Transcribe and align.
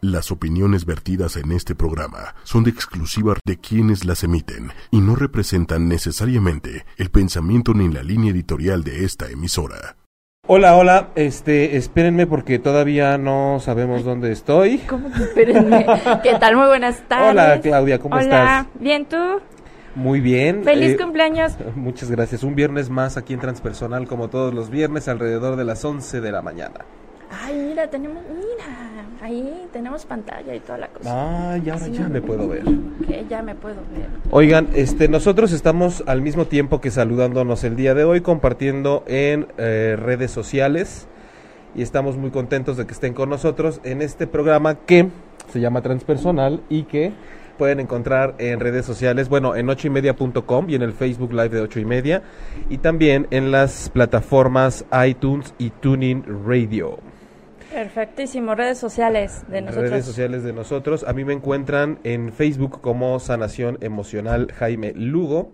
Las 0.00 0.30
opiniones 0.30 0.84
vertidas 0.84 1.36
en 1.36 1.50
este 1.50 1.74
programa 1.74 2.36
son 2.44 2.62
de 2.62 2.70
exclusiva 2.70 3.34
de 3.44 3.56
quienes 3.56 4.04
las 4.04 4.22
emiten 4.22 4.70
y 4.92 5.00
no 5.00 5.16
representan 5.16 5.88
necesariamente 5.88 6.84
el 6.98 7.10
pensamiento 7.10 7.74
ni 7.74 7.88
la 7.88 8.04
línea 8.04 8.30
editorial 8.30 8.84
de 8.84 9.04
esta 9.04 9.28
emisora. 9.28 9.96
Hola, 10.46 10.76
hola, 10.76 11.08
este, 11.16 11.76
espérenme 11.76 12.28
porque 12.28 12.60
todavía 12.60 13.18
no 13.18 13.58
sabemos 13.58 14.04
dónde 14.04 14.30
estoy. 14.30 14.78
¿Cómo 14.78 15.10
que 15.10 15.24
espérenme? 15.24 15.84
¿Qué 16.22 16.36
tal? 16.38 16.54
Muy 16.54 16.68
buenas 16.68 17.02
tardes. 17.08 17.32
Hola, 17.32 17.60
Claudia, 17.60 17.98
¿cómo 17.98 18.14
Hola. 18.14 18.22
estás? 18.22 18.66
Bien, 18.80 19.04
¿tú? 19.04 19.16
Muy 19.96 20.20
bien. 20.20 20.62
Feliz 20.62 20.92
eh, 20.92 20.96
cumpleaños. 20.96 21.56
Muchas 21.74 22.08
gracias. 22.08 22.44
Un 22.44 22.54
viernes 22.54 22.88
más 22.88 23.16
aquí 23.16 23.34
en 23.34 23.40
Transpersonal, 23.40 24.06
como 24.06 24.28
todos 24.28 24.54
los 24.54 24.70
viernes, 24.70 25.08
alrededor 25.08 25.56
de 25.56 25.64
las 25.64 25.84
11 25.84 26.20
de 26.20 26.30
la 26.30 26.40
mañana. 26.40 26.84
Ay, 27.30 27.54
mira, 27.68 27.88
tenemos, 27.88 28.22
mira, 28.28 29.06
ahí 29.20 29.66
tenemos 29.72 30.06
pantalla 30.06 30.54
y 30.54 30.60
toda 30.60 30.78
la 30.78 30.88
cosa. 30.88 31.10
Ah, 31.52 31.56
ya, 31.58 31.78
Sí. 31.78 31.92
ya 31.92 32.08
me 32.08 32.22
puedo 32.22 32.48
ver. 32.48 32.64
Que 33.06 33.24
ya 33.28 33.42
me 33.42 33.54
puedo 33.54 33.76
ver. 33.76 34.06
Oigan, 34.30 34.68
este, 34.74 35.08
nosotros 35.08 35.52
estamos 35.52 36.02
al 36.06 36.22
mismo 36.22 36.46
tiempo 36.46 36.80
que 36.80 36.90
saludándonos 36.90 37.64
el 37.64 37.76
día 37.76 37.94
de 37.94 38.04
hoy, 38.04 38.22
compartiendo 38.22 39.04
en 39.06 39.46
eh, 39.58 39.96
redes 39.98 40.30
sociales 40.30 41.06
y 41.74 41.82
estamos 41.82 42.16
muy 42.16 42.30
contentos 42.30 42.76
de 42.78 42.86
que 42.86 42.92
estén 42.92 43.12
con 43.12 43.28
nosotros 43.28 43.80
en 43.84 44.00
este 44.00 44.26
programa 44.26 44.76
que 44.76 45.08
se 45.52 45.60
llama 45.60 45.82
Transpersonal 45.82 46.62
y 46.70 46.84
que 46.84 47.12
pueden 47.58 47.80
encontrar 47.80 48.36
en 48.38 48.60
redes 48.60 48.86
sociales, 48.86 49.28
bueno, 49.28 49.56
en 49.56 49.68
ochoymedia.com 49.68 50.70
y 50.70 50.76
en 50.76 50.82
el 50.82 50.92
Facebook 50.92 51.32
Live 51.32 51.48
de 51.50 51.60
ocho 51.60 51.80
y 51.80 51.84
media 51.84 52.22
y 52.70 52.78
también 52.78 53.26
en 53.32 53.50
las 53.50 53.90
plataformas 53.90 54.84
iTunes 55.06 55.52
y 55.58 55.70
Tuning 55.70 56.24
Radio. 56.46 56.98
Perfectísimo, 57.72 58.54
redes 58.54 58.78
sociales 58.78 59.44
de 59.48 59.60
nosotros. 59.60 59.90
Redes 59.90 60.04
sociales 60.04 60.42
de 60.42 60.52
nosotros. 60.52 61.04
A 61.06 61.12
mí 61.12 61.24
me 61.24 61.34
encuentran 61.34 61.98
en 62.02 62.32
Facebook 62.32 62.80
como 62.80 63.18
Sanación 63.20 63.78
Emocional 63.80 64.50
Jaime 64.54 64.92
Lugo 64.94 65.52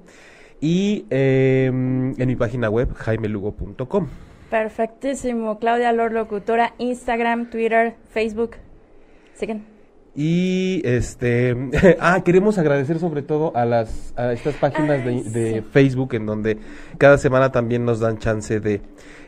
y 0.61 1.07
eh, 1.11 1.67
en 1.67 2.27
mi 2.27 2.37
página 2.37 2.71
web 2.71 2.95
jaimelugo.com. 2.95 4.09
Perfectísimo, 4.49 5.59
Claudia 5.59 5.93
Lor, 5.93 6.13
locutora, 6.13 6.75
Instagram, 6.79 7.51
Twitter, 7.51 7.97
Facebook. 8.11 8.53
Siguen. 9.35 9.74
Y 10.17 10.81
este, 10.85 11.57
ah, 12.01 12.23
queremos 12.25 12.57
agradecer 12.59 12.99
sobre 13.01 13.23
todo 13.23 13.51
a 13.57 13.65
las 13.65 14.13
a 14.17 14.33
estas 14.33 14.55
páginas 14.55 15.05
de, 15.05 15.11
Ay, 15.11 15.23
de 15.25 15.55
sí. 15.61 15.67
Facebook 15.73 16.15
en 16.15 16.27
donde 16.27 16.59
cada 16.99 17.19
semana 17.19 17.51
también 17.51 17.85
nos 17.85 17.99
dan 17.99 18.19
chance 18.19 18.61
de 18.61 18.81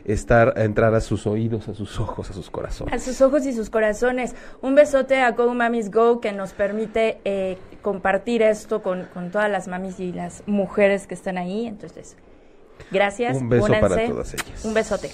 estar 0.05 0.53
a 0.57 0.63
entrar 0.63 0.95
a 0.95 1.01
sus 1.01 1.27
oídos, 1.27 1.67
a 1.67 1.73
sus 1.73 1.99
ojos, 1.99 2.29
a 2.29 2.33
sus 2.33 2.47
A 2.47 2.51
corazones. 2.51 3.03
sus 3.03 3.19
ojos 3.21 3.45
y 3.45 3.51
sus 3.51 3.69
corazones. 3.69 4.33
Un 4.61 4.75
besote 4.75 5.19
a 5.19 5.31
Go 5.31 5.53
Mamis 5.53 5.91
Go 5.91 6.21
que 6.21 6.31
nos 6.31 6.53
permite 6.53 7.19
eh, 7.25 7.57
compartir 7.81 8.41
esto 8.41 8.81
con, 8.81 9.07
con 9.13 9.29
todas 9.31 9.51
las 9.51 9.67
mamis 9.67 9.99
y 9.99 10.13
las 10.13 10.43
mujeres 10.47 11.05
que 11.07 11.15
están 11.15 11.37
ahí. 11.37 11.67
Entonces, 11.67 12.15
gracias. 12.91 13.35
Un 13.35 13.49
beso 13.49 13.67
para 13.67 13.87
únanse. 13.87 14.07
todas 14.07 14.33
ellas. 14.33 14.63
Un 14.63 14.73
besote. 14.73 15.09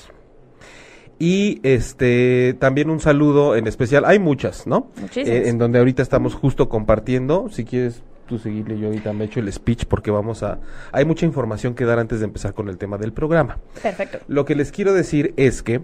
Y 1.20 1.60
este 1.64 2.56
también 2.60 2.90
un 2.90 3.00
saludo 3.00 3.56
en 3.56 3.68
especial, 3.68 4.04
hay 4.06 4.20
muchas, 4.20 4.68
¿no? 4.68 4.88
Muchísimas. 5.00 5.30
Eh, 5.30 5.50
en 5.50 5.58
donde 5.58 5.80
ahorita 5.80 6.02
estamos 6.02 6.36
justo 6.36 6.70
compartiendo, 6.70 7.50
si 7.50 7.66
quieres 7.66 8.04
tú 8.28 8.38
seguirle, 8.38 8.80
yo 8.80 8.88
ahorita 8.88 9.14
me 9.14 9.26
echo 9.26 9.40
el 9.40 9.52
speech 9.52 9.86
porque 9.86 10.12
vamos 10.12 10.44
a... 10.44 10.60
Hay 10.92 11.06
mucha 11.06 11.26
información 11.26 11.76
que 11.76 11.86
dar 11.86 12.00
antes 12.00 12.20
de 12.20 12.26
empezar 12.26 12.54
con 12.54 12.70
el 12.70 12.78
tema 12.78 12.98
del 12.98 13.14
programa. 13.14 13.60
Perfecto. 13.82 14.20
Lo 14.28 14.46
que 14.46 14.56
les 14.56 14.72
quiero 14.72 14.94
decir 14.94 15.34
es 15.38 15.62
que 15.62 15.82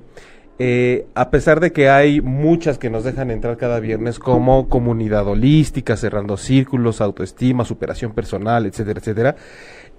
eh, 0.62 1.08
a 1.16 1.30
pesar 1.30 1.62
de 1.62 1.72
que 1.72 1.90
hay 1.90 2.20
muchas 2.20 2.78
que 2.78 2.90
nos 2.90 3.06
dejan 3.06 3.32
entrar 3.32 3.56
cada 3.56 3.80
viernes 3.80 4.20
como 4.20 4.68
comunidad 4.68 5.26
holística, 5.26 5.96
cerrando 5.96 6.36
círculos, 6.36 7.00
autoestima, 7.00 7.64
superación 7.64 8.14
personal, 8.14 8.66
etcétera, 8.66 9.00
etcétera, 9.00 9.36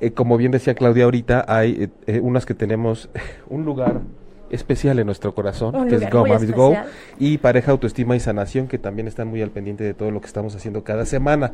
eh, 0.01 0.13
como 0.13 0.39
bien 0.39 0.51
decía 0.51 0.75
Claudia 0.75 1.05
ahorita, 1.05 1.45
hay 1.47 1.85
eh, 1.85 1.89
eh, 2.07 2.21
unas 2.21 2.47
que 2.47 2.55
tenemos 2.55 3.11
un 3.49 3.65
lugar 3.65 4.01
especial 4.51 4.99
en 4.99 5.07
nuestro 5.07 5.35
corazón, 5.35 5.75
Un 5.77 5.89
que 5.89 5.97
es 5.97 6.11
Go 6.11 6.21
muy 6.21 6.31
Mamis 6.31 6.53
Go, 6.53 6.75
y 7.19 7.39
Pareja 7.39 7.71
Autoestima 7.73 8.17
y 8.17 8.21
Sanación, 8.21 8.67
que 8.69 8.79
también 8.79 9.09
están 9.09 9.29
muy 9.29 9.43
al 9.43 9.51
pendiente 9.51 9.85
de 9.85 9.95
todo 9.95 10.11
lo 10.11 10.21
que 10.21 10.27
estamos 10.27 10.55
haciendo 10.57 10.85
cada 10.85 11.07
semana. 11.07 11.53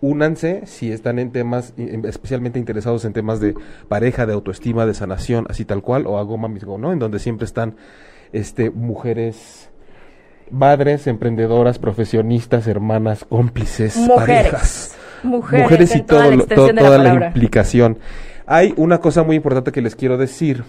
Únanse 0.00 0.62
si 0.66 0.92
están 0.92 1.18
en 1.18 1.32
temas, 1.32 1.74
especialmente 1.76 2.58
interesados 2.58 3.04
en 3.04 3.12
temas 3.12 3.40
de 3.40 3.54
pareja, 3.88 4.26
de 4.26 4.32
autoestima, 4.32 4.86
de 4.86 4.94
sanación, 4.94 5.46
así 5.50 5.64
tal 5.64 5.82
cual, 5.82 6.06
o 6.06 6.18
a 6.18 6.22
Go 6.22 6.36
Mamis 6.38 6.64
Go, 6.64 6.78
¿no? 6.78 6.92
En 6.92 6.98
donde 7.00 7.18
siempre 7.18 7.44
están 7.46 7.74
este, 8.32 8.70
mujeres, 8.70 9.70
madres, 10.50 11.06
emprendedoras, 11.06 11.78
profesionistas, 11.78 12.66
hermanas, 12.66 13.24
cómplices, 13.28 13.98
parejas 14.14 14.94
Mujeres. 15.22 15.64
mujeres 15.64 15.96
y 15.96 16.02
toda 16.02 16.20
todo 16.22 16.30
la 16.30 16.36
lo- 16.36 16.42
extensión 16.44 16.68
to- 16.68 16.82
de 16.82 16.82
la 16.82 16.88
toda 16.88 16.98
la, 17.20 17.26
implicación. 17.26 17.98
Hay 18.46 18.72
una 18.76 18.98
cosa 18.98 19.24
muy 19.24 19.36
importante 19.36 19.72
que 19.72 19.82
les 19.82 19.94
quiero 19.96 20.16
decir, 20.16 20.62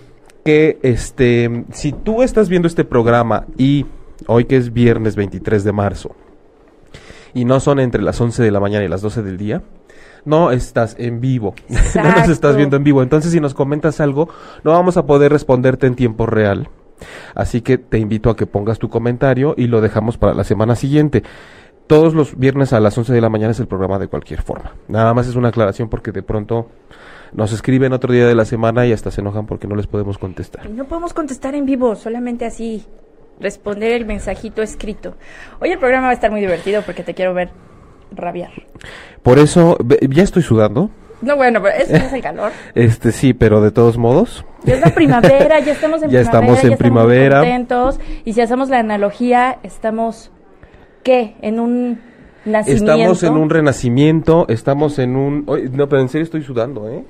que 0.44 0.80
este, 0.84 1.66
si 1.72 1.92
tú 1.92 2.24
estás 2.24 2.50
viendo 2.50 2.68
este 2.68 2.86
programa 2.86 3.46
y 3.58 3.86
hoy 4.28 4.46
que 4.46 4.58
es 4.58 4.74
viernes 4.74 5.16
23 5.16 5.64
de 5.64 5.72
marzo 5.72 6.16
y 7.34 7.46
no 7.46 7.60
son 7.60 7.80
entre 7.80 8.02
las 8.02 8.20
11 8.20 8.44
de 8.44 8.52
la 8.52 8.60
mañana 8.60 8.86
y 8.86 8.88
las 8.88 9.02
12 9.02 9.22
del 9.22 9.38
día, 9.38 9.62
no 10.26 10.52
estás 10.52 10.96
en 11.00 11.22
vivo, 11.22 11.56
no 11.96 12.12
nos 12.12 12.30
estás 12.30 12.56
viendo 12.56 12.78
en 12.78 12.84
vivo. 12.84 13.02
Entonces, 13.02 13.32
si 13.32 13.40
nos 13.40 13.54
comentas 13.54 14.00
algo, 14.00 14.30
no 14.64 14.72
vamos 14.72 14.98
a 14.98 15.06
poder 15.06 15.32
responderte 15.32 15.88
en 15.88 15.96
tiempo 15.96 16.26
real. 16.26 16.70
Así 17.34 17.62
que 17.62 17.78
te 17.78 17.98
invito 17.98 18.30
a 18.30 18.36
que 18.36 18.46
pongas 18.46 18.80
tu 18.80 18.90
comentario 18.90 19.54
y 19.58 19.68
lo 19.68 19.82
dejamos 19.82 20.18
para 20.18 20.34
la 20.34 20.44
semana 20.44 20.76
siguiente. 20.76 21.24
Todos 21.88 22.14
los 22.14 22.38
viernes 22.38 22.74
a 22.74 22.80
las 22.80 22.98
11 22.98 23.14
de 23.14 23.22
la 23.22 23.30
mañana 23.30 23.52
es 23.52 23.60
el 23.60 23.68
programa 23.68 23.98
de 23.98 24.08
cualquier 24.08 24.42
forma. 24.42 24.74
Nada 24.88 25.14
más 25.14 25.28
es 25.28 25.36
una 25.36 25.50
aclaración 25.50 25.90
porque 25.90 26.12
de 26.12 26.22
pronto 26.22 26.68
nos 27.34 27.52
escriben 27.54 27.94
otro 27.94 28.14
día 28.14 28.28
de 28.28 28.36
la 28.36 28.46
semana 28.46 28.86
y 28.86 28.92
hasta 28.94 29.12
se 29.12 29.22
enojan 29.22 29.46
porque 29.46 29.68
no 29.68 29.76
les 29.76 29.88
podemos 29.88 30.18
contestar. 30.18 30.70
No 30.70 30.86
podemos 30.86 31.14
contestar 31.14 31.56
en 31.56 31.66
vivo, 31.66 31.96
solamente 31.96 32.46
así 32.46 32.86
responder 33.40 33.94
el 33.94 34.06
mensajito 34.06 34.62
escrito. 34.62 35.16
Hoy 35.62 35.72
el 35.72 35.80
programa 35.80 36.06
va 36.08 36.12
a 36.12 36.14
estar 36.14 36.32
muy 36.32 36.42
divertido 36.42 36.82
porque 36.86 37.04
te 37.04 37.14
quiero 37.14 37.34
ver 37.34 37.50
rabiar. 38.12 38.52
Por 39.24 39.40
eso, 39.40 39.78
ya 40.10 40.24
estoy 40.24 40.44
sudando. 40.44 40.90
No, 41.22 41.36
bueno, 41.36 41.62
pero 41.62 41.76
no 41.90 42.06
es 42.06 42.14
el 42.14 42.22
calor. 42.22 42.52
Este 42.76 43.12
sí, 43.12 43.34
pero 43.34 43.62
de 43.62 43.72
todos 43.72 43.98
modos. 43.98 44.46
Ya 44.64 44.76
es 44.76 44.82
la 44.82 44.94
primavera, 44.94 45.60
ya 45.60 45.74
estamos 45.74 46.02
en 46.04 46.10
Ya 46.10 46.22
primavera. 46.22 46.22
estamos 46.22 46.64
en 46.64 46.70
ya 46.72 46.78
primavera. 46.78 47.26
Estamos 47.44 47.98
contentos. 47.98 48.00
Y 48.26 48.34
si 48.34 48.42
hacemos 48.42 48.70
la 48.70 48.80
analogía, 48.80 49.60
estamos, 49.64 50.32
¿qué? 51.04 51.36
En 51.42 51.60
un 51.60 52.00
nacimiento. 52.46 52.92
Estamos 52.94 53.24
en 53.24 53.34
un 53.34 53.50
renacimiento, 53.50 54.46
estamos 54.48 54.98
en 55.00 55.16
un... 55.18 55.46
No, 55.74 55.90
pero 55.90 56.02
en 56.02 56.10
serio 56.10 56.24
estoy 56.24 56.42
sudando, 56.44 56.90
¿eh? 56.90 57.04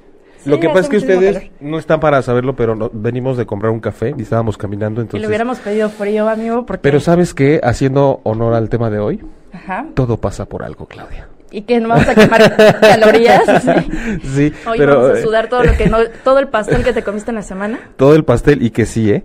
Sí, 0.44 0.50
Lo 0.50 0.60
que 0.60 0.68
pasa 0.70 0.82
es 0.82 0.90
que 0.90 0.98
ustedes 0.98 1.38
calor. 1.38 1.52
no 1.60 1.78
están 1.80 2.00
para 2.00 2.22
saberlo, 2.22 2.56
pero 2.56 2.76
no- 2.76 2.90
venimos 2.94 3.36
de 3.38 3.46
comprar 3.46 3.72
un 3.72 3.80
café 3.82 4.14
y 4.18 4.22
estábamos 4.22 4.58
caminando, 4.58 5.02
Y 5.02 5.04
entonces... 5.04 5.22
le 5.22 5.28
hubiéramos 5.28 5.60
pedido 5.60 5.90
frío, 5.90 6.30
amigo, 6.30 6.66
porque... 6.66 6.82
Pero 6.82 7.00
¿sabes 7.02 7.34
qué? 7.34 7.60
Haciendo 7.62 8.22
honor 8.24 8.54
al 8.54 8.70
tema 8.70 8.90
de 8.90 9.00
hoy, 9.00 9.20
Ajá. 9.52 9.86
todo 9.96 10.18
pasa 10.18 10.46
por 10.46 10.64
algo, 10.64 10.86
Claudia. 10.86 11.28
Y 11.52 11.64
que 11.64 11.80
no 11.80 11.90
vamos 11.90 12.08
a 12.08 12.16
quemar 12.16 12.56
calorías. 12.80 13.42
¿sí? 13.64 14.20
Sí, 14.24 14.54
Hoy 14.68 14.78
pero... 14.78 14.96
vamos 15.02 15.10
a 15.18 15.20
eh, 15.20 15.24
sudar 15.24 15.50
todo 15.50 15.64
lo 15.64 15.74
que 15.76 15.88
no... 15.90 15.98
Todo 16.24 16.40
el 16.40 16.48
pastel 16.48 16.84
que 16.84 16.94
te 16.94 17.04
comiste 17.04 17.32
en 17.32 17.36
la 17.36 17.42
semana. 17.42 17.80
todo 17.98 18.16
el 18.16 18.24
pastel 18.24 18.62
y 18.64 18.70
que 18.70 18.86
sí, 18.86 19.12
¿eh? 19.12 19.24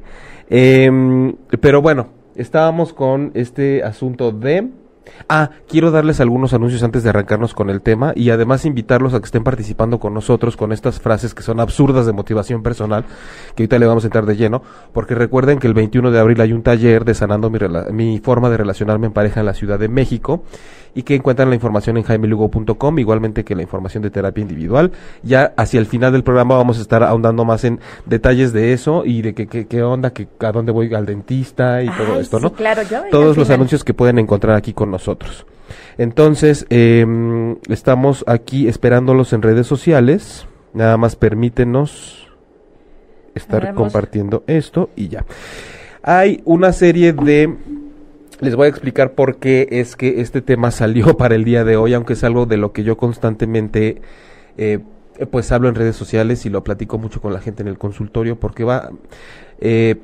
Em, 0.51 1.35
pero 1.61 1.81
bueno, 1.83 2.09
estábamos 2.35 2.93
con 2.93 3.31
este 3.35 3.83
asunto 3.83 4.33
de... 4.33 4.69
Ah, 5.29 5.51
quiero 5.69 5.91
darles 5.91 6.21
algunos 6.21 6.53
anuncios 6.53 6.83
antes 6.83 7.03
de 7.03 7.11
arrancarnos 7.11 7.55
con 7.55 7.71
el 7.71 7.81
tema 7.83 8.13
y 8.15 8.31
además 8.31 8.65
invitarlos 8.65 9.15
a 9.15 9.21
que 9.21 9.27
estén 9.27 9.45
participando 9.45 9.99
con 9.99 10.15
nosotros 10.15 10.57
con 10.57 10.73
estas 10.73 11.01
frases 11.01 11.35
que 11.35 11.43
son 11.43 11.61
absurdas 11.61 12.07
de 12.07 12.13
motivación 12.13 12.63
personal, 12.63 13.05
que 13.55 13.63
ahorita 13.63 13.79
le 13.79 13.87
vamos 13.87 14.05
a 14.05 14.09
entrar 14.09 14.27
de 14.27 14.37
lleno, 14.37 14.63
porque 14.93 15.15
recuerden 15.15 15.59
que 15.59 15.67
el 15.67 15.75
21 15.75 16.11
de 16.11 16.19
abril 16.19 16.41
hay 16.41 16.53
un 16.53 16.63
taller 16.63 17.05
de 17.05 17.15
sanando 17.15 17.51
mi, 17.51 17.59
mi 17.93 18.19
forma 18.19 18.51
de 18.51 18.57
relacionarme 18.57 19.07
en 19.07 19.13
pareja 19.13 19.41
en 19.41 19.47
la 19.47 19.55
Ciudad 19.55 19.79
de 19.79 19.89
México 19.89 20.45
y 20.95 21.03
que 21.03 21.15
encuentran 21.17 21.49
la 21.49 21.55
información 21.57 21.97
en 21.97 22.05
jaimelugo.com, 22.05 22.99
igualmente 22.99 23.45
que 23.45 23.55
la 23.55 23.63
información 23.63 24.03
de 24.03 24.11
terapia 24.11 24.43
individual. 24.43 24.93
Ya 25.23 25.53
hacia 25.57 25.81
el 25.81 25.87
final 25.87 26.13
del 26.13 26.23
programa 26.23 26.57
vamos 26.57 26.79
a 26.79 26.83
estar 26.83 27.03
ahondando 27.03 27.45
más 27.45 27.65
en 27.65 27.81
detalles 28.07 28.53
de 28.53 28.73
eso 28.73 29.03
y 29.05 29.23
de 29.23 29.35
qué 29.35 29.47
qué- 29.47 29.67
qué 29.67 29.83
onda, 29.83 30.13
que 30.13 30.29
a 30.41 30.53
dónde 30.53 30.71
voy 30.73 30.93
al 30.95 31.05
dentista 31.07 31.83
y 31.83 31.89
todo 31.89 32.21
esto, 32.21 32.39
sí, 32.39 32.45
¿no? 32.45 32.53
claro, 32.53 32.83
yo 32.83 33.03
Todos 33.11 33.37
los 33.37 33.47
final. 33.47 33.57
anuncios 33.61 33.83
que 33.85 33.93
pueden 33.95 34.19
encontrar 34.19 34.57
aquí 34.57 34.73
con 34.73 34.91
nosotros. 34.91 35.47
Entonces, 35.99 36.67
em, 36.71 37.57
estamos 37.69 38.25
aquí 38.29 38.69
esperándolos 38.69 39.33
en 39.33 39.43
redes 39.43 39.67
sociales. 39.67 40.47
Nada 40.75 40.97
más 40.97 41.17
permítenos 41.17 42.29
estar 43.35 43.63
Haremos. 43.63 43.83
compartiendo 43.83 44.45
esto 44.47 44.91
y 44.97 45.09
ya. 45.09 45.25
Hay 46.03 46.41
una 46.45 46.73
serie 46.73 47.13
de 47.13 47.55
les 48.41 48.57
voy 48.57 48.67
a 48.67 48.69
explicar 48.69 49.13
por 49.13 49.37
qué 49.37 49.69
es 49.71 49.97
que 49.97 50.21
este 50.21 50.43
tema 50.43 50.71
salió 50.71 51.17
para 51.19 51.35
el 51.35 51.45
día 51.45 51.65
de 51.65 51.77
hoy, 51.77 51.95
aunque 51.95 52.15
es 52.15 52.25
algo 52.25 52.47
de 52.47 52.57
lo 52.57 52.73
que 52.73 52.85
yo 52.85 52.97
constantemente 52.97 54.03
eh, 54.57 54.81
pues 55.31 55.53
hablo 55.53 55.69
en 55.69 55.75
redes 55.75 55.97
sociales 55.97 56.45
y 56.47 56.51
lo 56.51 56.65
platico 56.65 56.99
mucho 56.99 57.21
con 57.21 57.33
la 57.33 57.41
gente 57.41 57.63
en 57.63 57.69
el 57.69 57.79
consultorio, 57.79 58.39
porque 58.39 58.65
va, 58.65 58.91
eh, 59.61 59.97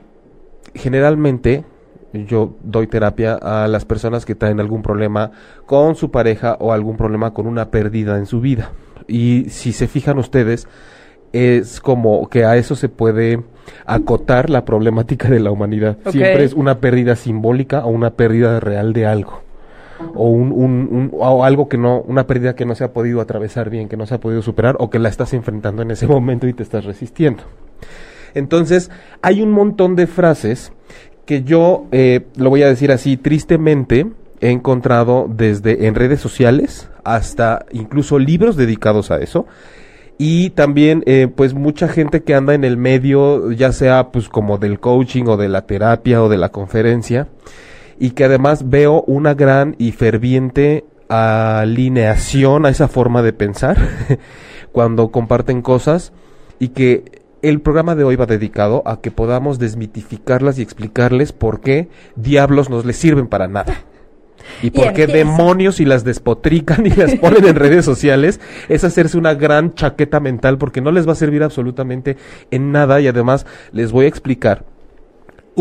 generalmente 0.75 1.65
yo 2.13 2.57
doy 2.63 2.87
terapia 2.87 3.35
a 3.35 3.69
las 3.69 3.85
personas 3.85 4.25
que 4.25 4.35
traen 4.35 4.61
algún 4.61 4.83
problema 4.83 5.31
con 5.67 5.95
su 5.95 6.11
pareja 6.11 6.57
o 6.61 6.73
algún 6.73 6.97
problema 6.97 7.33
con 7.33 7.47
una 7.47 7.71
pérdida 7.71 8.19
en 8.19 8.27
su 8.27 8.41
vida. 8.41 8.73
Y 9.07 9.47
si 9.49 9.73
se 9.73 9.89
fijan 9.89 10.19
ustedes, 10.19 10.69
es 11.33 11.81
como 11.81 12.29
que 12.29 12.45
a 12.45 12.57
eso 12.57 12.75
se 12.77 12.89
puede 12.89 13.41
acotar 13.87 14.51
la 14.51 14.65
problemática 14.65 15.29
de 15.29 15.41
la 15.41 15.51
humanidad. 15.51 15.97
Siempre 16.11 16.45
es 16.45 16.53
una 16.55 16.79
pérdida 16.79 17.17
simbólica 17.17 17.85
o 17.85 17.91
una 17.91 18.11
pérdida 18.11 18.59
real 18.61 18.93
de 18.93 19.07
algo. 19.07 19.43
O, 20.15 20.31
un, 20.31 20.51
un- 20.51 20.89
un- 20.91 21.11
o 21.13 21.45
algo 21.45 21.69
que 21.69 21.77
no, 21.77 22.01
una 22.01 22.27
pérdida 22.27 22.55
que 22.55 22.65
no 22.65 22.75
se 22.75 22.85
ha 22.85 22.93
podido 22.93 23.21
atravesar 23.21 23.69
bien, 23.69 23.89
que 23.89 23.97
no 23.99 24.07
se 24.07 24.15
ha 24.15 24.19
podido 24.21 24.41
superar 24.43 24.77
o 24.79 24.89
que 24.91 24.99
la 24.99 25.09
estás 25.11 25.35
enfrentando 25.35 25.83
en 25.83 25.91
ese 25.91 26.07
momento 26.07 26.49
y 26.49 26.55
te 26.55 26.63
estás 26.63 26.85
resistiendo. 26.87 27.43
Entonces, 28.35 28.91
hay 29.23 29.43
un 29.43 29.51
montón 29.51 29.97
de 29.97 30.07
frases 30.07 30.73
que 31.27 31.43
yo, 31.43 31.85
eh, 31.93 32.27
lo 32.37 32.51
voy 32.51 32.63
a 32.63 32.69
decir 32.69 32.93
así, 32.93 33.17
tristemente 33.17 34.07
he 34.41 34.51
encontrado 34.51 35.27
desde 35.29 35.87
en 35.87 35.95
redes 35.95 36.21
sociales 36.21 36.89
hasta 37.05 37.67
incluso 37.73 38.19
libros 38.19 38.57
dedicados 38.57 39.11
a 39.11 39.19
eso. 39.19 39.47
Y 40.23 40.51
también, 40.51 41.03
eh, 41.07 41.29
pues, 41.35 41.55
mucha 41.55 41.89
gente 41.89 42.23
que 42.23 42.35
anda 42.35 42.53
en 42.53 42.63
el 42.63 42.77
medio, 42.77 43.53
ya 43.53 43.73
sea, 43.73 44.11
pues, 44.13 44.29
como 44.29 44.59
del 44.59 44.79
coaching 44.79 45.25
o 45.29 45.39
de 45.39 45.49
la 45.49 45.63
terapia 45.63 46.23
o 46.23 46.29
de 46.29 46.37
la 46.37 46.51
conferencia, 46.51 47.29
y 47.99 48.11
que 48.11 48.25
además 48.25 48.69
veo 48.69 49.03
una 49.07 49.33
gran 49.33 49.77
y 49.79 49.93
ferviente 49.93 50.85
alineación 51.09 52.67
a 52.67 52.69
esa 52.69 52.87
forma 52.87 53.23
de 53.23 53.33
pensar 53.33 53.79
cuando 54.73 55.11
comparten 55.11 55.63
cosas 55.63 56.13
y 56.59 56.69
que 56.69 57.23
el 57.41 57.63
programa 57.63 57.95
de 57.95 58.05
hoy 58.05 58.17
va 58.17 58.27
dedicado 58.27 58.83
a 58.85 59.01
que 59.01 59.11
podamos 59.11 59.59
desmitificarlas 59.59 60.59
y 60.59 60.63
explicarles 60.63 61.33
por 61.33 61.63
qué 61.63 61.89
diablos 62.17 62.69
nos 62.69 62.85
les 62.85 62.99
sirven 62.99 63.27
para 63.27 63.49
nada. 63.49 63.85
Y 64.63 64.71
Y 64.71 64.71
por 64.71 64.93
qué 64.93 65.03
empieza. 65.03 65.19
demonios 65.19 65.81
y 65.81 65.85
las 65.85 66.05
despotrican 66.05 66.87
y 66.87 66.91
las 66.91 67.15
ponen 67.17 67.47
en 67.47 67.57
redes 67.57 67.85
sociales 67.85 68.41
es 68.69 68.85
hacerse 68.85 69.19
una 69.19 69.35
gran 69.35 69.75
chaqueta 69.75 70.21
mental 70.21 70.59
porque 70.59 70.81
no 70.81 70.93
les 70.93 71.07
va 71.07 71.13
a 71.13 71.17
servir 71.17 71.43
absolutamente 71.43 72.17
en 72.51 72.73
nada 72.73 73.01
y 73.01 73.09
además 73.09 73.47
les 73.73 73.93
voy 73.93 74.07
a 74.07 74.09
explicar 74.09 74.65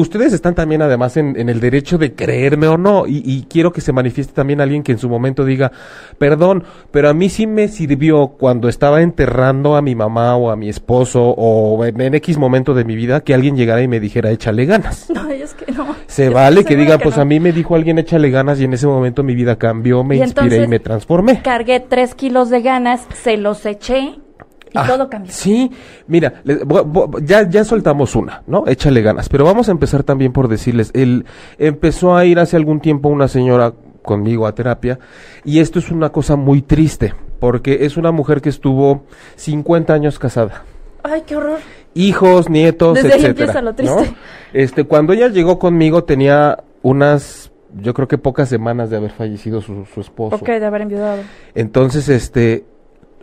ustedes 0.02 0.34
están 0.34 0.56
también 0.56 0.82
además 0.82 1.18
en, 1.18 1.40
en 1.40 1.50
el 1.50 1.60
derecho 1.60 1.98
de 1.98 2.14
creerme 2.14 2.68
o 2.68 2.78
no 2.78 3.08
y, 3.08 3.22
y 3.26 3.46
quiero 3.50 3.72
que 3.72 3.82
se 3.82 3.92
manifieste 3.92 4.34
también 4.34 4.62
alguien 4.62 4.84
que 4.84 4.92
en 4.92 4.98
su 4.98 5.10
momento 5.10 5.46
diga, 5.46 5.72
perdón, 6.18 6.64
pero 6.92 7.10
a 7.10 7.14
mí 7.14 7.30
sí 7.30 7.48
me 7.48 7.68
sirvió 7.68 8.30
cuando 8.30 8.70
estaba 8.70 9.02
enterrando 9.02 9.76
a 9.76 9.82
mi 9.82 9.96
mamá 9.96 10.36
o 10.36 10.52
a 10.52 10.56
mi 10.56 10.70
esposo 10.70 11.22
o 11.24 11.86
en, 11.86 12.00
en 12.02 12.16
X 12.16 12.38
momento 12.38 12.74
de 12.74 12.86
mi 12.86 12.96
vida 12.96 13.22
que 13.22 13.34
alguien 13.34 13.56
llegara 13.56 13.82
y 13.82 13.88
me 13.88 14.00
dijera, 14.00 14.32
échale 14.32 14.66
ganas. 14.66 15.08
No, 15.20 15.28
es 15.30 15.54
que 15.54 15.72
no. 15.72 15.96
Se 16.08 16.30
vale 16.30 16.64
que 16.64 16.76
digan, 16.76 17.00
pues 17.00 17.18
no. 17.18 17.24
a 17.24 17.26
mí 17.26 17.40
me 17.40 17.52
dijo 17.52 17.76
alguien, 17.76 17.98
échale 18.00 18.30
ganas 18.30 18.60
y 18.62 18.64
en 18.64 18.74
ese 18.74 18.88
momento 18.88 19.22
mi 19.22 19.36
vida 19.36 19.58
cambió, 19.58 20.04
me 20.04 20.16
Y 20.16 20.22
inspiré 20.22 20.64
y 20.64 20.68
me 20.68 20.80
transformé. 20.80 21.42
Cargué 21.42 21.80
tres 21.80 22.16
kilos 22.16 22.50
de 22.50 22.62
ganas, 22.62 23.06
se 23.14 23.36
los 23.36 23.66
eché 23.66 24.20
y 24.74 24.78
Ah, 24.78 24.86
todo 24.88 25.10
cambió. 25.10 25.32
Sí, 25.32 25.72
mira, 26.08 26.42
le- 26.44 26.64
bo- 26.64 26.84
bo- 26.86 27.20
ya, 27.20 27.48
ya 27.50 27.64
soltamos 27.64 28.16
una, 28.16 28.44
¿no? 28.48 28.66
Échale 28.68 29.02
ganas. 29.02 29.30
Pero 29.30 29.46
vamos 29.46 29.68
a 29.70 29.72
empezar 29.72 30.04
también 30.04 30.32
por 30.34 30.48
decirles, 30.48 30.92
el, 30.94 31.26
empezó 31.58 32.16
a 32.16 32.26
ir 32.26 32.40
hace 32.40 32.56
algún 32.56 32.80
tiempo 32.80 33.10
una 33.10 33.28
señora 33.28 33.74
conmigo 34.02 34.48
a 34.48 34.56
terapia 34.56 34.98
y 35.44 35.60
esto 35.60 35.80
es 35.80 35.92
una 35.92 36.10
cosa 36.12 36.36
muy 36.36 36.62
triste 36.62 37.14
porque 37.40 37.86
es 37.86 37.98
una 37.98 38.12
mujer 38.12 38.42
que 38.42 38.50
estuvo 38.50 39.04
50 39.36 39.94
años 39.94 40.20
casada. 40.20 40.64
Ay, 41.04 41.24
qué 41.26 41.36
horror. 41.36 41.60
Hijos, 41.94 42.50
nietos, 42.50 42.96
Desde 42.96 43.10
ahí 43.14 43.20
etcétera. 43.22 43.30
empieza 43.46 43.62
lo 43.62 43.74
triste. 43.74 44.02
¿no? 44.12 44.16
Este, 44.54 44.84
cuando 44.84 45.14
ella 45.14 45.28
llegó 45.30 45.58
conmigo 45.60 46.04
tenía 46.04 46.64
unas, 46.82 47.52
yo 47.82 47.94
creo 47.94 48.08
que 48.08 48.18
pocas 48.18 48.50
semanas 48.50 48.90
de 48.90 48.98
haber 48.98 49.12
fallecido 49.12 49.62
su, 49.62 49.86
su 49.86 50.02
esposo. 50.02 50.36
Ok, 50.36 50.48
de 50.48 50.66
haber 50.66 50.82
enviudado. 50.82 51.22
Entonces, 51.56 52.10
este, 52.10 52.66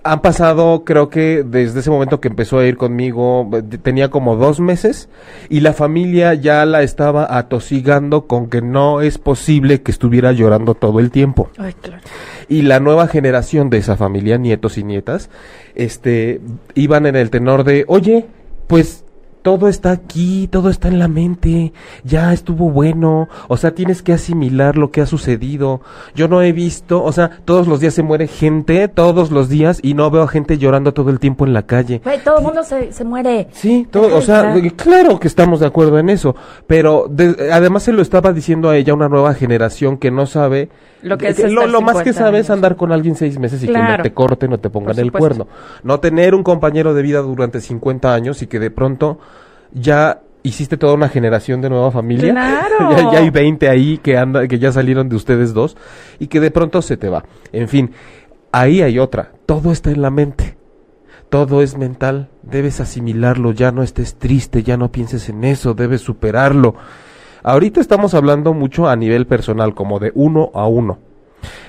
han 0.06 0.20
pasado, 0.20 0.84
creo 0.84 1.08
que 1.08 1.42
desde 1.44 1.80
ese 1.80 1.90
momento 1.90 2.20
que 2.20 2.28
empezó 2.28 2.58
a 2.58 2.66
ir 2.66 2.76
conmigo, 2.76 3.48
eh, 3.52 3.62
tenía 3.78 4.10
como 4.10 4.36
dos 4.36 4.60
meses 4.60 5.08
y 5.48 5.60
la 5.60 5.72
familia 5.72 6.34
ya 6.34 6.64
la 6.66 6.82
estaba 6.82 7.36
atosigando 7.36 8.26
con 8.26 8.48
que 8.48 8.62
no 8.62 9.00
es 9.00 9.18
posible 9.18 9.82
que 9.82 9.90
estuviera 9.90 10.32
llorando 10.32 10.74
todo 10.74 11.00
el 11.00 11.10
tiempo. 11.10 11.50
Ay, 11.58 11.74
claro. 11.74 12.02
Y 12.48 12.62
la 12.62 12.80
nueva 12.80 13.08
generación 13.08 13.70
de 13.70 13.78
esa 13.78 13.96
familia, 13.96 14.38
nietos 14.38 14.78
y 14.78 14.84
nietas, 14.84 15.30
este, 15.74 16.40
iban 16.74 17.06
en 17.06 17.16
el 17.16 17.30
tenor 17.30 17.64
de, 17.64 17.84
oye, 17.88 18.26
pues 18.66 19.05
todo 19.46 19.68
está 19.68 19.92
aquí, 19.92 20.48
todo 20.50 20.70
está 20.70 20.88
en 20.88 20.98
la 20.98 21.06
mente, 21.06 21.72
ya 22.02 22.32
estuvo 22.32 22.68
bueno, 22.68 23.28
o 23.46 23.56
sea, 23.56 23.76
tienes 23.76 24.02
que 24.02 24.12
asimilar 24.12 24.76
lo 24.76 24.90
que 24.90 25.00
ha 25.00 25.06
sucedido. 25.06 25.82
Yo 26.16 26.26
no 26.26 26.42
he 26.42 26.50
visto, 26.50 27.00
o 27.04 27.12
sea, 27.12 27.30
todos 27.44 27.68
los 27.68 27.78
días 27.78 27.94
se 27.94 28.02
muere 28.02 28.26
gente, 28.26 28.88
todos 28.88 29.30
los 29.30 29.48
días, 29.48 29.78
y 29.84 29.94
no 29.94 30.10
veo 30.10 30.24
a 30.24 30.28
gente 30.28 30.58
llorando 30.58 30.92
todo 30.92 31.10
el 31.10 31.20
tiempo 31.20 31.46
en 31.46 31.52
la 31.52 31.62
calle. 31.62 32.02
Todo 32.24 32.38
el 32.38 32.42
mundo 32.42 32.64
se, 32.64 32.92
se 32.92 33.04
muere. 33.04 33.46
Sí, 33.52 33.86
todo, 33.88 34.16
o 34.16 34.20
sea, 34.20 34.52
claro 34.74 35.20
que 35.20 35.28
estamos 35.28 35.60
de 35.60 35.66
acuerdo 35.66 36.00
en 36.00 36.08
eso, 36.08 36.34
pero 36.66 37.06
de- 37.08 37.52
además 37.52 37.84
se 37.84 37.92
lo 37.92 38.02
estaba 38.02 38.32
diciendo 38.32 38.68
a 38.68 38.76
ella 38.76 38.94
una 38.94 39.08
nueva 39.08 39.32
generación 39.34 39.96
que 39.96 40.10
no 40.10 40.26
sabe 40.26 40.70
Lo 41.06 41.16
que 41.16 41.28
eh, 41.28 41.30
es 41.30 41.52
lo, 41.52 41.66
lo 41.66 41.80
más 41.80 41.98
que 41.98 42.12
50 42.12 42.18
sabe 42.18 42.38
es 42.40 42.50
andar 42.50 42.74
con 42.76 42.90
alguien 42.90 43.14
seis 43.14 43.38
meses 43.38 43.62
y 43.62 43.66
que 43.66 43.72
no 43.72 44.02
te 44.02 44.12
corten 44.12 44.52
o 44.52 44.58
te 44.58 44.70
pongan 44.70 44.98
el 44.98 45.12
cuerno, 45.12 45.46
no 45.84 46.00
tener 46.00 46.34
un 46.34 46.42
compañero 46.42 46.94
de 46.94 47.02
vida 47.02 47.20
durante 47.20 47.60
50 47.60 48.12
años 48.12 48.42
y 48.42 48.48
que 48.48 48.58
de 48.58 48.70
pronto 48.70 49.20
ya 49.72 50.20
hiciste 50.42 50.76
toda 50.76 50.94
una 50.94 51.08
generación 51.08 51.60
de 51.60 51.70
nueva 51.70 51.90
familia, 51.90 52.32
Claro. 52.32 52.90
ya, 52.90 53.12
ya 53.12 53.18
hay 53.20 53.30
20 53.30 53.68
ahí 53.68 53.98
que 53.98 54.16
anda, 54.16 54.48
que 54.48 54.58
ya 54.58 54.72
salieron 54.72 55.08
de 55.08 55.16
ustedes 55.16 55.54
dos 55.54 55.76
y 56.18 56.26
que 56.26 56.40
de 56.40 56.50
pronto 56.50 56.82
se 56.82 56.96
te 56.96 57.08
va, 57.08 57.24
en 57.52 57.68
fin, 57.68 57.92
ahí 58.50 58.82
hay 58.82 58.98
otra, 58.98 59.30
todo 59.46 59.70
está 59.70 59.90
en 59.90 60.02
la 60.02 60.10
mente. 60.10 60.56
Todo 61.28 61.60
es 61.60 61.76
mental, 61.76 62.28
debes 62.42 62.78
asimilarlo, 62.78 63.50
ya 63.50 63.72
no 63.72 63.82
estés 63.82 64.14
triste, 64.14 64.62
ya 64.62 64.76
no 64.76 64.92
pienses 64.92 65.28
en 65.28 65.42
eso, 65.42 65.74
debes 65.74 66.00
superarlo. 66.00 66.76
Ahorita 67.46 67.80
estamos 67.80 68.12
hablando 68.14 68.54
mucho 68.54 68.88
a 68.88 68.96
nivel 68.96 69.28
personal, 69.28 69.72
como 69.72 70.00
de 70.00 70.10
uno 70.16 70.50
a 70.52 70.66
uno, 70.66 70.98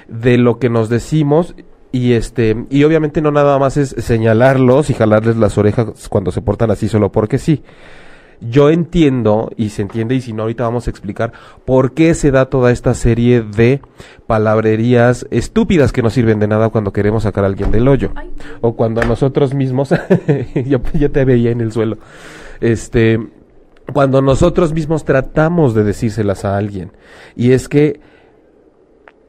de 0.07 0.39
lo 0.39 0.57
que 0.57 0.71
nos 0.71 0.89
decimos 0.89 1.53
y 1.91 2.13
este 2.13 2.65
y 2.71 2.83
obviamente 2.83 3.21
no 3.21 3.29
nada 3.29 3.59
más 3.59 3.77
es 3.77 3.89
señalarlos 3.89 4.89
y 4.89 4.95
jalarles 4.95 5.37
las 5.37 5.55
orejas 5.59 6.09
cuando 6.09 6.31
se 6.31 6.41
portan 6.41 6.71
así 6.71 6.89
solo 6.89 7.11
porque 7.11 7.37
sí. 7.37 7.61
Yo 8.41 8.71
entiendo 8.71 9.51
y 9.55 9.69
se 9.69 9.83
entiende 9.83 10.15
y 10.15 10.21
si 10.21 10.33
no 10.33 10.43
ahorita 10.43 10.63
vamos 10.63 10.87
a 10.87 10.89
explicar 10.89 11.31
por 11.63 11.91
qué 11.91 12.15
se 12.15 12.31
da 12.31 12.45
toda 12.45 12.71
esta 12.71 12.95
serie 12.95 13.43
de 13.43 13.79
palabrerías 14.25 15.27
estúpidas 15.29 15.91
que 15.91 16.01
no 16.01 16.09
sirven 16.09 16.39
de 16.39 16.47
nada 16.47 16.69
cuando 16.69 16.91
queremos 16.91 17.21
sacar 17.21 17.43
a 17.43 17.47
alguien 17.47 17.69
del 17.69 17.87
hoyo 17.87 18.09
Ay. 18.15 18.31
o 18.61 18.75
cuando 18.75 19.03
nosotros 19.03 19.53
mismos 19.53 19.93
yo 20.65 20.81
ya 20.93 21.09
te 21.09 21.23
veía 21.23 21.51
en 21.51 21.61
el 21.61 21.71
suelo 21.71 21.99
este 22.61 23.19
cuando 23.93 24.21
nosotros 24.21 24.73
mismos 24.73 25.05
tratamos 25.05 25.73
de 25.73 25.83
decírselas 25.83 26.45
a 26.45 26.57
alguien. 26.57 26.91
Y 27.35 27.51
es 27.51 27.69
que 27.69 27.99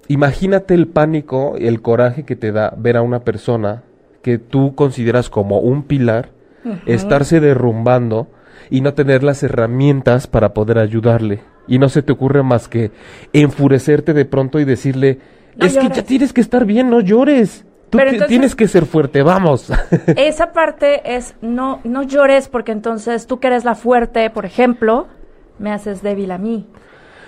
imagínate 0.08 0.74
el 0.74 0.88
pánico 0.88 1.54
y 1.58 1.66
el 1.66 1.82
coraje 1.82 2.24
que 2.24 2.36
te 2.36 2.52
da 2.52 2.74
ver 2.76 2.96
a 2.96 3.02
una 3.02 3.20
persona 3.20 3.84
que 4.22 4.38
tú 4.38 4.74
consideras 4.74 5.30
como 5.30 5.60
un 5.60 5.84
pilar 5.84 6.30
estarse 6.86 7.40
derrumbando 7.40 8.28
y 8.68 8.80
no 8.80 8.92
tener 8.94 9.22
las 9.22 9.42
herramientas 9.42 10.26
para 10.26 10.52
poder 10.52 10.78
ayudarle. 10.78 11.40
Y 11.66 11.78
no 11.78 11.88
se 11.88 12.02
te 12.02 12.12
ocurre 12.12 12.42
más 12.42 12.68
que 12.68 12.90
enfurecerte 13.32 14.12
de 14.12 14.24
pronto 14.24 14.58
y 14.58 14.64
decirle 14.64 15.18
No 15.56 15.66
es 15.66 15.74
que 15.74 15.82
ya 15.82 15.88
llores". 15.88 16.04
tienes 16.04 16.32
que 16.32 16.40
estar 16.40 16.64
bien 16.64 16.90
no 16.90 17.00
llores 17.00 17.64
tú 17.90 17.99
Pero 17.99 18.11
entonces- 18.11 18.28
tienes 18.28 18.54
que 18.54 18.68
ser 18.68 18.87
fuerte 18.87 19.23
vamos 19.23 19.71
Esa 20.16 20.52
parte 20.52 21.16
es 21.16 21.35
no, 21.40 21.80
no 21.85 22.02
llores 22.02 22.49
porque 22.49 22.73
entonces 22.73 23.26
tú 23.26 23.40
que 23.40 23.47
eres 23.49 23.64
la 23.64 23.75
fuerte, 23.75 24.28
por 24.30 24.45
ejemplo, 24.45 25.07
me 25.59 25.73
haces 25.73 26.02
débil 26.02 26.30
a 26.30 26.38
mí, 26.38 26.66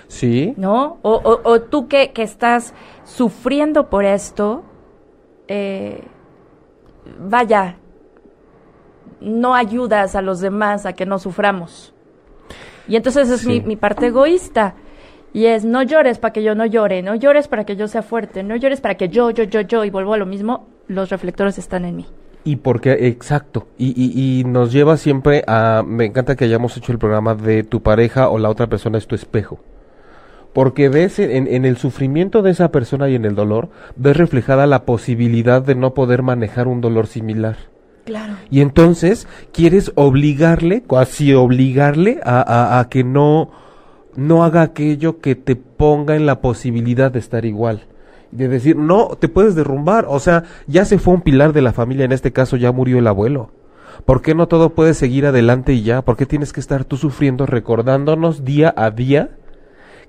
sí 0.07 0.53
¿no? 0.57 0.97
O, 1.01 1.13
o- 1.15 1.41
o 1.43 1.61
tú 1.61 1.87
que, 1.87 2.11
que 2.11 2.23
estás 2.23 2.73
sufriendo 3.03 3.89
por 3.89 4.05
esto, 4.05 4.63
eh, 5.47 6.03
vaya, 7.19 7.75
no 9.19 9.53
ayudas 9.55 10.15
a 10.15 10.21
los 10.21 10.39
demás 10.39 10.85
a 10.85 10.93
que 10.93 11.05
no 11.05 11.19
suframos. 11.19 11.93
Y 12.87 12.95
entonces 12.95 13.29
es 13.29 13.45
mi, 13.45 13.61
mi 13.61 13.75
parte 13.75 14.07
egoísta. 14.07 14.75
Y 15.33 15.45
es, 15.45 15.63
no 15.63 15.81
llores 15.83 16.19
para 16.19 16.33
que 16.33 16.43
yo 16.43 16.55
no 16.55 16.65
llore, 16.65 17.01
no 17.01 17.15
llores 17.15 17.47
para 17.47 17.65
que 17.65 17.75
yo 17.77 17.87
sea 17.87 18.01
fuerte, 18.01 18.43
no 18.43 18.55
llores 18.57 18.81
para 18.81 18.95
que 18.95 19.07
yo, 19.09 19.31
yo, 19.31 19.43
yo, 19.43 19.61
yo, 19.61 19.85
y 19.85 19.89
vuelvo 19.89 20.13
a 20.13 20.17
lo 20.17 20.25
mismo, 20.25 20.67
los 20.87 21.09
reflectores 21.09 21.57
están 21.57 21.85
en 21.85 21.95
mí. 21.97 22.05
Y 22.43 22.57
porque, 22.57 23.07
exacto, 23.07 23.67
y, 23.77 23.89
y, 23.95 24.39
y 24.39 24.43
nos 24.43 24.73
lleva 24.73 24.97
siempre 24.97 25.43
a, 25.47 25.83
me 25.85 26.05
encanta 26.05 26.35
que 26.35 26.45
hayamos 26.45 26.75
hecho 26.75 26.91
el 26.91 26.97
programa 26.99 27.35
de 27.35 27.63
tu 27.63 27.81
pareja 27.81 28.29
o 28.29 28.39
la 28.39 28.49
otra 28.49 28.67
persona 28.67 28.97
es 28.97 29.07
tu 29.07 29.15
espejo. 29.15 29.59
Porque 30.53 30.89
ves 30.89 31.17
en, 31.19 31.47
en 31.47 31.63
el 31.63 31.77
sufrimiento 31.77 32.41
de 32.41 32.51
esa 32.51 32.71
persona 32.71 33.07
y 33.09 33.15
en 33.15 33.23
el 33.23 33.35
dolor, 33.35 33.69
ves 33.95 34.17
reflejada 34.17 34.67
la 34.67 34.83
posibilidad 34.83 35.61
de 35.61 35.75
no 35.75 35.93
poder 35.93 36.23
manejar 36.23 36.67
un 36.67 36.81
dolor 36.81 37.07
similar. 37.07 37.55
Claro. 38.03 38.33
Y 38.49 38.59
entonces 38.59 39.27
quieres 39.53 39.93
obligarle, 39.95 40.83
casi 40.89 41.33
obligarle 41.33 42.19
a, 42.25 42.41
a- 42.41 42.79
a 42.81 42.89
que 42.89 43.03
no, 43.05 43.49
no 44.15 44.43
haga 44.43 44.61
aquello 44.61 45.19
que 45.19 45.35
te 45.35 45.55
ponga 45.55 46.15
en 46.15 46.25
la 46.25 46.41
posibilidad 46.41 47.11
de 47.11 47.19
estar 47.19 47.45
igual. 47.45 47.85
De 48.31 48.47
decir, 48.47 48.77
no, 48.77 49.17
te 49.19 49.27
puedes 49.27 49.55
derrumbar. 49.55 50.05
O 50.07 50.19
sea, 50.19 50.43
ya 50.67 50.85
se 50.85 50.99
fue 50.99 51.13
un 51.13 51.21
pilar 51.21 51.53
de 51.53 51.61
la 51.61 51.73
familia, 51.73 52.05
en 52.05 52.11
este 52.11 52.31
caso 52.31 52.57
ya 52.57 52.71
murió 52.71 52.99
el 52.99 53.07
abuelo. 53.07 53.51
¿Por 54.05 54.21
qué 54.21 54.33
no 54.33 54.47
todo 54.47 54.69
puede 54.71 54.93
seguir 54.93 55.25
adelante 55.25 55.73
y 55.73 55.83
ya? 55.83 56.01
¿Por 56.01 56.17
qué 56.17 56.25
tienes 56.25 56.53
que 56.53 56.59
estar 56.59 56.85
tú 56.85 56.97
sufriendo 56.97 57.45
recordándonos 57.45 58.45
día 58.45 58.73
a 58.75 58.89
día 58.89 59.37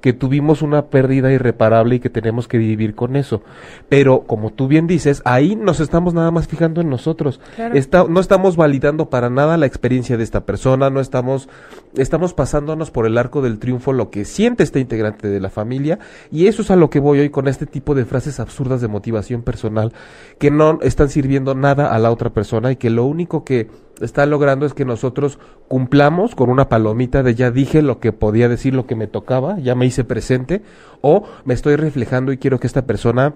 que 0.03 0.13
tuvimos 0.13 0.61
una 0.61 0.87
pérdida 0.87 1.33
irreparable 1.33 1.95
y 1.95 2.01
que 2.01 2.11
tenemos 2.11 2.49
que 2.49 2.59
vivir 2.59 2.95
con 2.95 3.17
eso. 3.17 3.43
Pero 3.89 4.25
como 4.25 4.51
tú 4.51 4.69
bien 4.69 4.87
dices, 4.87 5.23
ahí 5.25 5.57
nos 5.57 5.81
estamos 5.81 6.13
nada 6.13 6.31
más 6.31 6.49
fijando 6.49 6.81
en 6.81 6.91
nosotros. 6.91 7.41
Está, 7.73 8.05
no 8.05 8.21
estamos 8.21 8.57
validando 8.57 9.09
para 9.09 9.31
nada 9.31 9.57
la 9.57 9.67
experiencia 9.67 10.17
de 10.17 10.25
esta 10.25 10.45
persona, 10.45 10.91
no 10.91 11.01
estamos, 11.01 11.49
estamos 11.97 12.35
pasándonos 12.35 12.91
por 12.91 13.07
el 13.07 13.17
arco 13.17 13.41
del 13.41 13.59
triunfo 13.59 13.93
lo 13.93 14.11
que 14.11 14.25
siente 14.25 14.65
este 14.65 14.81
integrante 14.81 15.29
de 15.29 15.41
la 15.41 15.51
familia 15.51 16.01
y 16.31 16.49
eso 16.49 16.63
es 16.63 16.71
a 16.71 16.77
lo 16.77 16.91
que 16.91 16.99
voy 16.99 17.21
hoy 17.21 17.31
con 17.31 17.47
este 17.47 17.67
tipo 17.67 17.95
de 17.95 18.05
frases 18.05 18.41
absurdas 18.41 18.81
de 18.81 18.89
motivación 18.89 19.43
personal 19.43 19.93
que 20.39 20.51
no 20.51 20.81
están 20.83 21.09
sirviendo 21.09 21.55
nada 21.55 21.95
a 21.95 21.99
la 21.99 22.11
otra 22.11 22.31
persona 22.31 22.73
y 22.73 22.77
que 22.77 22.91
lo 22.91 23.05
único 23.05 23.45
que 23.45 23.69
está 24.03 24.27
logrando 24.27 24.67
es 24.67 24.75
que 24.75 24.85
nosotros 24.85 25.39
cumplamos 25.69 26.35
con 26.35 26.51
una 26.51 26.69
palomita 26.69 27.23
de 27.23 27.35
ya 27.35 27.51
dije 27.51 27.83
lo 27.83 28.01
que 28.01 28.13
podía 28.13 28.49
decir, 28.49 28.75
lo 28.75 28.87
que 28.87 28.97
me 28.97 29.07
tocaba, 29.07 29.59
ya 29.59 29.75
me 29.75 29.87
hice 29.87 30.05
presente, 30.05 30.63
o 31.01 31.25
me 31.45 31.55
estoy 31.55 31.77
reflejando 31.77 32.33
y 32.33 32.39
quiero 32.39 32.61
que 32.61 32.67
esta 32.67 32.87
persona 32.87 33.35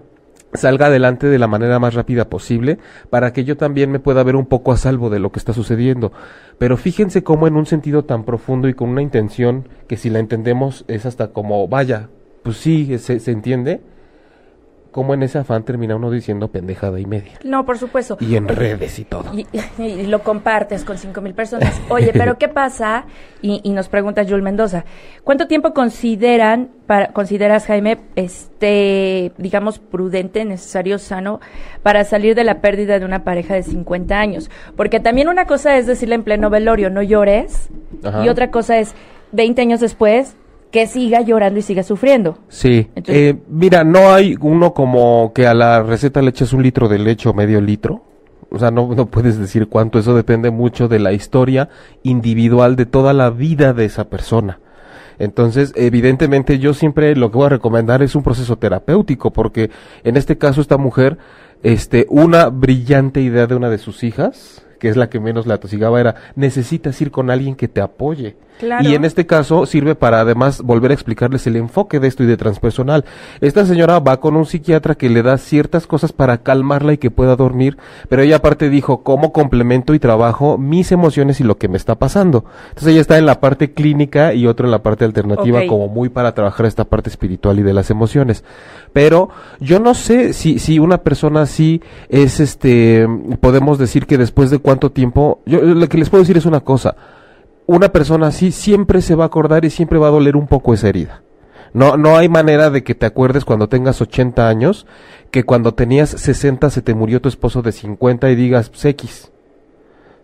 salga 0.54 0.86
adelante 0.86 1.26
de 1.26 1.38
la 1.38 1.48
manera 1.48 1.78
más 1.78 1.94
rápida 1.94 2.28
posible 2.28 2.78
para 3.10 3.32
que 3.32 3.44
yo 3.44 3.56
también 3.56 3.90
me 3.90 3.98
pueda 3.98 4.22
ver 4.22 4.36
un 4.36 4.46
poco 4.46 4.72
a 4.72 4.76
salvo 4.76 5.10
de 5.10 5.18
lo 5.18 5.30
que 5.32 5.38
está 5.38 5.52
sucediendo. 5.52 6.12
Pero 6.58 6.76
fíjense 6.76 7.22
cómo 7.22 7.46
en 7.46 7.56
un 7.56 7.66
sentido 7.66 8.04
tan 8.04 8.24
profundo 8.24 8.68
y 8.68 8.74
con 8.74 8.88
una 8.88 9.02
intención 9.02 9.68
que 9.88 9.96
si 9.96 10.10
la 10.10 10.18
entendemos 10.18 10.84
es 10.88 11.06
hasta 11.06 11.28
como, 11.28 11.68
vaya, 11.68 12.08
pues 12.42 12.56
sí, 12.56 12.98
se, 12.98 13.20
se 13.20 13.30
entiende, 13.32 13.80
cómo 14.96 15.12
en 15.12 15.22
ese 15.22 15.36
afán 15.36 15.62
termina 15.62 15.94
uno 15.94 16.10
diciendo 16.10 16.48
pendejada 16.48 16.98
y 16.98 17.04
media. 17.04 17.32
No, 17.44 17.66
por 17.66 17.76
supuesto. 17.76 18.16
Y 18.18 18.34
en 18.34 18.48
redes 18.48 18.98
y 18.98 19.04
todo. 19.04 19.30
Y, 19.34 20.06
lo 20.06 20.22
compartes 20.22 20.86
con 20.86 20.96
cinco 20.96 21.20
mil 21.20 21.34
personas. 21.34 21.78
Oye, 21.90 22.12
pero 22.14 22.38
¿qué 22.38 22.48
pasa? 22.48 23.04
Y, 23.42 23.60
nos 23.72 23.90
pregunta 23.90 24.24
Jules 24.24 24.42
Mendoza, 24.42 24.86
¿cuánto 25.22 25.48
tiempo 25.48 25.74
consideran, 25.74 26.70
para, 26.86 27.08
consideras, 27.08 27.66
Jaime, 27.66 27.98
este, 28.16 29.32
digamos, 29.36 29.80
prudente, 29.80 30.46
necesario, 30.46 30.98
sano, 30.98 31.40
para 31.82 32.04
salir 32.04 32.34
de 32.34 32.44
la 32.44 32.62
pérdida 32.62 32.98
de 32.98 33.04
una 33.04 33.22
pareja 33.22 33.52
de 33.52 33.64
50 33.64 34.18
años? 34.18 34.50
Porque 34.76 34.98
también 34.98 35.28
una 35.28 35.44
cosa 35.44 35.76
es 35.76 35.86
decirle 35.86 36.14
en 36.14 36.24
pleno 36.24 36.48
velorio, 36.48 36.88
no 36.88 37.02
llores, 37.02 37.68
y 38.24 38.30
otra 38.30 38.50
cosa 38.50 38.78
es, 38.78 38.94
20 39.32 39.60
años 39.60 39.80
después, 39.80 40.36
que 40.70 40.86
siga 40.86 41.20
llorando 41.20 41.58
y 41.58 41.62
siga 41.62 41.82
sufriendo. 41.82 42.38
Sí. 42.48 42.88
eh, 42.94 43.36
mira, 43.48 43.84
no 43.84 44.12
hay 44.12 44.36
uno 44.40 44.74
como 44.74 45.32
que 45.34 45.46
a 45.46 45.54
la 45.54 45.82
receta 45.82 46.22
le 46.22 46.30
eches 46.30 46.52
un 46.52 46.62
litro 46.62 46.88
de 46.88 46.98
leche 46.98 47.28
o 47.28 47.34
medio 47.34 47.60
litro. 47.60 48.02
O 48.50 48.58
sea, 48.58 48.70
no, 48.70 48.94
no 48.94 49.06
puedes 49.06 49.38
decir 49.38 49.68
cuánto. 49.68 49.98
Eso 49.98 50.14
depende 50.14 50.50
mucho 50.50 50.88
de 50.88 50.98
la 50.98 51.12
historia 51.12 51.68
individual 52.02 52.76
de 52.76 52.86
toda 52.86 53.12
la 53.12 53.30
vida 53.30 53.72
de 53.72 53.84
esa 53.84 54.08
persona. 54.08 54.60
Entonces, 55.18 55.72
evidentemente, 55.76 56.58
yo 56.58 56.74
siempre 56.74 57.16
lo 57.16 57.30
que 57.30 57.38
voy 57.38 57.46
a 57.46 57.50
recomendar 57.50 58.02
es 58.02 58.14
un 58.14 58.22
proceso 58.22 58.56
terapéutico, 58.56 59.32
porque 59.32 59.70
en 60.04 60.16
este 60.16 60.36
caso 60.36 60.60
esta 60.60 60.76
mujer, 60.76 61.18
este, 61.62 62.06
una 62.10 62.48
brillante 62.48 63.20
idea 63.20 63.46
de 63.46 63.54
una 63.54 63.70
de 63.70 63.78
sus 63.78 64.04
hijas, 64.04 64.64
que 64.78 64.88
es 64.88 64.96
la 64.96 65.08
que 65.08 65.20
menos 65.20 65.46
la 65.46 65.54
atosigaba, 65.54 66.00
era 66.00 66.16
necesitas 66.34 67.00
ir 67.00 67.10
con 67.10 67.30
alguien 67.30 67.56
que 67.56 67.68
te 67.68 67.80
apoye. 67.80 68.36
Y 68.60 68.94
en 68.94 69.04
este 69.04 69.26
caso 69.26 69.66
sirve 69.66 69.94
para 69.94 70.20
además 70.20 70.62
volver 70.62 70.90
a 70.90 70.94
explicarles 70.94 71.46
el 71.46 71.56
enfoque 71.56 72.00
de 72.00 72.08
esto 72.08 72.22
y 72.22 72.26
de 72.26 72.36
transpersonal. 72.36 73.04
Esta 73.40 73.66
señora 73.66 73.98
va 73.98 74.18
con 74.18 74.36
un 74.36 74.46
psiquiatra 74.46 74.94
que 74.94 75.10
le 75.10 75.22
da 75.22 75.36
ciertas 75.38 75.86
cosas 75.86 76.12
para 76.12 76.38
calmarla 76.38 76.94
y 76.94 76.98
que 76.98 77.10
pueda 77.10 77.36
dormir, 77.36 77.76
pero 78.08 78.22
ella 78.22 78.36
aparte 78.36 78.70
dijo 78.70 79.02
cómo 79.02 79.32
complemento 79.32 79.94
y 79.94 79.98
trabajo 79.98 80.58
mis 80.58 80.92
emociones 80.92 81.40
y 81.40 81.44
lo 81.44 81.58
que 81.58 81.68
me 81.68 81.76
está 81.76 81.96
pasando. 81.96 82.44
Entonces 82.68 82.92
ella 82.92 83.00
está 83.00 83.18
en 83.18 83.26
la 83.26 83.40
parte 83.40 83.72
clínica 83.72 84.32
y 84.32 84.46
otro 84.46 84.66
en 84.66 84.70
la 84.70 84.82
parte 84.82 85.04
alternativa 85.04 85.66
como 85.66 85.88
muy 85.88 86.08
para 86.08 86.34
trabajar 86.34 86.66
esta 86.66 86.84
parte 86.84 87.10
espiritual 87.10 87.58
y 87.58 87.62
de 87.62 87.74
las 87.74 87.90
emociones. 87.90 88.44
Pero 88.92 89.28
yo 89.60 89.80
no 89.80 89.94
sé 89.94 90.32
si, 90.32 90.58
si 90.58 90.78
una 90.78 90.98
persona 90.98 91.42
así 91.42 91.82
es 92.08 92.40
este, 92.40 93.06
podemos 93.40 93.78
decir 93.78 94.06
que 94.06 94.18
después 94.18 94.50
de 94.50 94.58
cuánto 94.58 94.90
tiempo, 94.90 95.40
yo 95.46 95.60
lo 95.60 95.88
que 95.88 95.98
les 95.98 96.10
puedo 96.10 96.22
decir 96.22 96.36
es 96.36 96.46
una 96.46 96.60
cosa, 96.60 96.96
una 97.66 97.90
persona 97.90 98.28
así 98.28 98.52
siempre 98.52 99.02
se 99.02 99.14
va 99.14 99.24
a 99.24 99.26
acordar 99.28 99.64
y 99.64 99.70
siempre 99.70 99.98
va 99.98 100.08
a 100.08 100.12
doler 100.12 100.36
un 100.36 100.46
poco 100.46 100.74
esa 100.74 100.88
herida. 100.88 101.22
No, 101.72 101.96
no 101.96 102.16
hay 102.16 102.28
manera 102.28 102.70
de 102.70 102.82
que 102.82 102.94
te 102.94 103.06
acuerdes 103.06 103.44
cuando 103.44 103.68
tengas 103.68 104.00
80 104.00 104.48
años 104.48 104.86
que 105.30 105.44
cuando 105.44 105.74
tenías 105.74 106.10
60 106.10 106.70
se 106.70 106.80
te 106.80 106.94
murió 106.94 107.20
tu 107.20 107.28
esposo 107.28 107.62
de 107.62 107.72
50 107.72 108.30
y 108.30 108.34
digas 108.34 108.70
pues, 108.70 108.84
X. 108.86 109.32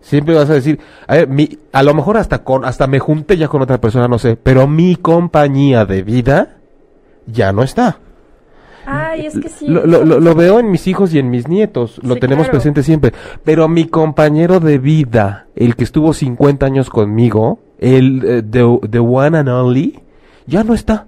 Siempre 0.00 0.34
vas 0.34 0.50
a 0.50 0.54
decir, 0.54 0.80
a, 1.06 1.14
ver, 1.14 1.28
mi, 1.28 1.58
a 1.72 1.82
lo 1.82 1.94
mejor 1.94 2.16
hasta 2.16 2.42
con, 2.42 2.64
hasta 2.64 2.86
me 2.86 2.98
junté 2.98 3.36
ya 3.36 3.48
con 3.48 3.62
otra 3.62 3.80
persona, 3.80 4.08
no 4.08 4.18
sé, 4.18 4.36
pero 4.36 4.66
mi 4.66 4.96
compañía 4.96 5.84
de 5.84 6.02
vida 6.02 6.56
ya 7.26 7.52
no 7.52 7.62
está. 7.62 7.98
Ay, 9.12 9.26
es 9.26 9.38
que 9.38 9.50
sí. 9.50 9.66
Lo, 9.68 9.84
lo, 9.86 10.04
lo, 10.04 10.34
veo 10.34 10.58
en 10.58 10.70
mis 10.70 10.86
hijos 10.86 11.12
y 11.12 11.18
en 11.18 11.28
mis 11.28 11.46
nietos, 11.46 12.00
lo 12.02 12.16
tenemos 12.16 12.48
presente 12.48 12.82
siempre. 12.82 13.12
Pero 13.44 13.68
mi 13.68 13.86
compañero 13.86 14.58
de 14.58 14.78
vida, 14.78 15.48
el 15.54 15.76
que 15.76 15.84
estuvo 15.84 16.14
50 16.14 16.64
años 16.64 16.88
conmigo, 16.88 17.58
el 17.78 18.24
uh, 18.24 18.50
the, 18.50 18.88
the 18.88 19.00
one 19.00 19.36
and 19.36 19.50
only, 19.50 20.00
ya 20.46 20.64
no 20.64 20.72
está. 20.72 21.06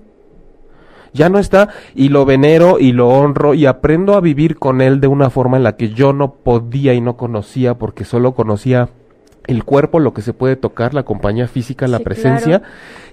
Ya 1.15 1.31
no 1.31 1.39
está 1.39 1.71
y 1.95 2.11
lo 2.11 2.27
venero 2.27 2.79
y 2.79 2.93
lo 2.93 3.09
honro 3.09 3.55
y 3.55 3.65
aprendo 3.65 4.15
a 4.17 4.21
vivir 4.21 4.59
con 4.59 4.83
él 4.83 5.01
de 5.01 5.07
una 5.07 5.31
forma 5.31 5.57
en 5.57 5.63
la 5.63 5.77
que 5.77 5.91
yo 5.91 6.13
no 6.13 6.35
podía 6.35 6.93
y 6.93 7.01
no 7.01 7.17
conocía 7.17 7.79
porque 7.79 8.05
solo 8.05 8.35
conocía 8.35 8.91
el 9.47 9.65
cuerpo, 9.65 10.01
lo 10.01 10.15
que 10.15 10.23
se 10.23 10.33
puede 10.33 10.57
tocar, 10.57 10.95
la 10.95 11.03
compañía 11.03 11.49
física, 11.49 11.87
la 11.87 11.99
presencia, 12.01 12.63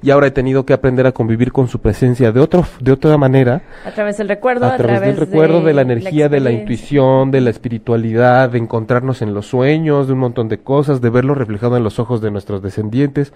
y 0.01 0.11
ahora 0.11 0.27
he 0.27 0.31
tenido 0.31 0.65
que 0.65 0.73
aprender 0.73 1.05
a 1.05 1.11
convivir 1.11 1.51
con 1.51 1.67
su 1.67 1.79
presencia 1.79 2.31
de 2.31 2.39
otro, 2.39 2.65
de 2.79 2.91
otra 2.91 3.17
manera. 3.17 3.63
A 3.85 3.91
través 3.91 4.17
del 4.17 4.29
recuerdo, 4.29 4.65
a, 4.65 4.77
través, 4.77 5.01
del 5.01 5.17
recuerdo, 5.17 5.61
de, 5.61 5.73
la 5.73 5.81
energía, 5.81 6.29
de 6.29 6.39
la 6.39 6.51
intuición, 6.51 7.31
de 7.31 7.41
la 7.41 7.49
espiritualidad, 7.49 8.49
de 8.49 8.59
encontrarnos 8.59 9.21
en 9.21 9.33
los 9.33 9.47
sueños, 9.47 10.07
de 10.07 10.13
un 10.13 10.19
montón 10.19 10.47
de 10.47 10.59
cosas, 10.59 11.01
de 11.01 11.09
verlo 11.09 11.35
reflejado 11.35 11.77
en 11.77 11.83
los 11.83 11.99
ojos 11.99 12.21
de 12.21 12.31
nuestros 12.31 12.61
descendientes, 12.61 13.33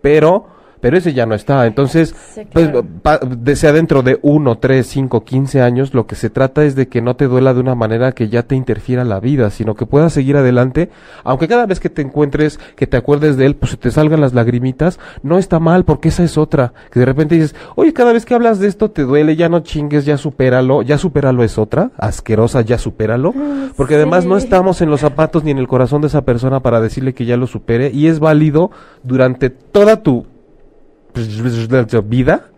pero 0.00 0.61
pero 0.82 0.98
ese 0.98 1.14
ya 1.14 1.26
no 1.26 1.34
está. 1.36 1.64
Entonces, 1.66 2.14
pues, 2.52 2.68
sea 3.58 3.72
dentro 3.72 4.02
de 4.02 4.18
uno, 4.20 4.58
tres, 4.58 4.88
cinco, 4.88 5.24
quince 5.24 5.62
años, 5.62 5.94
lo 5.94 6.08
que 6.08 6.16
se 6.16 6.28
trata 6.28 6.64
es 6.64 6.74
de 6.74 6.88
que 6.88 7.00
no 7.00 7.14
te 7.14 7.28
duela 7.28 7.54
de 7.54 7.60
una 7.60 7.76
manera 7.76 8.10
que 8.10 8.28
ya 8.28 8.42
te 8.42 8.56
interfiera 8.56 9.04
la 9.04 9.20
vida, 9.20 9.50
sino 9.50 9.76
que 9.76 9.86
puedas 9.86 10.12
seguir 10.12 10.36
adelante, 10.36 10.90
aunque 11.22 11.46
cada 11.46 11.66
vez 11.66 11.78
que 11.78 11.88
te 11.88 12.02
encuentres, 12.02 12.58
que 12.74 12.88
te 12.88 12.96
acuerdes 12.96 13.36
de 13.36 13.46
él, 13.46 13.54
pues 13.54 13.70
se 13.70 13.76
te 13.76 13.92
salgan 13.92 14.20
las 14.20 14.34
lagrimitas, 14.34 14.98
no 15.22 15.38
está 15.38 15.60
mal, 15.60 15.84
porque 15.84 16.08
esa 16.08 16.24
es 16.24 16.36
otra, 16.36 16.72
que 16.90 16.98
de 16.98 17.06
repente 17.06 17.36
dices, 17.36 17.54
oye, 17.76 17.92
cada 17.92 18.12
vez 18.12 18.26
que 18.26 18.34
hablas 18.34 18.58
de 18.58 18.66
esto 18.66 18.90
te 18.90 19.02
duele, 19.02 19.36
ya 19.36 19.48
no 19.48 19.60
chingues, 19.60 20.04
ya 20.04 20.16
supéralo, 20.16 20.82
ya 20.82 20.98
supéralo 20.98 21.44
es 21.44 21.58
otra, 21.58 21.92
asquerosa, 21.96 22.60
ya 22.62 22.76
supéralo, 22.76 23.32
ah, 23.36 23.68
porque 23.76 23.94
además 23.94 24.26
no 24.26 24.36
estamos 24.36 24.80
en 24.82 24.90
los 24.90 25.00
zapatos 25.00 25.44
ni 25.44 25.52
en 25.52 25.58
el 25.58 25.68
corazón 25.68 26.00
de 26.00 26.08
esa 26.08 26.24
persona 26.24 26.58
para 26.58 26.80
decirle 26.80 27.14
que 27.14 27.24
ya 27.24 27.36
lo 27.36 27.46
supere, 27.46 27.92
y 27.94 28.08
es 28.08 28.18
válido 28.18 28.72
durante 29.04 29.48
toda 29.48 30.02
tu 30.02 30.31
vida 32.04 32.50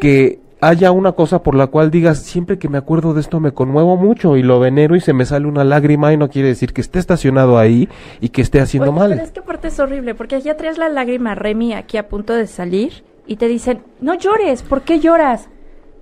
que 0.00 0.40
haya 0.60 0.90
una 0.90 1.12
cosa 1.12 1.42
por 1.42 1.54
la 1.54 1.66
cual 1.66 1.90
digas, 1.90 2.22
siempre 2.22 2.58
que 2.58 2.68
me 2.68 2.78
acuerdo 2.78 3.14
de 3.14 3.20
esto 3.20 3.40
me 3.40 3.52
conmuevo 3.52 3.96
mucho 3.96 4.36
y 4.36 4.42
lo 4.42 4.58
venero 4.58 4.96
y 4.96 5.00
se 5.00 5.12
me 5.12 5.26
sale 5.26 5.46
una 5.46 5.64
lágrima 5.64 6.12
y 6.12 6.16
no 6.16 6.28
quiere 6.28 6.48
decir 6.48 6.72
que 6.72 6.80
esté 6.80 6.98
estacionado 6.98 7.58
ahí 7.58 7.88
y 8.20 8.30
que 8.30 8.42
esté 8.42 8.60
haciendo 8.60 8.92
mal. 8.92 9.10
Pero 9.10 9.22
es 9.22 9.30
que 9.30 9.40
aparte 9.40 9.68
es 9.68 9.78
horrible, 9.78 10.14
porque 10.14 10.40
ya 10.40 10.56
traes 10.56 10.78
la 10.78 10.88
lágrima 10.88 11.34
Remy 11.34 11.74
aquí 11.74 11.98
a 11.98 12.08
punto 12.08 12.32
de 12.34 12.46
salir 12.46 13.04
y 13.26 13.36
te 13.36 13.48
dicen, 13.48 13.82
no 14.00 14.14
llores, 14.14 14.62
¿por 14.62 14.82
qué 14.82 14.98
lloras? 14.98 15.48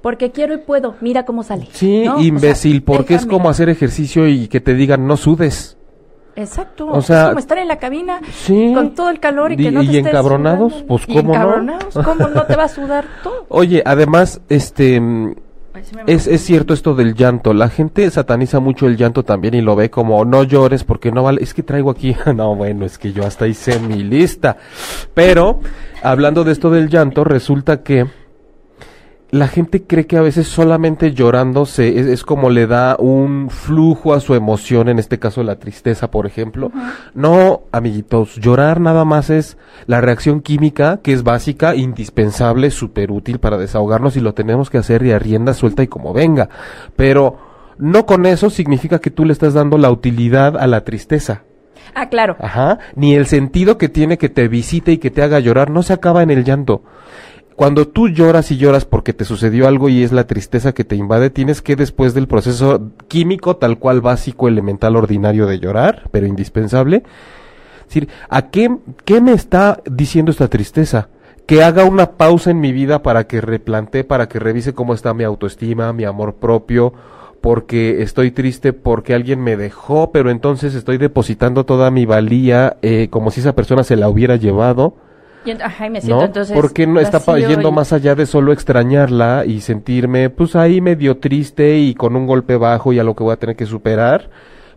Porque 0.02 0.30
quiero 0.30 0.54
y 0.54 0.58
puedo, 0.58 0.96
mira 1.00 1.24
cómo 1.24 1.42
sale. 1.42 1.68
Sí, 1.72 2.04
imbécil, 2.18 2.82
porque 2.82 3.14
es 3.14 3.26
como 3.26 3.48
hacer 3.48 3.70
ejercicio 3.70 4.28
y 4.28 4.48
que 4.48 4.60
te 4.60 4.74
digan, 4.74 5.06
no 5.06 5.16
sudes. 5.16 5.78
Exacto. 6.36 6.88
O 6.88 7.00
sea, 7.00 7.22
es 7.22 7.28
como 7.28 7.38
estar 7.38 7.58
en 7.58 7.68
la 7.68 7.78
cabina 7.78 8.20
con 8.46 8.94
todo 8.94 9.10
el 9.10 9.20
calor 9.20 9.52
y 9.52 9.56
que 9.56 9.70
no 9.70 9.80
te 9.80 9.86
y 9.86 9.96
encabronados, 9.98 10.84
pues 10.86 11.06
cómo 11.06 11.34
encabronados, 11.34 11.94
¿cómo 11.94 12.28
no 12.28 12.44
te 12.44 12.56
va 12.56 12.64
a 12.64 12.68
sudar 12.68 13.04
todo? 13.22 13.46
Oye, 13.48 13.82
además, 13.84 14.40
este 14.48 15.00
es, 16.06 16.26
es 16.26 16.40
cierto 16.42 16.72
esto 16.72 16.94
del 16.94 17.14
llanto. 17.14 17.52
La 17.52 17.68
gente 17.68 18.08
sataniza 18.10 18.60
mucho 18.60 18.86
el 18.86 18.96
llanto 18.96 19.24
también 19.24 19.54
y 19.54 19.60
lo 19.60 19.74
ve 19.74 19.90
como 19.90 20.24
no 20.24 20.44
llores 20.44 20.84
porque 20.84 21.10
no 21.10 21.22
vale. 21.22 21.42
Es 21.42 21.54
que 21.54 21.62
traigo 21.62 21.90
aquí. 21.90 22.14
No, 22.34 22.54
bueno, 22.56 22.84
es 22.84 22.98
que 22.98 23.12
yo 23.12 23.24
hasta 23.24 23.46
hice 23.46 23.78
mi 23.78 24.02
lista. 24.02 24.56
Pero, 25.14 25.60
hablando 26.02 26.42
de 26.42 26.52
esto 26.52 26.70
del 26.70 26.88
llanto, 26.88 27.22
resulta 27.22 27.82
que 27.82 28.06
la 29.34 29.48
gente 29.48 29.82
cree 29.82 30.06
que 30.06 30.16
a 30.16 30.20
veces 30.20 30.46
solamente 30.46 31.12
llorando 31.12 31.66
se, 31.66 31.98
es, 31.98 32.06
es 32.06 32.22
como 32.22 32.50
le 32.50 32.68
da 32.68 32.94
un 33.00 33.50
flujo 33.50 34.14
a 34.14 34.20
su 34.20 34.34
emoción, 34.34 34.88
en 34.88 35.00
este 35.00 35.18
caso 35.18 35.42
la 35.42 35.58
tristeza, 35.58 36.08
por 36.08 36.24
ejemplo. 36.24 36.70
No, 37.14 37.62
amiguitos, 37.72 38.36
llorar 38.36 38.80
nada 38.80 39.04
más 39.04 39.30
es 39.30 39.58
la 39.86 40.00
reacción 40.00 40.40
química 40.40 41.00
que 41.02 41.12
es 41.12 41.24
básica, 41.24 41.74
indispensable, 41.74 42.70
súper 42.70 43.10
útil 43.10 43.40
para 43.40 43.58
desahogarnos 43.58 44.16
y 44.16 44.20
lo 44.20 44.34
tenemos 44.34 44.70
que 44.70 44.78
hacer 44.78 45.04
y 45.04 45.10
a 45.10 45.18
rienda 45.18 45.52
suelta 45.52 45.82
y 45.82 45.88
como 45.88 46.12
venga. 46.12 46.48
Pero 46.94 47.38
no 47.76 48.06
con 48.06 48.26
eso 48.26 48.50
significa 48.50 49.00
que 49.00 49.10
tú 49.10 49.24
le 49.24 49.32
estás 49.32 49.52
dando 49.52 49.78
la 49.78 49.90
utilidad 49.90 50.56
a 50.56 50.68
la 50.68 50.84
tristeza. 50.84 51.42
Ah, 51.92 52.08
claro. 52.08 52.36
Ajá, 52.38 52.78
ni 52.94 53.16
el 53.16 53.26
sentido 53.26 53.78
que 53.78 53.88
tiene 53.88 54.16
que 54.16 54.28
te 54.28 54.46
visite 54.46 54.92
y 54.92 54.98
que 54.98 55.10
te 55.10 55.22
haga 55.22 55.40
llorar 55.40 55.70
no 55.70 55.82
se 55.82 55.92
acaba 55.92 56.22
en 56.22 56.30
el 56.30 56.44
llanto. 56.44 56.82
Cuando 57.56 57.86
tú 57.86 58.08
lloras 58.08 58.50
y 58.50 58.56
lloras 58.56 58.84
porque 58.84 59.12
te 59.12 59.24
sucedió 59.24 59.68
algo 59.68 59.88
y 59.88 60.02
es 60.02 60.10
la 60.10 60.26
tristeza 60.26 60.74
que 60.74 60.82
te 60.84 60.96
invade, 60.96 61.30
tienes 61.30 61.62
que 61.62 61.76
después 61.76 62.12
del 62.12 62.26
proceso 62.26 62.90
químico 63.06 63.56
tal 63.56 63.78
cual 63.78 64.00
básico, 64.00 64.48
elemental, 64.48 64.96
ordinario 64.96 65.46
de 65.46 65.60
llorar, 65.60 66.08
pero 66.10 66.26
indispensable, 66.26 67.04
decir, 67.86 68.08
¿a 68.28 68.50
qué, 68.50 68.76
qué 69.04 69.20
me 69.20 69.32
está 69.32 69.80
diciendo 69.88 70.32
esta 70.32 70.48
tristeza? 70.48 71.10
Que 71.46 71.62
haga 71.62 71.84
una 71.84 72.12
pausa 72.12 72.50
en 72.50 72.58
mi 72.58 72.72
vida 72.72 73.02
para 73.02 73.28
que 73.28 73.40
replantee, 73.40 74.02
para 74.02 74.28
que 74.28 74.40
revise 74.40 74.72
cómo 74.74 74.92
está 74.92 75.14
mi 75.14 75.22
autoestima, 75.22 75.92
mi 75.92 76.04
amor 76.04 76.36
propio, 76.36 76.92
porque 77.40 78.02
estoy 78.02 78.32
triste 78.32 78.72
porque 78.72 79.14
alguien 79.14 79.40
me 79.40 79.56
dejó, 79.56 80.10
pero 80.10 80.30
entonces 80.30 80.74
estoy 80.74 80.98
depositando 80.98 81.64
toda 81.64 81.92
mi 81.92 82.04
valía 82.04 82.78
eh, 82.82 83.08
como 83.10 83.30
si 83.30 83.40
esa 83.40 83.54
persona 83.54 83.84
se 83.84 83.94
la 83.94 84.08
hubiera 84.08 84.34
llevado. 84.36 84.96
Y 85.44 85.50
ent- 85.50 85.62
ajá, 85.62 85.86
y 85.86 85.90
me 85.90 86.00
siento 86.00 86.20
¿no? 86.20 86.24
entonces. 86.26 86.56
Porque 86.56 86.86
no 86.86 87.00
está 87.00 87.18
yendo 87.38 87.68
y- 87.68 87.72
más 87.72 87.92
allá 87.92 88.14
de 88.14 88.26
solo 88.26 88.52
extrañarla 88.52 89.44
y 89.46 89.60
sentirme 89.60 90.30
pues 90.30 90.56
ahí 90.56 90.80
medio 90.80 91.18
triste 91.18 91.78
y 91.78 91.94
con 91.94 92.16
un 92.16 92.26
golpe 92.26 92.56
bajo 92.56 92.92
y 92.92 92.98
a 92.98 93.04
lo 93.04 93.14
que 93.14 93.24
voy 93.24 93.32
a 93.32 93.36
tener 93.36 93.54
que 93.56 93.66
superar, 93.66 94.30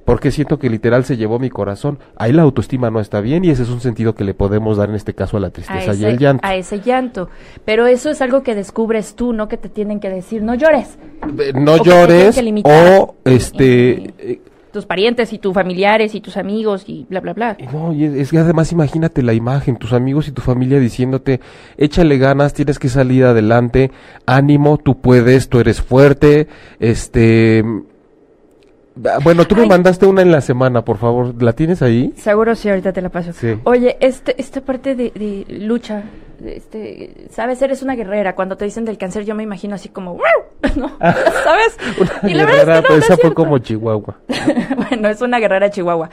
porque 0.06 0.32
siento 0.32 0.58
que 0.58 0.70
literal 0.70 1.04
se 1.04 1.18
llevó 1.18 1.38
mi 1.40 1.50
corazón. 1.50 2.00
Ahí 2.16 2.32
la 2.32 2.44
autoestima 2.44 2.90
no 2.90 3.00
está 3.02 3.20
bien 3.22 3.44
y 3.44 3.50
ese 3.50 3.64
es 3.64 3.70
un 3.70 3.82
sentido 3.82 4.16
que 4.16 4.24
le 4.24 4.34
podemos 4.34 4.78
dar 4.78 4.90
en 4.90 4.96
este 4.96 5.14
caso 5.14 5.36
a 5.38 5.40
la 5.42 5.48
a 5.48 5.50
tristeza 5.52 5.94
y 5.94 6.06
el 6.06 6.18
llanto. 6.18 6.48
a 6.48 6.56
ese 6.56 6.80
llanto. 6.80 7.30
Pero 7.66 7.88
eso 7.88 8.10
es 8.10 8.22
algo 8.22 8.42
que 8.44 8.56
descubres 8.56 9.16
tú, 9.16 9.34
no 9.34 9.48
que 9.50 9.58
te 9.58 9.68
tienen 9.70 10.00
que 10.00 10.10
decir, 10.10 10.44
no 10.44 10.56
llores. 10.56 10.98
Eh, 11.40 11.52
No 11.54 11.74
o 11.74 11.84
llores 11.84 12.36
que 12.40 12.62
o 12.64 13.16
este 13.26 14.14
eh, 14.18 14.42
Tus 14.78 14.86
parientes 14.86 15.34
y 15.34 15.40
tus 15.40 15.56
familiares 15.56 16.14
y 16.14 16.22
tus 16.22 16.38
amigos 16.38 16.84
y 16.88 17.08
bla, 17.10 17.20
bla, 17.20 17.34
bla. 17.34 17.58
No, 17.74 17.94
y 17.94 18.04
es, 18.04 18.14
es 18.14 18.30
que 18.30 18.38
además 18.38 18.72
imagínate 18.72 19.24
la 19.24 19.34
imagen, 19.34 19.78
tus 19.78 19.92
amigos 19.92 20.28
y 20.28 20.32
tu 20.32 20.44
familia 20.44 20.80
diciéndote, 20.80 21.40
échale 21.78 22.20
ganas, 22.20 22.54
tienes 22.54 22.78
que 22.78 22.88
salir 22.88 23.24
adelante, 23.26 23.90
ánimo, 24.28 24.78
tú 24.78 25.02
puedes, 25.02 25.50
tú 25.50 25.60
eres 25.60 25.82
fuerte, 25.82 26.48
este... 26.80 27.64
ah, 29.04 29.18
Bueno, 29.24 29.46
tú 29.46 29.56
me 29.56 29.66
mandaste 29.66 30.06
una 30.06 30.22
en 30.22 30.32
la 30.32 30.42
semana, 30.42 30.86
por 30.86 30.98
favor, 30.98 31.34
¿la 31.42 31.54
tienes 31.54 31.82
ahí? 31.82 32.14
Seguro 32.16 32.54
sí, 32.54 32.70
ahorita 32.70 32.94
te 32.94 33.02
la 33.02 33.10
paso. 33.10 33.34
Sí. 33.34 33.56
Oye, 33.64 33.98
este, 34.00 34.40
esta 34.40 34.62
parte 34.62 34.94
de, 34.94 35.12
de 35.12 35.46
lucha, 35.66 36.04
este, 36.46 37.28
sabes, 37.32 37.62
eres 37.62 37.82
una 37.84 37.96
guerrera. 37.96 38.36
Cuando 38.36 38.58
te 38.58 38.66
dicen 38.66 38.86
del 38.86 38.98
cáncer, 38.98 39.26
yo 39.26 39.36
me 39.36 39.44
imagino 39.44 39.76
así 39.76 39.90
como, 39.90 40.14
"Wow", 40.14 40.22
¿no? 40.76 40.90
¿Sabes? 41.00 41.78
Una 42.22 42.30
Y 42.30 42.34
la 42.34 42.46
verdad 42.46 42.60
es 42.60 42.66
guerrera, 42.66 42.76
que 42.76 42.82
no, 42.82 42.88
pues 42.88 42.90
no 42.90 42.96
es 42.98 43.04
esa 43.06 43.18
fue 43.18 43.34
como 43.34 43.58
Chihuahua. 43.60 44.18
bueno, 44.90 45.10
es 45.10 45.22
una 45.22 45.40
guerrera 45.40 45.70
chihuahua. 45.70 46.10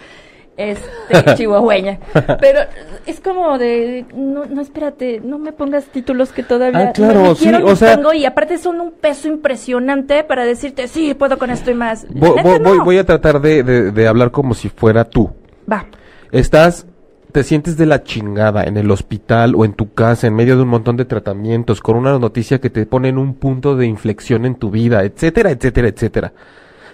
Este, 0.56 1.34
chihuahueña. 1.34 1.98
Pero 2.40 2.60
es 3.06 3.18
como 3.18 3.58
de, 3.58 4.06
no, 4.14 4.44
no, 4.44 4.62
espérate, 4.62 5.20
no 5.20 5.36
me 5.36 5.50
pongas 5.52 5.86
títulos 5.86 6.30
que 6.30 6.44
todavía 6.44 6.90
Ah, 6.90 6.92
claro, 6.92 7.22
no, 7.24 7.34
sí, 7.34 7.48
quiero 7.48 7.66
o 7.66 7.74
sea- 7.74 7.96
tengo, 7.96 8.12
y 8.14 8.24
aparte 8.24 8.58
son 8.58 8.80
un 8.80 8.92
peso 8.92 9.26
impresionante 9.26 10.22
para 10.22 10.44
decirte, 10.44 10.86
sí, 10.86 11.12
puedo 11.14 11.38
con 11.38 11.50
esto 11.50 11.72
y 11.72 11.74
más. 11.74 12.06
Vo- 12.08 12.40
voy, 12.40 12.60
no. 12.60 12.84
voy 12.84 12.98
a 12.98 13.04
tratar 13.04 13.40
de, 13.40 13.64
de- 13.64 13.90
de 13.90 14.06
hablar 14.06 14.30
como 14.30 14.54
si 14.54 14.68
fuera 14.68 15.04
tú. 15.04 15.32
Va. 15.70 15.86
Estás, 16.30 16.86
te 17.34 17.42
sientes 17.42 17.76
de 17.76 17.84
la 17.84 18.04
chingada 18.04 18.62
en 18.62 18.76
el 18.76 18.92
hospital 18.92 19.56
o 19.56 19.64
en 19.64 19.72
tu 19.72 19.92
casa, 19.92 20.28
en 20.28 20.36
medio 20.36 20.54
de 20.54 20.62
un 20.62 20.68
montón 20.68 20.96
de 20.96 21.04
tratamientos, 21.04 21.80
con 21.80 21.96
una 21.96 22.16
noticia 22.16 22.60
que 22.60 22.70
te 22.70 22.86
pone 22.86 23.08
en 23.08 23.18
un 23.18 23.34
punto 23.34 23.74
de 23.74 23.86
inflexión 23.86 24.46
en 24.46 24.54
tu 24.54 24.70
vida, 24.70 25.02
etcétera, 25.02 25.50
etcétera, 25.50 25.88
etcétera. 25.88 26.32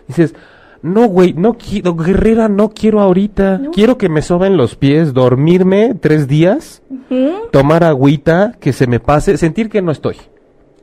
Dices, 0.09 0.35
no, 0.80 1.09
güey, 1.09 1.35
no 1.35 1.59
quiero, 1.59 1.94
guerrera, 1.94 2.49
no 2.49 2.70
quiero 2.70 3.00
ahorita. 3.00 3.58
No. 3.58 3.71
Quiero 3.71 3.99
que 3.99 4.08
me 4.08 4.23
soben 4.23 4.56
los 4.56 4.76
pies, 4.76 5.12
dormirme 5.12 5.95
tres 6.00 6.26
días, 6.26 6.80
tomar 7.52 7.84
agüita, 7.84 8.54
que 8.58 8.73
se 8.73 8.86
me 8.86 8.99
pase, 8.99 9.36
sentir 9.36 9.69
que 9.69 9.82
no 9.82 9.93
estoy. 9.93 10.17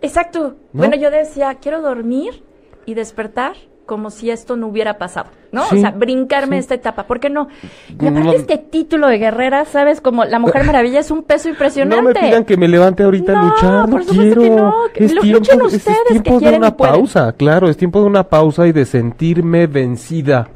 Exacto. 0.04 0.50
¿No? 0.72 0.82
Bueno, 0.82 0.98
yo 0.98 1.10
decía, 1.10 1.56
quiero 1.56 1.82
dormir 1.82 2.44
y 2.86 2.94
despertar 2.94 3.56
como 3.88 4.12
si 4.12 4.30
esto 4.30 4.56
no 4.56 4.68
hubiera 4.68 5.00
pasado, 5.00 5.30
¿no? 5.52 5.64
Sí, 5.70 5.78
o 5.78 5.82
sea, 5.82 5.90
brincarme 5.90 6.58
sí. 6.58 6.60
esta 6.60 6.76
etapa, 6.76 7.08
¿por 7.08 7.20
qué 7.20 7.32
no? 7.32 7.48
Y 7.90 8.06
aparte 8.06 8.20
No. 8.20 8.32
este 8.34 8.58
título 8.60 9.08
de 9.08 9.18
guerrera, 9.18 9.66
¿sabes? 9.66 10.00
Como 10.02 10.26
la 10.26 10.38
Mujer 10.38 10.64
Maravilla 10.66 11.00
es 11.00 11.10
un 11.10 11.24
peso 11.24 11.50
impresionante. 11.50 12.04
No 12.04 12.10
me 12.10 12.14
pidan 12.14 12.46
que 12.46 12.56
me 12.58 12.68
levante 12.68 13.02
ahorita 13.02 13.32
a 13.32 13.36
No, 13.42 13.50
luchar, 13.50 13.90
no 13.90 13.96
por 13.98 14.06
quiero. 14.06 14.42
que 14.42 14.50
no, 14.52 14.74
es 14.94 15.14
lu- 15.16 15.22
tiempo, 15.22 15.40
luchen 15.40 15.60
es- 15.62 15.74
es 15.74 15.78
ustedes, 15.88 16.22
que 16.22 16.32
de 16.38 16.52
y 16.52 16.56
una 16.58 16.78
pausa, 16.78 17.32
claro, 17.34 17.68
es 17.70 17.78
tiempo 17.78 18.00
de 18.02 18.06
una 18.06 18.24
pausa 18.26 18.68
y 18.68 18.74
de 18.74 18.86
sentirme 18.86 19.66
vencida. 19.66 20.50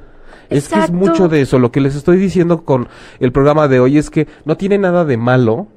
Es 0.50 0.68
que 0.68 0.76
es 0.76 0.82
Exacto. 0.82 0.94
mucho 0.94 1.28
de 1.30 1.40
eso. 1.42 1.58
Lo 1.60 1.72
que 1.72 1.80
les 1.80 1.96
estoy 1.96 2.18
diciendo 2.18 2.66
con 2.66 2.90
el 3.22 3.32
programa 3.32 3.70
de 3.70 3.80
hoy 3.80 3.98
es 3.98 4.10
que 4.10 4.28
no 4.44 4.58
tiene 4.58 4.78
nada 4.78 5.06
de 5.06 5.16
malo 5.16 5.68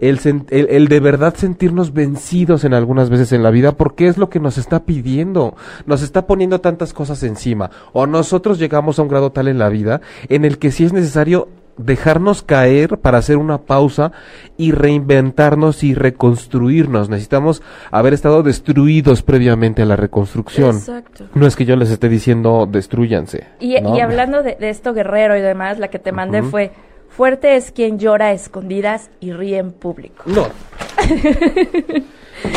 el, 0.00 0.18
sen- 0.18 0.46
el, 0.50 0.66
el 0.70 0.88
de 0.88 1.00
verdad 1.00 1.34
sentirnos 1.36 1.92
vencidos 1.92 2.64
en 2.64 2.74
algunas 2.74 3.10
veces 3.10 3.32
en 3.32 3.42
la 3.42 3.50
vida 3.50 3.72
porque 3.72 4.06
es 4.06 4.18
lo 4.18 4.30
que 4.30 4.40
nos 4.40 4.58
está 4.58 4.84
pidiendo. 4.84 5.54
Nos 5.86 6.02
está 6.02 6.26
poniendo 6.26 6.60
tantas 6.60 6.92
cosas 6.92 7.22
encima. 7.22 7.70
O 7.92 8.06
nosotros 8.06 8.58
llegamos 8.58 8.98
a 8.98 9.02
un 9.02 9.08
grado 9.08 9.30
tal 9.30 9.48
en 9.48 9.58
la 9.58 9.68
vida 9.68 10.00
en 10.28 10.44
el 10.44 10.58
que 10.58 10.70
si 10.70 10.84
es 10.84 10.92
necesario 10.92 11.48
dejarnos 11.76 12.42
caer 12.42 12.98
para 12.98 13.16
hacer 13.18 13.38
una 13.38 13.58
pausa 13.62 14.12
y 14.58 14.72
reinventarnos 14.72 15.82
y 15.82 15.94
reconstruirnos. 15.94 17.08
Necesitamos 17.08 17.62
haber 17.90 18.12
estado 18.12 18.42
destruidos 18.42 19.22
previamente 19.22 19.80
a 19.80 19.86
la 19.86 19.96
reconstrucción. 19.96 20.76
Exacto. 20.76 21.24
No 21.34 21.46
es 21.46 21.56
que 21.56 21.64
yo 21.64 21.76
les 21.76 21.90
esté 21.90 22.10
diciendo 22.10 22.68
destruyanse. 22.70 23.46
Y, 23.60 23.80
¿no? 23.80 23.96
y 23.96 24.00
hablando 24.00 24.42
de, 24.42 24.56
de 24.56 24.68
esto 24.68 24.92
guerrero 24.92 25.38
y 25.38 25.40
demás, 25.40 25.78
la 25.78 25.88
que 25.88 25.98
te 25.98 26.12
mandé 26.12 26.42
fue, 26.42 26.72
fuerte 27.20 27.54
es 27.54 27.70
quien 27.70 27.98
llora 27.98 28.28
a 28.28 28.32
escondidas 28.32 29.10
y 29.20 29.32
ríe 29.32 29.58
en 29.58 29.72
público. 29.72 30.24
No. 30.24 30.48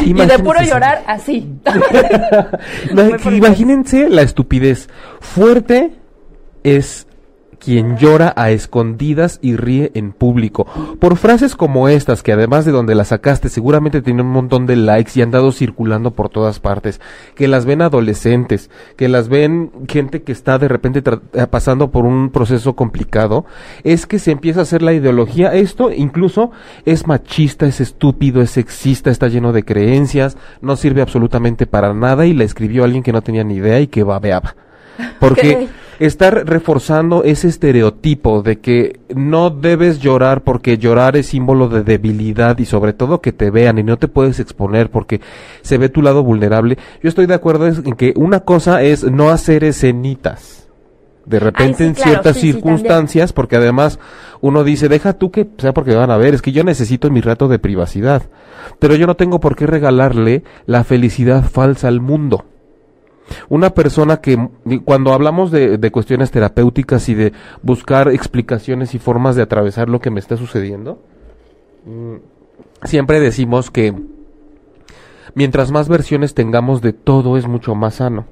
Y 0.05 0.13
de 0.13 0.39
puro 0.39 0.61
llorar, 0.61 1.03
así. 1.07 1.45
Imagínense 3.29 4.07
la 4.07 4.21
estupidez. 4.21 4.87
Fuerte 5.19 5.91
es 6.63 7.05
quien 7.63 7.97
llora 7.97 8.33
a 8.35 8.51
escondidas 8.51 9.39
y 9.41 9.55
ríe 9.55 9.91
en 9.93 10.11
público. 10.11 10.65
Por 10.99 11.15
frases 11.15 11.55
como 11.55 11.87
estas, 11.87 12.23
que 12.23 12.33
además 12.33 12.65
de 12.65 12.71
donde 12.71 12.95
las 12.95 13.09
sacaste, 13.09 13.49
seguramente 13.49 14.01
tienen 14.01 14.25
un 14.25 14.31
montón 14.33 14.65
de 14.65 14.75
likes 14.75 15.11
y 15.15 15.21
han 15.21 15.31
dado 15.31 15.51
circulando 15.51 16.11
por 16.11 16.29
todas 16.29 16.59
partes, 16.59 16.99
que 17.35 17.47
las 17.47 17.65
ven 17.65 17.81
adolescentes, 17.81 18.69
que 18.97 19.07
las 19.07 19.29
ven 19.29 19.71
gente 19.87 20.23
que 20.23 20.31
está 20.31 20.57
de 20.57 20.67
repente 20.67 21.01
eh, 21.33 21.47
pasando 21.47 21.91
por 21.91 22.05
un 22.05 22.29
proceso 22.31 22.75
complicado, 22.75 23.45
es 23.83 24.05
que 24.05 24.19
se 24.19 24.31
empieza 24.31 24.59
a 24.59 24.63
hacer 24.63 24.81
la 24.81 24.93
ideología. 24.93 25.53
Esto 25.53 25.91
incluso 25.91 26.51
es 26.85 27.07
machista, 27.07 27.65
es 27.65 27.79
estúpido, 27.79 28.41
es 28.41 28.51
sexista, 28.51 29.09
está 29.09 29.27
lleno 29.27 29.53
de 29.53 29.63
creencias, 29.63 30.37
no 30.61 30.75
sirve 30.75 31.01
absolutamente 31.01 31.65
para 31.65 31.93
nada 31.93 32.25
y 32.25 32.33
la 32.33 32.43
escribió 32.43 32.83
alguien 32.83 33.03
que 33.03 33.13
no 33.13 33.21
tenía 33.21 33.43
ni 33.43 33.55
idea 33.55 33.79
y 33.79 33.87
que 33.87 34.03
babeaba. 34.03 34.55
Porque. 35.19 35.67
Estar 36.05 36.47
reforzando 36.47 37.23
ese 37.23 37.47
estereotipo 37.47 38.41
de 38.41 38.59
que 38.59 38.99
no 39.15 39.49
debes 39.49 39.99
llorar 39.99 40.43
porque 40.43 40.77
llorar 40.77 41.15
es 41.15 41.27
símbolo 41.27 41.69
de 41.69 41.83
debilidad 41.83 42.57
y 42.57 42.65
sobre 42.65 42.93
todo 42.93 43.21
que 43.21 43.31
te 43.31 43.51
vean 43.51 43.79
y 43.79 43.83
no 43.83 43.97
te 43.97 44.07
puedes 44.07 44.39
exponer 44.39 44.89
porque 44.89 45.21
se 45.61 45.77
ve 45.77 45.89
tu 45.89 46.01
lado 46.01 46.23
vulnerable. 46.23 46.77
Yo 47.01 47.09
estoy 47.09 47.25
de 47.25 47.33
acuerdo 47.33 47.67
en 47.67 47.95
que 47.95 48.13
una 48.15 48.41
cosa 48.41 48.81
es 48.81 49.03
no 49.03 49.29
hacer 49.29 49.63
escenitas. 49.63 50.67
De 51.25 51.39
repente 51.39 51.77
sí, 51.77 51.83
en 51.85 51.93
claro, 51.93 52.09
ciertas 52.09 52.35
sí, 52.35 52.41
sí, 52.41 52.51
circunstancias, 52.51 53.31
porque 53.31 53.55
además 53.55 53.97
uno 54.41 54.65
dice, 54.65 54.89
deja 54.89 55.13
tú 55.13 55.31
que 55.31 55.47
sea 55.57 55.73
porque 55.73 55.95
van 55.95 56.11
a 56.11 56.17
ver, 56.17 56.33
es 56.33 56.41
que 56.41 56.51
yo 56.51 56.65
necesito 56.65 57.09
mi 57.09 57.21
rato 57.21 57.47
de 57.47 57.59
privacidad. 57.59 58.23
Pero 58.79 58.95
yo 58.95 59.07
no 59.07 59.15
tengo 59.15 59.39
por 59.39 59.55
qué 59.55 59.65
regalarle 59.65 60.43
la 60.65 60.83
felicidad 60.83 61.43
falsa 61.43 61.87
al 61.87 62.01
mundo. 62.01 62.45
Una 63.49 63.71
persona 63.71 64.17
que 64.17 64.49
cuando 64.85 65.13
hablamos 65.13 65.51
de, 65.51 65.77
de 65.77 65.91
cuestiones 65.91 66.31
terapéuticas 66.31 67.09
y 67.09 67.15
de 67.15 67.33
buscar 67.61 68.09
explicaciones 68.09 68.93
y 68.95 68.99
formas 68.99 69.35
de 69.35 69.41
atravesar 69.41 69.89
lo 69.89 69.99
que 69.99 70.11
me 70.11 70.19
está 70.19 70.37
sucediendo, 70.37 71.01
mm, 71.85 72.15
siempre 72.83 73.19
decimos 73.19 73.71
que 73.71 73.93
mientras 75.35 75.71
más 75.71 75.89
versiones 75.89 76.33
tengamos 76.33 76.81
de 76.81 76.93
todo 76.93 77.37
es 77.37 77.47
mucho 77.47 77.75
más 77.75 77.95
sano. 77.95 78.25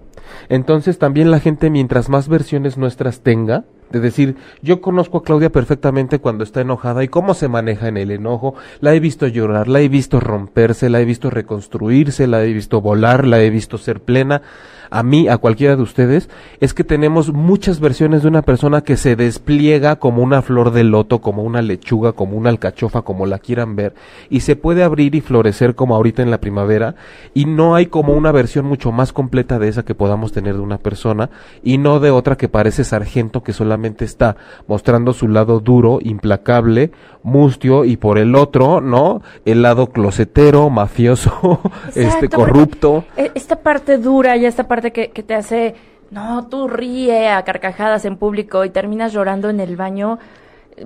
Entonces 0.50 0.98
también 0.98 1.32
la 1.32 1.40
gente 1.40 1.70
mientras 1.70 2.10
más 2.10 2.28
versiones 2.28 2.78
nuestras 2.78 3.22
tenga, 3.22 3.66
de 3.92 4.00
decir, 4.00 4.38
yo 4.62 4.80
conozco 4.80 5.18
a 5.18 5.24
Claudia 5.24 5.52
perfectamente 5.52 6.20
cuando 6.20 6.44
está 6.44 6.62
enojada 6.62 7.04
y 7.04 7.10
cómo 7.10 7.34
se 7.34 7.50
maneja 7.50 7.90
en 7.90 7.98
el 7.98 8.12
enojo, 8.12 8.56
la 8.80 8.94
he 8.94 9.00
visto 9.00 9.28
llorar, 9.28 9.68
la 9.68 9.82
he 9.82 9.90
visto 9.90 10.20
romperse, 10.20 10.90
la 10.90 11.02
he 11.02 11.06
visto 11.06 11.30
reconstruirse, 11.30 12.28
la 12.28 12.44
he 12.44 12.54
visto 12.54 12.80
volar, 12.80 13.28
la 13.28 13.42
he 13.42 13.50
visto 13.50 13.78
ser 13.78 14.02
plena, 14.02 14.42
a 14.92 15.04
mí, 15.04 15.28
a 15.30 15.38
cualquiera 15.38 15.76
de 15.76 15.82
ustedes, 15.82 16.30
es 16.60 16.74
que 16.74 16.84
tenemos 16.84 17.34
muchas 17.34 17.80
versiones 17.80 18.22
de 18.22 18.28
una 18.28 18.42
persona 18.42 18.82
que 18.82 18.98
se 18.98 19.16
despliega 19.16 19.96
como 19.96 20.22
una 20.22 20.42
flor 20.42 20.72
de 20.72 20.84
loto, 20.84 21.20
como 21.20 21.44
una 21.44 21.62
lechuga, 21.62 22.12
como 22.12 22.38
una 22.38 22.50
alcachofa, 22.50 23.02
como 23.02 23.26
la 23.26 23.40
quieran 23.40 23.76
ver, 23.76 23.96
y 24.30 24.42
se 24.42 24.56
puede 24.56 24.84
abrir 24.84 25.16
y 25.16 25.22
florecer 25.22 25.76
como 25.76 25.96
ahorita 25.96 26.22
en 26.22 26.30
la 26.30 26.42
primavera, 26.42 26.96
y 27.34 27.46
no 27.46 27.74
hay 27.74 27.86
como 27.86 28.14
una 28.14 28.34
versión 28.34 28.66
mucho 28.66 28.92
más 28.92 29.14
completa 29.14 29.60
de 29.60 29.70
esa 29.70 29.84
que 29.84 29.96
podamos 29.96 30.34
tener 30.34 30.56
de 30.56 30.62
una 30.62 30.78
persona, 30.78 31.30
y 31.64 31.78
no 31.78 32.00
de 32.02 32.12
otra 32.12 32.36
que 32.36 32.50
parece 32.50 32.84
sargento 32.84 33.44
que 33.44 33.54
solamente 33.54 34.04
está 34.04 34.36
mostrando 34.68 35.14
su 35.14 35.30
lado 35.30 35.62
duro, 35.62 36.00
implacable, 36.02 36.92
mustio, 37.24 37.86
y 37.86 37.96
por 37.96 38.18
el 38.18 38.36
otro, 38.36 38.82
¿no? 38.82 39.22
El 39.46 39.62
lado 39.62 39.88
closetero, 39.88 40.70
mafioso, 40.70 41.62
este 41.96 42.28
corrupto. 42.28 43.06
eh, 43.16 43.32
Esta 43.36 43.56
parte 43.56 43.98
dura 43.98 44.36
y 44.36 44.46
esta 44.46 44.68
parte 44.68 44.81
que, 44.90 45.08
te 45.10 45.36
hace, 45.36 45.76
no, 46.10 46.48
tú 46.48 46.68
ríe 46.68 47.30
a 47.30 47.44
carcajadas 47.44 48.06
en 48.06 48.18
público 48.18 48.66
y 48.66 48.72
terminas 48.72 49.14
llorando 49.14 49.50
en 49.50 49.60
el 49.60 49.76
baño, 49.76 50.18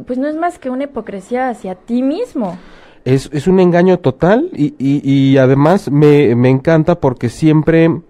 pues 0.05 0.19
no 0.19 0.27
es 0.27 0.35
más 0.35 0.59
que 0.59 0.69
una 0.69 0.83
hipocresía 0.83 1.47
hacia 1.47 1.75
ti 1.75 2.03
mismo. 2.03 2.57
Es, 3.05 3.29
es 3.31 3.47
un 3.47 3.61
engaño 3.61 3.99
total 3.99 4.49
y, 4.51 4.75
y, 4.77 5.09
y 5.09 5.37
además 5.37 5.89
me, 5.89 6.35
me 6.35 6.49
encanta 6.49 6.99
porque 6.99 7.29
siempre 7.29 8.01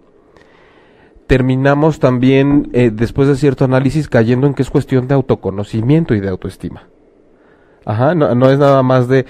terminamos 1.27 1.99
también, 1.99 2.69
eh, 2.73 2.91
después 2.93 3.27
de 3.27 3.35
cierto 3.35 3.65
análisis, 3.65 4.07
cayendo 4.07 4.47
en 4.47 4.53
que 4.53 4.61
es 4.61 4.69
cuestión 4.69 5.07
de 5.07 5.15
autoconocimiento 5.15 6.13
y 6.13 6.19
de 6.19 6.29
autoestima. 6.29 6.87
Ajá, 7.85 8.15
no, 8.15 8.33
no 8.35 8.49
es 8.49 8.57
nada 8.57 8.81
más 8.83 9.07
de 9.07 9.25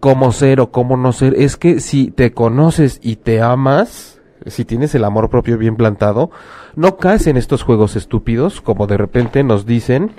cómo 0.00 0.32
ser 0.32 0.60
o 0.60 0.70
cómo 0.70 0.96
no 0.96 1.12
ser, 1.12 1.34
es 1.34 1.56
que 1.56 1.80
si 1.80 2.10
te 2.10 2.32
conoces 2.32 3.00
y 3.02 3.16
te 3.16 3.40
amas, 3.42 4.20
si 4.46 4.64
tienes 4.64 4.94
el 4.94 5.04
amor 5.04 5.30
propio 5.30 5.58
bien 5.58 5.76
plantado, 5.76 6.30
no 6.76 6.96
caes 6.96 7.26
en 7.26 7.36
estos 7.36 7.62
juegos 7.62 7.96
estúpidos, 7.96 8.60
como 8.60 8.86
de 8.86 8.96
repente 8.96 9.44
nos 9.44 9.66
dicen, 9.66 10.12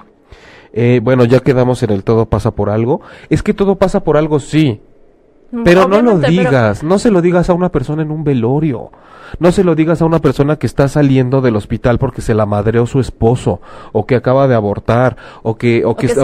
eh, 0.73 0.99
bueno, 1.03 1.25
ya 1.25 1.39
quedamos 1.39 1.83
en 1.83 1.91
el 1.91 2.03
todo 2.03 2.27
pasa 2.27 2.51
por 2.51 2.69
algo, 2.69 3.01
es 3.29 3.43
que 3.43 3.53
todo 3.53 3.75
pasa 3.75 4.03
por 4.03 4.17
algo, 4.17 4.39
sí, 4.39 4.81
pero 5.63 5.87
no 5.87 6.01
lo 6.01 6.19
pero- 6.19 6.31
digas, 6.31 6.83
no 6.83 6.99
se 6.99 7.11
lo 7.11 7.21
digas 7.21 7.49
a 7.49 7.53
una 7.53 7.69
persona 7.69 8.01
en 8.03 8.11
un 8.11 8.23
velorio. 8.23 8.91
No 9.39 9.51
se 9.51 9.63
lo 9.63 9.73
digas 9.73 9.99
a 9.99 10.05
una 10.05 10.19
persona 10.19 10.57
que 10.57 10.67
está 10.67 10.87
saliendo 10.87 11.41
del 11.41 11.55
hospital 11.55 11.97
porque 11.97 12.21
se 12.21 12.35
la 12.35 12.45
madreó 12.45 12.85
su 12.85 12.99
esposo, 12.99 13.61
o 13.91 14.05
que 14.05 14.15
acaba 14.15 14.47
de 14.47 14.53
abortar, 14.53 15.17
o 15.41 15.55
que, 15.55 15.83
o 15.85 15.95
que, 15.95 16.05
que 16.05 16.13
se 16.13 16.21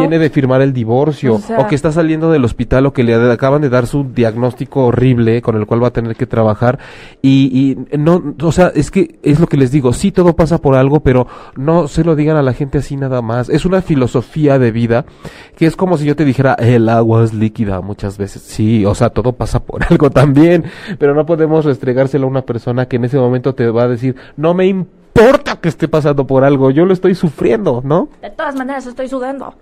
viene 0.00 0.18
de 0.18 0.28
firmar 0.28 0.60
el 0.60 0.72
divorcio, 0.72 1.34
O 1.34 1.38
sea- 1.38 1.60
o 1.60 1.68
que 1.68 1.76
está 1.76 1.92
saliendo 1.92 2.32
del 2.32 2.44
hospital, 2.44 2.86
o 2.86 2.92
que 2.92 3.04
le 3.04 3.14
acaban 3.14 3.62
de 3.62 3.68
dar 3.68 3.86
su 3.86 4.02
diagnóstico 4.12 4.86
horrible 4.86 5.40
con 5.40 5.54
el 5.56 5.66
cual 5.66 5.84
va 5.84 5.88
a 5.88 5.92
tener 5.92 6.16
que 6.16 6.26
trabajar. 6.26 6.80
Y, 7.22 7.76
y 7.92 7.96
no, 7.96 8.34
o 8.42 8.50
sea, 8.50 8.72
es 8.74 8.90
que 8.90 9.20
es 9.22 9.38
lo 9.38 9.46
que 9.46 9.56
les 9.56 9.70
digo, 9.70 9.92
sí 9.92 10.10
todo 10.10 10.34
pasa 10.34 10.58
por 10.58 10.74
algo, 10.74 10.98
pero 10.98 11.28
no 11.54 11.86
se 11.86 12.02
lo 12.02 12.16
digan 12.16 12.36
a 12.36 12.42
la 12.42 12.54
gente 12.54 12.78
así 12.78 12.96
nada 12.96 13.22
más. 13.22 13.50
Es 13.50 13.64
una 13.64 13.82
filosofía 13.82 14.58
de 14.58 14.72
vida 14.72 15.04
que 15.54 15.66
es 15.66 15.76
como 15.76 15.96
si 15.96 16.06
yo 16.06 16.16
te 16.16 16.24
dijera, 16.24 16.54
el 16.54 16.88
agua 16.88 17.22
es 17.22 17.32
líquida 17.32 17.80
muchas 17.82 18.18
veces. 18.18 18.42
Sí, 18.52 18.84
o 18.84 18.94
sea, 18.94 19.08
todo 19.08 19.32
pasa 19.32 19.64
por 19.64 19.82
algo 19.88 20.10
también, 20.10 20.64
pero 20.98 21.14
no 21.14 21.24
podemos 21.24 21.64
restregárselo 21.64 22.26
a 22.26 22.30
una 22.30 22.42
persona 22.42 22.86
que 22.86 22.96
en 22.96 23.06
ese 23.06 23.16
momento 23.16 23.54
te 23.54 23.70
va 23.70 23.84
a 23.84 23.88
decir, 23.88 24.14
no 24.36 24.52
me 24.52 24.66
importa 24.66 25.56
que 25.56 25.70
esté 25.70 25.88
pasando 25.88 26.26
por 26.26 26.44
algo, 26.44 26.70
yo 26.70 26.84
lo 26.84 26.92
estoy 26.92 27.14
sufriendo, 27.14 27.80
¿no? 27.82 28.10
De 28.20 28.28
todas 28.28 28.54
maneras, 28.54 28.86
estoy 28.86 29.08
sudando. 29.08 29.54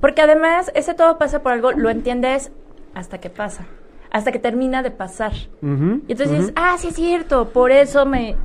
Porque 0.00 0.22
además, 0.22 0.72
ese 0.74 0.94
todo 0.94 1.18
pasa 1.18 1.42
por 1.42 1.52
algo, 1.52 1.70
lo 1.70 1.88
entiendes 1.88 2.50
hasta 2.94 3.18
que 3.18 3.30
pasa, 3.30 3.66
hasta 4.10 4.32
que 4.32 4.40
termina 4.40 4.82
de 4.82 4.90
pasar. 4.90 5.32
Y 5.62 6.12
entonces 6.12 6.30
dices, 6.30 6.52
ah, 6.56 6.74
sí 6.78 6.88
es 6.88 6.94
cierto, 6.96 7.50
por 7.50 7.70
eso 7.70 8.06
me 8.06 8.36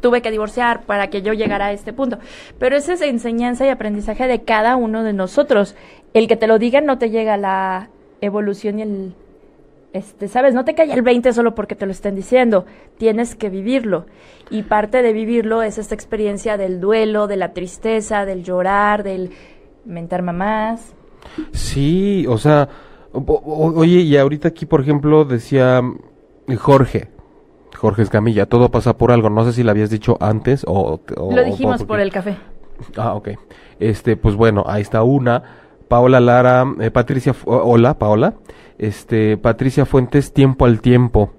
tuve 0.00 0.22
que 0.22 0.30
divorciar 0.30 0.82
para 0.82 1.08
que 1.08 1.22
yo 1.22 1.32
llegara 1.32 1.66
a 1.66 1.72
este 1.72 1.92
punto. 1.92 2.18
Pero 2.58 2.76
esa 2.76 2.92
es 2.92 3.00
enseñanza 3.00 3.64
y 3.64 3.70
aprendizaje 3.70 4.28
de 4.28 4.42
cada 4.42 4.76
uno 4.76 5.02
de 5.02 5.14
nosotros. 5.14 5.74
El 6.12 6.28
que 6.28 6.36
te 6.36 6.46
lo 6.46 6.58
digan 6.58 6.84
no 6.84 6.98
te 6.98 7.10
llega 7.10 7.38
la 7.38 7.88
evolución 8.24 8.78
y 8.78 8.82
el 8.82 9.14
este, 9.92 10.26
sabes, 10.26 10.54
no 10.54 10.64
te 10.64 10.74
cae 10.74 10.92
el 10.92 11.02
20 11.02 11.32
solo 11.32 11.54
porque 11.54 11.76
te 11.76 11.86
lo 11.86 11.92
estén 11.92 12.16
diciendo, 12.16 12.64
tienes 12.98 13.36
que 13.36 13.48
vivirlo. 13.48 14.06
Y 14.50 14.64
parte 14.64 15.02
de 15.02 15.12
vivirlo 15.12 15.62
es 15.62 15.78
esta 15.78 15.94
experiencia 15.94 16.56
del 16.56 16.80
duelo, 16.80 17.28
de 17.28 17.36
la 17.36 17.52
tristeza, 17.52 18.24
del 18.24 18.42
llorar, 18.42 19.04
del 19.04 19.30
mentar 19.84 20.22
mamás. 20.22 20.94
Sí, 21.52 22.26
o 22.28 22.38
sea, 22.38 22.68
o- 23.12 23.20
o- 23.20 23.78
oye, 23.78 24.00
y 24.00 24.16
ahorita 24.16 24.48
aquí, 24.48 24.66
por 24.66 24.80
ejemplo, 24.80 25.24
decía 25.24 25.80
Jorge, 26.58 27.08
Jorge 27.76 28.02
Escamilla, 28.02 28.46
todo 28.46 28.70
pasa 28.70 28.96
por 28.96 29.12
algo, 29.12 29.30
no 29.30 29.44
sé 29.44 29.52
si 29.52 29.62
lo 29.62 29.70
habías 29.70 29.90
dicho 29.90 30.16
antes 30.20 30.64
o... 30.66 31.00
o- 31.16 31.32
lo 31.32 31.44
dijimos 31.44 31.84
por 31.84 32.00
el 32.00 32.10
café. 32.10 32.36
Ah, 32.96 33.14
ok. 33.14 33.28
Este, 33.78 34.16
pues 34.16 34.34
bueno, 34.34 34.64
ahí 34.66 34.82
está 34.82 35.04
una. 35.04 35.62
Paola 35.94 36.18
Lara, 36.18 36.66
eh, 36.80 36.90
Patricia, 36.90 37.36
hola, 37.44 37.96
Paola. 37.96 38.34
Este, 38.78 39.36
Patricia 39.36 39.86
Fuentes, 39.86 40.32
tiempo 40.32 40.64
al 40.64 40.80
tiempo. 40.80 41.34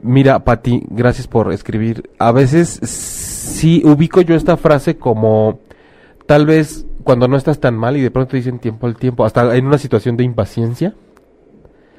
Mira, 0.00 0.44
Pati, 0.44 0.84
gracias 0.90 1.26
por 1.26 1.52
escribir. 1.52 2.08
A 2.20 2.30
veces 2.30 2.68
sí 2.68 3.82
ubico 3.84 4.20
yo 4.20 4.36
esta 4.36 4.56
frase 4.56 4.96
como 4.96 5.58
tal 6.26 6.46
vez 6.46 6.86
cuando 7.02 7.26
no 7.26 7.36
estás 7.36 7.58
tan 7.58 7.76
mal 7.76 7.96
y 7.96 8.00
de 8.00 8.12
pronto 8.12 8.36
dicen 8.36 8.60
tiempo 8.60 8.86
al 8.86 8.94
tiempo, 8.94 9.24
hasta 9.24 9.56
en 9.56 9.66
una 9.66 9.76
situación 9.76 10.16
de 10.16 10.22
impaciencia. 10.22 10.94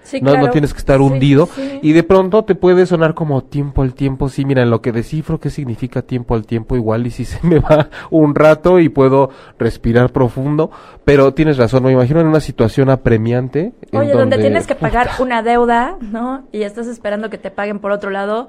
Sí, 0.03 0.19
No, 0.21 0.31
claro. 0.31 0.47
no 0.47 0.51
tienes 0.51 0.73
que 0.73 0.79
estar 0.79 0.97
Sí, 0.97 1.03
hundido. 1.03 1.45
sí. 1.47 1.79
Y 1.81 1.93
de 1.93 2.03
pronto 2.03 2.43
te 2.43 2.55
puede 2.55 2.85
sonar 2.85 3.13
como 3.13 3.43
tiempo 3.43 3.81
al 3.83 3.93
tiempo. 3.93 4.29
Sí, 4.29 4.45
mira, 4.45 4.63
en 4.63 4.69
lo 4.69 4.81
que 4.81 4.91
descifro 4.91 5.39
qué 5.39 5.49
significa 5.49 6.01
tiempo 6.01 6.35
al 6.35 6.45
tiempo, 6.45 6.75
igual 6.75 7.05
y 7.07 7.11
si 7.11 7.25
se 7.25 7.45
me 7.45 7.59
va 7.59 7.89
un 8.09 8.33
rato 8.35 8.79
y 8.79 8.89
puedo 8.89 9.29
respirar 9.59 10.11
profundo. 10.11 10.71
Pero 11.05 11.33
tienes 11.33 11.57
razón, 11.57 11.83
me 11.83 11.91
imagino 11.91 12.19
en 12.19 12.27
una 12.27 12.39
situación 12.39 12.89
apremiante. 12.89 13.73
Oye, 13.93 14.11
donde, 14.13 14.37
tienes 14.37 14.67
que 14.67 14.75
pagar 14.75 15.09
una 15.19 15.43
deuda, 15.43 15.97
¿no? 16.01 16.45
Y 16.51 16.63
estás 16.63 16.87
esperando 16.87 17.29
que 17.29 17.37
te 17.37 17.51
paguen 17.51 17.79
por 17.79 17.91
otro 17.91 18.09
lado. 18.09 18.47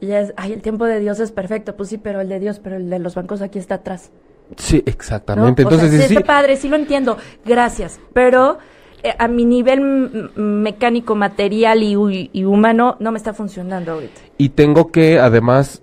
Y 0.00 0.12
es, 0.12 0.32
ay, 0.36 0.52
el 0.52 0.62
tiempo 0.62 0.86
de 0.86 0.98
Dios 1.00 1.20
es 1.20 1.30
perfecto. 1.32 1.76
Pues 1.76 1.88
sí, 1.90 1.98
pero 1.98 2.20
el 2.20 2.28
de 2.28 2.40
Dios, 2.40 2.58
pero 2.58 2.76
el 2.76 2.88
de 2.88 2.98
los 2.98 3.14
bancos 3.14 3.42
aquí 3.42 3.58
está 3.58 3.76
atrás. 3.76 4.10
Sí, 4.56 4.82
¿no? 4.84 4.90
exactamente. 4.92 5.64
O 5.64 5.68
sea, 5.68 5.76
Entonces, 5.78 6.02
sí, 6.02 6.08
sí, 6.08 6.14
está 6.16 6.26
padre, 6.26 6.56
sí 6.56 6.68
lo 6.68 6.76
entiendo. 6.76 7.16
Gracias. 7.44 8.00
Pero 8.12 8.58
a 9.18 9.28
mi 9.28 9.44
nivel 9.44 10.30
mecánico, 10.36 11.14
material 11.14 11.82
y, 11.82 12.30
y 12.32 12.44
humano 12.44 12.96
no 13.00 13.12
me 13.12 13.18
está 13.18 13.32
funcionando 13.32 13.92
ahorita. 13.92 14.20
y 14.38 14.50
tengo 14.50 14.90
que 14.90 15.18
además 15.18 15.82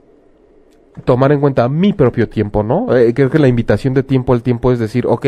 tomar 1.06 1.32
en 1.32 1.40
cuenta 1.40 1.70
mi 1.70 1.94
propio 1.94 2.28
tiempo, 2.28 2.64
¿no? 2.64 2.96
Eh, 2.96 3.14
creo 3.14 3.30
que 3.30 3.40
la 3.40 3.48
invitación 3.48 3.94
de 3.94 4.04
tiempo 4.04 4.34
al 4.34 4.42
tiempo 4.42 4.72
es 4.72 4.80
decir, 4.80 5.06
ok, 5.08 5.26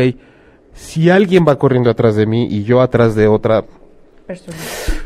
si 0.74 1.10
alguien 1.10 1.46
va 1.48 1.58
corriendo 1.58 1.90
atrás 1.90 2.16
de 2.16 2.26
mí 2.26 2.48
y 2.50 2.64
yo 2.64 2.82
atrás 2.82 3.16
de 3.16 3.28
otra, 3.28 3.66
Persona, 4.26 4.58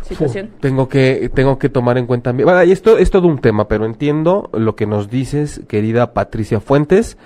situación. 0.04 0.50
Uf, 0.54 0.60
tengo 0.62 0.90
que 0.90 1.30
tengo 1.34 1.58
que 1.58 1.70
tomar 1.70 1.98
en 1.98 2.06
cuenta 2.08 2.34
mi- 2.34 2.44
Bueno, 2.44 2.60
esto 2.62 2.98
es 2.98 3.10
todo 3.10 3.28
un 3.28 3.40
tema, 3.40 3.68
pero 3.70 3.86
entiendo 3.86 4.50
lo 4.54 4.76
que 4.76 4.86
nos 4.86 5.10
dices, 5.10 5.62
querida 5.70 6.14
Patricia 6.14 6.60
Fuentes, 6.60 7.18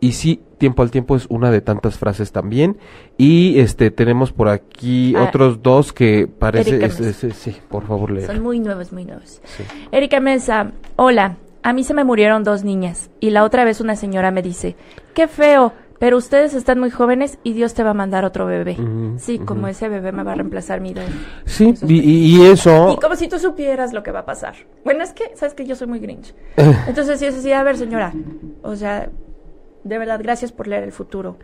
y 0.00 0.12
sí, 0.12 0.40
tiempo 0.58 0.82
al 0.82 0.90
tiempo 0.90 1.14
es 1.16 1.26
una 1.28 1.50
de 1.50 1.60
tantas 1.60 1.98
frases 1.98 2.32
también. 2.32 2.78
Y 3.18 3.58
este 3.60 3.90
tenemos 3.90 4.32
por 4.32 4.48
aquí 4.48 5.14
Ah, 5.16 5.24
otros 5.24 5.62
dos 5.62 5.92
que 5.92 6.26
parece 6.26 6.84
es- 6.84 6.98
Mesa. 7.00 7.26
es- 7.28 7.34
sí, 7.36 7.56
por 7.68 7.86
favor, 7.86 8.10
leer. 8.10 8.26
Son 8.26 8.42
muy 8.42 8.58
nuevos, 8.60 8.92
muy 8.92 9.04
nuevos. 9.04 9.40
Sí. 9.44 9.62
Erika 9.92 10.20
Mesa, 10.20 10.72
hola. 10.96 11.36
A 11.62 11.74
mí 11.74 11.84
se 11.84 11.92
me 11.92 12.04
murieron 12.04 12.42
dos 12.42 12.64
niñas 12.64 13.10
y 13.20 13.28
la 13.30 13.44
otra 13.44 13.64
vez 13.64 13.82
una 13.82 13.94
señora 13.94 14.30
me 14.30 14.40
dice, 14.40 14.76
qué 15.12 15.28
feo, 15.28 15.74
pero 15.98 16.16
ustedes 16.16 16.54
están 16.54 16.80
muy 16.80 16.88
jóvenes 16.88 17.38
y 17.44 17.52
Dios 17.52 17.74
te 17.74 17.82
va 17.82 17.90
a 17.90 17.94
mandar 17.94 18.24
otro 18.24 18.46
bebé. 18.46 18.76
Ujú, 18.80 19.18
sí, 19.18 19.38
como 19.38 19.60
ujú. 19.60 19.68
ese 19.68 19.90
bebé 19.90 20.12
me 20.12 20.22
va 20.22 20.32
a 20.32 20.36
reemplazar 20.36 20.80
mi 20.80 20.94
don. 20.94 21.04
Sí, 21.44 21.74
y, 21.86 22.38
y- 22.38 22.46
eso 22.46 22.94
Y 22.94 22.96
como 22.96 23.14
si 23.16 23.28
tú 23.28 23.38
supieras 23.38 23.92
lo 23.92 24.02
que 24.02 24.10
va 24.10 24.20
a 24.20 24.24
pasar. 24.24 24.54
Bueno, 24.82 25.04
es 25.04 25.12
que, 25.12 25.36
sabes 25.36 25.52
que 25.52 25.66
yo 25.66 25.76
soy 25.76 25.88
muy 25.88 25.98
grinch. 25.98 26.34
Entonces, 26.88 27.18
sí, 27.20 27.26
es 27.26 27.34
así, 27.36 27.52
a 27.52 27.62
ver, 27.62 27.76
señora, 27.76 28.14
o 28.62 28.74
sea, 28.74 29.10
de 29.84 29.98
verdad, 29.98 30.20
gracias 30.22 30.52
por 30.52 30.66
leer 30.66 30.84
el 30.84 30.92
futuro. 30.92 31.36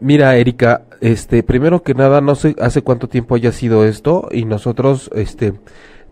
Mira, 0.00 0.36
Erika, 0.36 0.82
este, 1.00 1.42
primero 1.42 1.82
que 1.82 1.94
nada, 1.94 2.20
no 2.20 2.34
sé 2.34 2.54
hace 2.60 2.82
cuánto 2.82 3.08
tiempo 3.08 3.36
haya 3.36 3.52
sido 3.52 3.84
esto 3.84 4.28
y 4.30 4.44
nosotros, 4.44 5.10
este, 5.14 5.54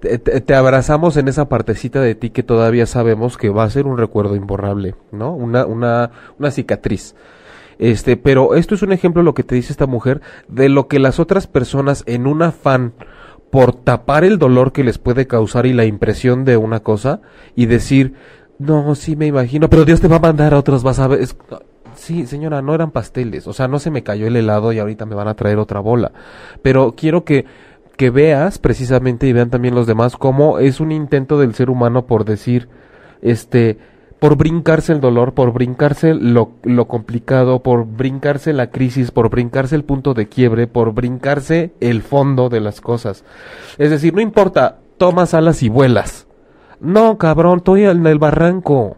te, 0.01 0.19
te- 0.19 0.55
abrazamos 0.55 1.17
en 1.17 1.29
esa 1.29 1.49
partecita 1.49 2.01
de 2.01 2.15
ti 2.15 2.31
que 2.31 2.43
todavía 2.43 2.87
sabemos 2.87 3.37
que 3.37 3.51
va 3.51 3.65
a 3.65 3.71
ser 3.71 3.87
un 3.87 3.99
recuerdo 3.99 4.37
imborrable, 4.37 4.95
¿no? 5.11 5.35
Una, 5.35 5.67
una, 5.67 6.11
una 6.39 6.51
cicatriz. 6.51 7.15
Este, 7.79 8.17
pero 8.17 8.55
esto 8.55 8.75
es 8.75 8.83
un 8.83 8.93
ejemplo 8.93 9.23
lo 9.23 9.35
que 9.35 9.43
te 9.43 9.57
dice 9.57 9.73
esta 9.73 9.87
mujer 9.87 10.21
de 10.49 10.69
lo 10.69 10.87
que 10.87 10.99
las 11.01 11.19
otras 11.19 11.47
personas 11.47 12.05
en 12.07 12.27
un 12.27 12.43
afán 12.43 12.93
por 13.51 13.75
tapar 13.75 14.25
el 14.25 14.39
dolor 14.39 14.73
que 14.73 14.85
les 14.85 14.99
puede 14.99 15.27
causar 15.27 15.67
y 15.67 15.73
la 15.73 15.85
impresión 15.85 16.45
de 16.45 16.57
una 16.57 16.81
cosa 16.81 17.21
y 17.55 17.67
decir, 17.67 18.15
no, 18.63 18.95
sí 18.95 19.17
me 19.17 19.27
imagino, 19.27 19.69
pero 19.69 19.85
Dios 19.85 20.01
te 20.01 20.09
va 20.09 20.17
a 20.17 20.21
mandar 20.21 20.55
a 20.55 20.59
otros, 20.59 20.83
vas 20.83 20.99
a 20.99 21.09
ver. 21.09 21.27
Sí, 21.95 22.27
señora, 22.27 22.63
no 22.63 22.75
eran 22.75 22.91
pasteles. 22.91 23.47
O 23.47 23.53
sea, 23.53 23.69
no 23.69 23.79
se 23.79 23.91
me 23.91 24.03
cayó 24.03 24.27
el 24.27 24.37
helado 24.37 24.73
y 24.73 24.79
ahorita 24.79 25.07
me 25.07 25.15
van 25.15 25.29
a 25.29 25.35
traer 25.35 25.59
otra 25.59 25.81
bola. 25.81 26.13
Pero 26.63 26.95
quiero 26.97 27.25
que, 27.25 27.45
que 27.97 28.11
veas 28.11 28.59
precisamente 28.59 29.27
y 29.27 29.33
vean 29.33 29.51
también 29.51 29.75
los 29.75 29.87
demás 29.87 30.17
cómo 30.17 30.59
es 30.59 30.81
un 30.81 30.93
intento 30.93 31.39
del 31.39 31.55
ser 31.55 31.71
humano 31.71 32.07
por 32.07 32.25
decir, 32.25 32.69
este, 33.21 33.79
por 34.19 34.37
brincarse 34.37 34.93
el 34.93 35.01
dolor, 35.01 35.35
por 35.35 35.53
brincarse 35.53 36.15
lo, 36.15 36.53
lo 36.63 36.87
complicado, 36.87 37.63
por 37.63 37.87
brincarse 37.87 38.53
la 38.53 38.71
crisis, 38.71 39.11
por 39.11 39.29
brincarse 39.29 39.75
el 39.75 39.85
punto 39.85 40.15
de 40.15 40.29
quiebre, 40.29 40.67
por 40.67 40.95
brincarse 40.95 41.73
el 41.81 42.03
fondo 42.03 42.49
de 42.49 42.61
las 42.61 42.81
cosas. 42.81 43.25
Es 43.79 43.91
decir, 43.91 44.15
no 44.15 44.21
importa, 44.21 44.79
tomas 44.97 45.35
alas 45.35 45.63
y 45.63 45.69
vuelas. 45.69 46.27
No, 46.83 47.17
cabrón, 47.19 47.59
estoy 47.59 47.85
en 47.85 48.07
el 48.07 48.19
barranco. 48.19 48.97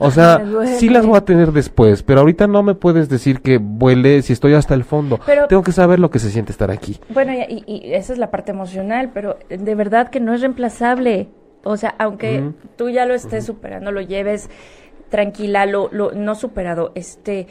O 0.00 0.10
sea, 0.12 0.40
sí 0.78 0.88
las 0.88 1.04
voy 1.04 1.16
a 1.16 1.24
tener 1.24 1.50
después, 1.50 2.04
pero 2.04 2.20
ahorita 2.20 2.46
no 2.46 2.62
me 2.62 2.74
puedes 2.76 3.08
decir 3.08 3.40
que 3.42 3.58
vuele 3.58 4.22
si 4.22 4.32
estoy 4.32 4.54
hasta 4.54 4.74
el 4.74 4.84
fondo. 4.84 5.18
Pero- 5.26 5.48
Tengo 5.48 5.62
que 5.64 5.72
saber 5.72 5.98
lo 5.98 6.08
que 6.10 6.20
se 6.20 6.30
siente 6.30 6.52
estar 6.52 6.70
aquí. 6.70 7.00
Bueno, 7.08 7.32
y, 7.34 7.64
y- 7.66 7.92
esa 7.94 8.12
es 8.12 8.18
la 8.20 8.30
parte 8.30 8.52
emocional, 8.52 9.10
pero 9.12 9.36
de 9.48 9.74
verdad 9.74 10.08
que 10.08 10.20
no 10.20 10.32
es 10.34 10.40
reemplazable. 10.40 11.28
O 11.64 11.76
sea, 11.76 11.96
aunque 11.98 12.52
tú 12.76 12.88
ya 12.90 13.06
lo 13.06 13.14
estés 13.14 13.44
superando, 13.44 13.90
lo 13.90 14.00
lleves 14.00 14.48
tranquila, 15.08 15.66
lo, 15.66 15.88
lo 15.90 16.12
no 16.12 16.34
superado, 16.36 16.92
este 16.94 17.48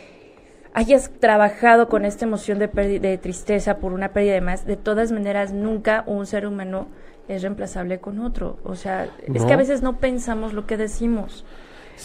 hayas 0.73 1.11
trabajado 1.19 1.89
con 1.89 2.05
esta 2.05 2.23
emoción 2.25 2.59
de, 2.59 2.67
de 2.67 3.17
tristeza 3.17 3.77
por 3.77 3.93
una 3.93 4.09
pérdida 4.13 4.33
de 4.33 4.41
más, 4.41 4.65
de 4.65 4.77
todas 4.77 5.11
maneras 5.11 5.51
nunca 5.51 6.03
un 6.05 6.25
ser 6.27 6.45
humano 6.47 6.87
es 7.27 7.41
reemplazable 7.41 7.99
con 7.99 8.19
otro. 8.19 8.57
O 8.63 8.75
sea, 8.75 9.07
es 9.33 9.45
que 9.45 9.53
a 9.53 9.57
veces 9.57 9.81
no 9.81 9.97
pensamos 9.97 10.53
lo 10.53 10.65
que 10.65 10.77
decimos. 10.77 11.45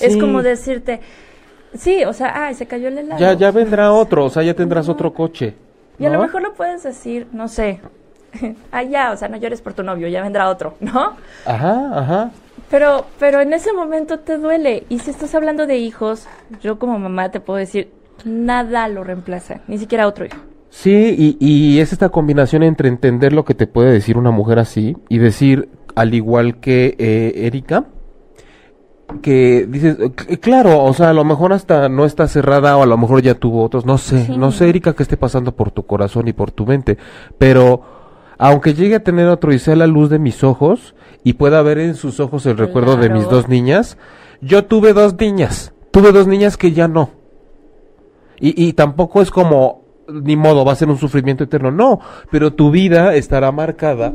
Es 0.00 0.16
como 0.16 0.42
decirte, 0.42 1.00
sí, 1.74 2.04
o 2.04 2.12
sea, 2.12 2.46
ay, 2.46 2.54
se 2.54 2.66
cayó 2.66 2.88
el 2.88 2.98
helado. 2.98 3.20
Ya, 3.20 3.34
ya 3.34 3.50
vendrá 3.50 3.92
otro, 3.92 4.24
o 4.24 4.30
sea, 4.30 4.42
ya 4.42 4.54
tendrás 4.54 4.88
otro 4.88 5.12
coche. 5.12 5.54
Y 5.98 6.06
a 6.06 6.10
lo 6.10 6.20
mejor 6.20 6.42
lo 6.42 6.54
puedes 6.54 6.82
decir, 6.82 7.28
no 7.32 7.48
sé, 7.48 7.80
ah, 8.72 8.82
ya, 8.82 9.12
o 9.12 9.16
sea, 9.16 9.28
no 9.28 9.36
llores 9.36 9.60
por 9.60 9.74
tu 9.74 9.82
novio, 9.82 10.08
ya 10.08 10.22
vendrá 10.22 10.48
otro, 10.48 10.74
¿no? 10.80 11.14
Ajá, 11.44 11.98
ajá. 11.98 12.30
Pero, 12.70 13.06
pero 13.18 13.40
en 13.40 13.52
ese 13.52 13.72
momento 13.72 14.20
te 14.20 14.38
duele. 14.38 14.84
Y 14.88 15.00
si 15.00 15.10
estás 15.10 15.34
hablando 15.34 15.66
de 15.66 15.76
hijos, 15.76 16.26
yo 16.62 16.78
como 16.78 16.98
mamá 16.98 17.30
te 17.30 17.40
puedo 17.40 17.58
decir, 17.58 17.92
nada 18.24 18.88
lo 18.88 19.04
reemplaza, 19.04 19.60
ni 19.68 19.78
siquiera 19.78 20.06
otro 20.06 20.24
hijo. 20.24 20.38
Sí, 20.74 21.36
y, 21.38 21.46
y 21.46 21.80
es 21.80 21.92
esta 21.92 22.08
combinación 22.08 22.62
entre 22.62 22.88
entender 22.88 23.34
lo 23.34 23.44
que 23.44 23.52
te 23.54 23.66
puede 23.66 23.92
decir 23.92 24.16
una 24.16 24.30
mujer 24.30 24.58
así 24.58 24.96
y 25.10 25.18
decir, 25.18 25.68
al 25.94 26.14
igual 26.14 26.60
que 26.60 26.96
eh, 26.98 27.44
Erika, 27.46 27.84
que 29.20 29.66
dices, 29.68 29.98
eh, 30.00 30.04
cl- 30.10 30.40
claro, 30.40 30.82
o 30.82 30.94
sea, 30.94 31.10
a 31.10 31.12
lo 31.12 31.24
mejor 31.24 31.52
hasta 31.52 31.90
no 31.90 32.06
está 32.06 32.26
cerrada 32.26 32.74
o 32.78 32.82
a 32.82 32.86
lo 32.86 32.96
mejor 32.96 33.20
ya 33.20 33.34
tuvo 33.34 33.62
otros, 33.62 33.84
no 33.84 33.98
sé, 33.98 34.24
Sí. 34.24 34.36
no 34.38 34.50
sé, 34.50 34.70
Erika, 34.70 34.94
qué 34.94 35.02
esté 35.02 35.18
pasando 35.18 35.54
por 35.54 35.70
tu 35.72 35.82
corazón 35.84 36.26
y 36.28 36.32
por 36.32 36.50
tu 36.52 36.64
mente, 36.64 36.96
pero 37.36 37.82
aunque 38.38 38.72
llegue 38.72 38.94
a 38.94 39.04
tener 39.04 39.28
otro 39.28 39.52
y 39.52 39.58
sea 39.58 39.76
la 39.76 39.86
luz 39.86 40.08
de 40.08 40.18
mis 40.18 40.42
ojos 40.42 40.94
y 41.22 41.34
pueda 41.34 41.60
ver 41.60 41.78
en 41.80 41.96
sus 41.96 42.18
ojos 42.18 42.46
el 42.46 42.56
recuerdo 42.56 42.96
de 42.96 43.10
mis 43.10 43.28
dos 43.28 43.46
niñas, 43.46 43.98
yo 44.40 44.64
tuve 44.64 44.94
dos 44.94 45.14
niñas, 45.20 45.74
tuve 45.90 46.12
dos 46.12 46.26
niñas 46.26 46.56
que 46.56 46.72
ya 46.72 46.88
no. 46.88 47.10
Y, 48.40 48.60
y 48.68 48.72
tampoco 48.72 49.20
es 49.20 49.30
como, 49.30 49.81
ni 50.12 50.36
modo, 50.36 50.64
va 50.64 50.72
a 50.72 50.76
ser 50.76 50.88
un 50.88 50.98
sufrimiento 50.98 51.44
eterno. 51.44 51.70
No, 51.70 52.00
pero 52.30 52.52
tu 52.52 52.70
vida 52.70 53.14
estará 53.14 53.52
marcada 53.52 54.14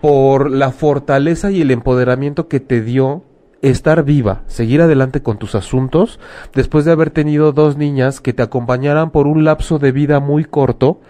por 0.00 0.50
la 0.50 0.72
fortaleza 0.72 1.50
y 1.50 1.60
el 1.60 1.70
empoderamiento 1.70 2.48
que 2.48 2.60
te 2.60 2.80
dio 2.80 3.22
estar 3.62 4.02
viva, 4.04 4.42
seguir 4.48 4.82
adelante 4.82 5.22
con 5.22 5.38
tus 5.38 5.54
asuntos, 5.54 6.18
después 6.52 6.84
de 6.84 6.92
haber 6.92 7.10
tenido 7.10 7.52
dos 7.52 7.76
niñas 7.76 8.20
que 8.20 8.32
te 8.32 8.42
acompañaran 8.42 9.10
por 9.10 9.28
un 9.28 9.44
lapso 9.44 9.78
de 9.78 9.92
vida 9.92 10.18
muy 10.18 10.44
corto 10.44 11.00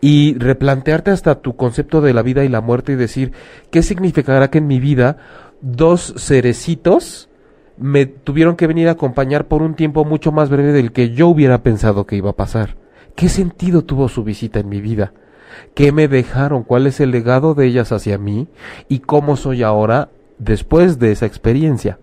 y 0.00 0.38
replantearte 0.38 1.10
hasta 1.10 1.40
tu 1.40 1.56
concepto 1.56 2.00
de 2.00 2.14
la 2.14 2.22
vida 2.22 2.44
y 2.44 2.48
la 2.48 2.60
muerte 2.60 2.92
y 2.92 2.96
decir, 2.96 3.32
¿qué 3.70 3.82
significará 3.82 4.48
que 4.48 4.58
en 4.58 4.68
mi 4.68 4.78
vida 4.78 5.16
dos 5.60 6.14
cerecitos 6.16 7.28
me 7.76 8.06
tuvieron 8.06 8.54
que 8.54 8.68
venir 8.68 8.88
a 8.88 8.92
acompañar 8.92 9.46
por 9.46 9.62
un 9.62 9.74
tiempo 9.74 10.04
mucho 10.04 10.30
más 10.30 10.50
breve 10.50 10.72
del 10.72 10.92
que 10.92 11.10
yo 11.10 11.26
hubiera 11.28 11.64
pensado 11.64 12.06
que 12.06 12.16
iba 12.16 12.30
a 12.30 12.36
pasar? 12.36 12.76
¿Qué 13.18 13.28
sentido 13.28 13.82
tuvo 13.82 14.08
su 14.08 14.22
visita 14.22 14.60
en 14.60 14.68
mi 14.68 14.80
vida? 14.80 15.12
¿Qué 15.74 15.90
me 15.90 16.06
dejaron? 16.06 16.62
¿Cuál 16.62 16.86
es 16.86 17.00
el 17.00 17.10
legado 17.10 17.54
de 17.54 17.66
ellas 17.66 17.90
hacia 17.90 18.16
mí? 18.16 18.46
¿Y 18.88 19.00
cómo 19.00 19.36
soy 19.36 19.64
ahora 19.64 20.08
después 20.38 21.00
de 21.00 21.10
esa 21.10 21.26
experiencia? 21.26 21.98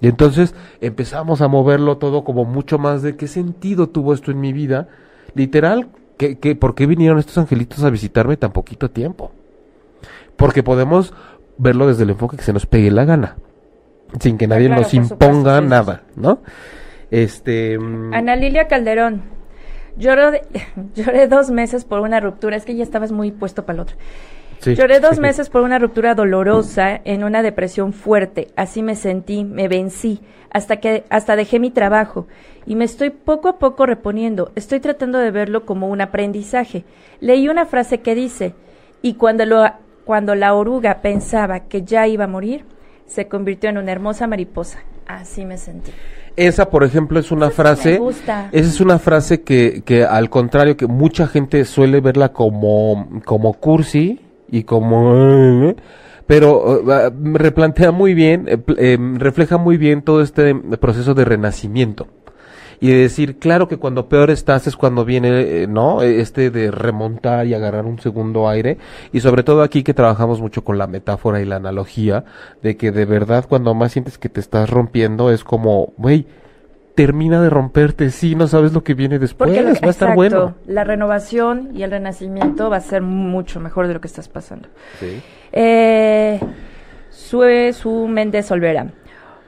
Y 0.00 0.08
entonces 0.08 0.56
empezamos 0.80 1.40
a 1.40 1.46
moverlo 1.46 1.98
todo 1.98 2.24
como 2.24 2.44
mucho 2.44 2.78
más 2.78 3.02
de 3.02 3.14
qué 3.14 3.28
sentido 3.28 3.90
tuvo 3.90 4.12
esto 4.12 4.32
en 4.32 4.40
mi 4.40 4.52
vida. 4.52 4.88
Literal, 5.36 5.86
¿qué, 6.18 6.40
qué, 6.40 6.56
¿por 6.56 6.74
qué 6.74 6.86
vinieron 6.86 7.20
estos 7.20 7.38
angelitos 7.38 7.84
a 7.84 7.90
visitarme 7.90 8.36
tan 8.36 8.50
poquito 8.50 8.90
tiempo? 8.90 9.30
Porque 10.34 10.64
podemos 10.64 11.14
verlo 11.58 11.86
desde 11.86 12.02
el 12.02 12.10
enfoque 12.10 12.38
que 12.38 12.42
se 12.42 12.52
nos 12.52 12.66
pegue 12.66 12.90
la 12.90 13.04
gana, 13.04 13.36
sin 14.18 14.36
que 14.36 14.48
nadie 14.48 14.66
claro, 14.66 14.82
nos 14.82 14.90
supuesto, 14.90 15.14
imponga 15.14 15.60
sí, 15.60 15.66
nada, 15.68 16.02
¿no? 16.16 16.40
Este... 17.12 17.78
mm, 17.78 18.12
Ana 18.12 18.34
Lilia 18.34 18.66
Calderón, 18.66 19.35
lloró 19.96 20.30
de- 20.30 20.42
lloré 20.94 21.26
dos 21.28 21.50
meses 21.50 21.84
por 21.84 22.00
una 22.00 22.20
ruptura, 22.20 22.56
es 22.56 22.64
que 22.64 22.74
ya 22.74 22.82
estabas 22.82 23.12
muy 23.12 23.30
puesto 23.32 23.64
para 23.64 23.74
el 23.76 23.80
otro. 23.80 23.96
sí. 24.60 24.74
Lloré 24.74 25.00
dos 25.00 25.18
meses 25.18 25.48
por 25.50 25.62
una 25.62 25.78
ruptura 25.78 26.14
dolorosa 26.14 27.00
en 27.04 27.24
una 27.24 27.42
depresión 27.42 27.92
fuerte. 27.92 28.48
Así 28.56 28.82
me 28.82 28.94
sentí, 28.94 29.44
me 29.44 29.68
vencí, 29.68 30.20
hasta 30.50 30.76
que 30.78 31.04
hasta 31.10 31.36
dejé 31.36 31.58
mi 31.58 31.70
trabajo 31.70 32.26
y 32.66 32.74
me 32.76 32.84
estoy 32.84 33.10
poco 33.10 33.48
a 33.48 33.58
poco 33.58 33.86
reponiendo. 33.86 34.50
Estoy 34.56 34.80
tratando 34.80 35.18
de 35.18 35.30
verlo 35.30 35.64
como 35.66 35.88
un 35.88 36.00
aprendizaje. 36.00 36.84
Leí 37.20 37.48
una 37.48 37.66
frase 37.66 38.00
que 38.00 38.14
dice, 38.14 38.54
y 39.02 39.14
cuando 39.14 39.44
lo 39.44 39.64
cuando 40.04 40.34
la 40.36 40.54
oruga 40.54 41.02
pensaba 41.02 41.60
que 41.60 41.82
ya 41.82 42.06
iba 42.06 42.24
a 42.24 42.28
morir, 42.28 42.64
se 43.06 43.26
convirtió 43.26 43.70
en 43.70 43.78
una 43.78 43.90
hermosa 43.92 44.26
mariposa. 44.28 44.78
Así 45.06 45.44
me 45.44 45.56
sentí. 45.56 45.92
Esa, 46.36 46.68
por 46.68 46.84
ejemplo, 46.84 47.18
es 47.18 47.30
una 47.32 47.50
frase. 47.50 47.92
me 47.92 47.98
gusta. 47.98 48.48
Esa 48.52 48.68
es 48.68 48.80
una 48.80 48.98
frase 48.98 49.42
que, 49.42 49.82
que 49.84 50.04
al 50.04 50.28
contrario, 50.28 50.76
que 50.76 50.86
mucha 50.86 51.26
gente 51.26 51.64
suele 51.64 52.00
verla 52.00 52.32
como, 52.32 53.08
como 53.24 53.54
cursi 53.54 54.20
y 54.50 54.64
como. 54.64 55.74
pero 56.26 56.90
eh, 57.06 57.10
replantea 57.32 57.90
muy 57.90 58.14
bien, 58.14 58.46
eh, 58.48 58.58
eh, 58.76 58.98
refleja 59.14 59.56
muy 59.56 59.76
bien 59.76 60.02
todo 60.02 60.20
este 60.20 60.54
proceso 60.54 61.14
de 61.14 61.24
renacimiento. 61.24 62.06
Y 62.80 62.88
de 62.90 62.96
decir, 62.96 63.38
claro 63.38 63.68
que 63.68 63.78
cuando 63.78 64.08
peor 64.08 64.30
estás 64.30 64.66
es 64.66 64.76
cuando 64.76 65.04
viene, 65.04 65.62
eh, 65.62 65.66
¿no? 65.66 66.02
Este 66.02 66.50
de 66.50 66.70
remontar 66.70 67.46
y 67.46 67.54
agarrar 67.54 67.84
un 67.86 67.98
segundo 67.98 68.48
aire. 68.48 68.78
Y 69.12 69.20
sobre 69.20 69.42
todo 69.42 69.62
aquí 69.62 69.82
que 69.82 69.94
trabajamos 69.94 70.40
mucho 70.40 70.62
con 70.64 70.76
la 70.78 70.86
metáfora 70.86 71.40
y 71.40 71.44
la 71.46 71.56
analogía, 71.56 72.24
de 72.62 72.76
que 72.76 72.92
de 72.92 73.04
verdad 73.06 73.46
cuando 73.48 73.74
más 73.74 73.92
sientes 73.92 74.18
que 74.18 74.28
te 74.28 74.40
estás 74.40 74.68
rompiendo 74.68 75.30
es 75.30 75.42
como, 75.44 75.94
güey, 75.96 76.26
termina 76.94 77.42
de 77.42 77.50
romperte, 77.50 78.10
sí, 78.10 78.34
no 78.34 78.46
sabes 78.46 78.72
lo 78.72 78.82
que 78.82 78.94
viene 78.94 79.18
después, 79.18 79.50
Porque 79.50 79.62
lo- 79.62 79.74
va 79.74 79.86
a 79.86 79.90
estar 79.90 80.14
bueno. 80.14 80.54
la 80.66 80.82
renovación 80.82 81.70
y 81.74 81.82
el 81.82 81.90
renacimiento 81.90 82.70
va 82.70 82.78
a 82.78 82.80
ser 82.80 83.02
mucho 83.02 83.60
mejor 83.60 83.86
de 83.86 83.92
lo 83.94 84.00
que 84.00 84.06
estás 84.08 84.28
pasando. 84.28 84.68
Sí. 84.98 85.20
Eh, 85.52 86.40
Sue 87.10 87.72
Su 87.72 88.06
Méndez 88.08 88.50
Olvera. 88.50 88.86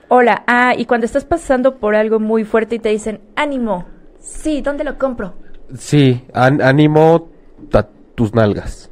Hola, 0.09 0.43
ah, 0.47 0.73
y 0.77 0.87
cuando 0.87 1.05
estás 1.05 1.25
pasando 1.25 1.77
por 1.77 1.95
algo 1.95 2.19
muy 2.19 2.45
fuerte 2.45 2.77
y 2.77 2.79
te 2.79 2.89
dicen, 2.89 3.21
ánimo, 3.37 3.85
sí, 4.21 4.63
¿dónde 4.63 4.85
lo 4.85 4.97
compro? 4.97 5.35
Sí, 5.77 6.25
an- 6.33 6.63
ánimo 6.63 7.29
ta- 7.71 7.89
tus 8.15 8.35
nalgas. 8.35 8.91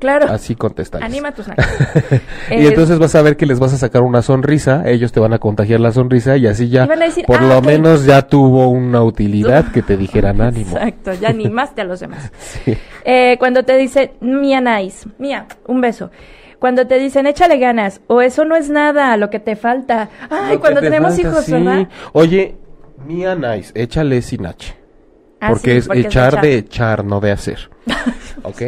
Claro, 0.00 0.26
Así 0.28 0.54
contestas. 0.54 1.00
anima 1.00 1.32
tus 1.32 1.48
nalgas. 1.48 1.66
y 2.50 2.54
Eh, 2.56 2.68
entonces 2.68 2.98
vas 2.98 3.14
a 3.14 3.22
ver 3.22 3.38
que 3.38 3.46
les 3.46 3.58
vas 3.58 3.72
a 3.72 3.78
sacar 3.78 4.02
una 4.02 4.20
sonrisa, 4.20 4.82
ellos 4.84 5.12
te 5.12 5.20
van 5.20 5.32
a 5.32 5.38
contagiar 5.38 5.80
la 5.80 5.92
sonrisa 5.92 6.36
y 6.36 6.46
así 6.46 6.68
ya, 6.68 6.84
Y 6.84 6.88
van 6.88 7.00
a 7.00 7.06
decir, 7.06 7.24
por 7.24 7.38
"Ah, 7.38 7.46
lo 7.46 7.58
ok". 7.58 7.64
menos 7.64 8.04
ya 8.04 8.20
tuvo 8.20 8.68
una 8.68 9.02
utilidad 9.02 9.72
que 9.72 9.80
te 9.80 9.96
dijeran 9.96 10.40
ánimo. 10.42 10.76
Exacto, 10.76 11.14
ya 11.14 11.30
animaste 11.30 11.80
a 11.80 11.84
los 11.84 12.00
demás. 12.00 12.30
Sí. 12.38 12.76
Eh, 13.06 13.36
cuando 13.38 13.62
te 13.62 13.78
dicen, 13.78 14.10
Mía 14.20 14.60
nice, 14.60 15.08
Mía, 15.18 15.46
un 15.66 15.80
beso. 15.80 16.10
Cuando 16.58 16.86
te 16.86 16.98
dicen, 16.98 17.26
échale 17.26 17.58
ganas, 17.58 18.00
o 18.06 18.20
eso 18.22 18.44
no 18.44 18.56
es 18.56 18.70
nada, 18.70 19.16
lo 19.16 19.30
que 19.30 19.40
te 19.40 19.56
falta. 19.56 20.08
Ay, 20.30 20.54
Lo 20.54 20.60
cuando 20.60 20.80
te 20.80 20.86
tenemos 20.86 21.14
falta, 21.14 21.28
hijos, 21.28 21.44
sí. 21.44 21.52
¿verdad? 21.52 21.88
Oye, 22.12 22.56
Mía 23.06 23.34
Nice, 23.34 23.72
échale 23.74 24.22
sin 24.22 24.46
H. 24.46 24.74
Ah, 25.40 25.48
porque 25.50 25.72
sí, 25.72 25.76
es 25.78 25.86
porque 25.86 26.00
echar 26.00 26.40
de 26.40 26.56
echar, 26.56 27.04
no 27.04 27.20
de 27.20 27.32
hacer. 27.32 27.70
¿Ok? 28.42 28.62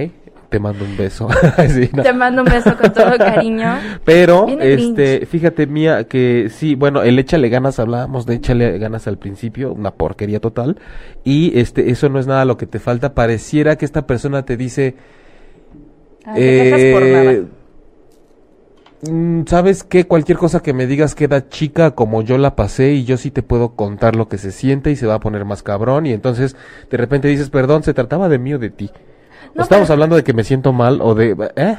Te 0.49 0.61
mando 0.61 0.85
un 0.85 0.97
beso. 0.97 1.29
Sí, 1.69 1.91
no. 1.93 2.03
Te 2.03 2.13
mando 2.13 2.43
un 2.43 2.49
beso 2.49 2.77
con 2.77 2.93
todo 2.93 3.17
cariño. 3.19 3.79
Pero, 4.05 4.47
Viene 4.47 4.75
este, 4.75 5.27
fíjate, 5.27 5.67
Mía, 5.67 6.05
que 6.05 6.49
sí, 6.51 6.75
bueno, 6.75 7.03
el 7.03 7.19
échale 7.19 7.49
ganas, 7.49 7.79
hablábamos 7.81 8.27
de 8.27 8.35
échale 8.37 8.79
ganas 8.79 9.07
al 9.09 9.19
principio, 9.19 9.73
una 9.73 9.93
porquería 9.93 10.41
total. 10.41 10.79
Y 11.25 11.59
este, 11.59 11.91
eso 11.91 12.09
no 12.09 12.21
es 12.21 12.27
nada 12.27 12.45
lo 12.45 12.57
que 12.57 12.67
te 12.67 12.79
falta. 12.79 13.15
Pareciera 13.15 13.77
que 13.77 13.85
esta 13.85 14.07
persona 14.07 14.45
te 14.45 14.57
dice, 14.57 14.95
Ah, 16.27 16.35
te 16.35 16.41
dejas 16.41 16.81
por 16.93 17.03
eh, 17.05 17.13
nada. 17.13 17.49
Mm, 19.03 19.43
¿sabes 19.47 19.85
qué? 19.85 20.07
Cualquier 20.07 20.39
cosa 20.39 20.61
que 20.61 20.73
me 20.73 20.87
digas 20.87 21.15
queda 21.15 21.49
chica 21.49 21.93
como 21.93 22.23
yo 22.23 22.39
la 22.39 22.57
pasé 22.57 22.93
y 22.93 23.05
yo 23.05 23.17
sí 23.17 23.31
te 23.31 23.43
puedo 23.43 23.71
contar 23.77 24.17
lo 24.17 24.29
que 24.29 24.39
se 24.39 24.53
siente 24.53 24.91
y 24.91 24.97
se 24.97 25.07
va 25.07 25.15
a 25.15 25.21
poner 25.21 25.45
más 25.45 25.63
cabrón 25.63 26.07
y 26.07 26.13
entonces 26.13 26.57
de 26.91 26.97
repente 26.97 27.29
dices, 27.29 27.51
perdón, 27.51 27.83
se 27.83 27.95
trataba 27.95 28.29
de 28.29 28.39
mí 28.39 28.55
o 28.55 28.59
de 28.59 28.71
ti. 28.71 28.91
No, 29.55 29.63
Estamos 29.63 29.87
pero- 29.89 29.95
hablando 29.95 30.17
de 30.17 30.25
que 30.25 30.33
me 30.35 30.45
siento 30.45 30.73
mal 30.73 31.01
o 31.01 31.15
de... 31.15 31.37
¿Eh? 31.57 31.77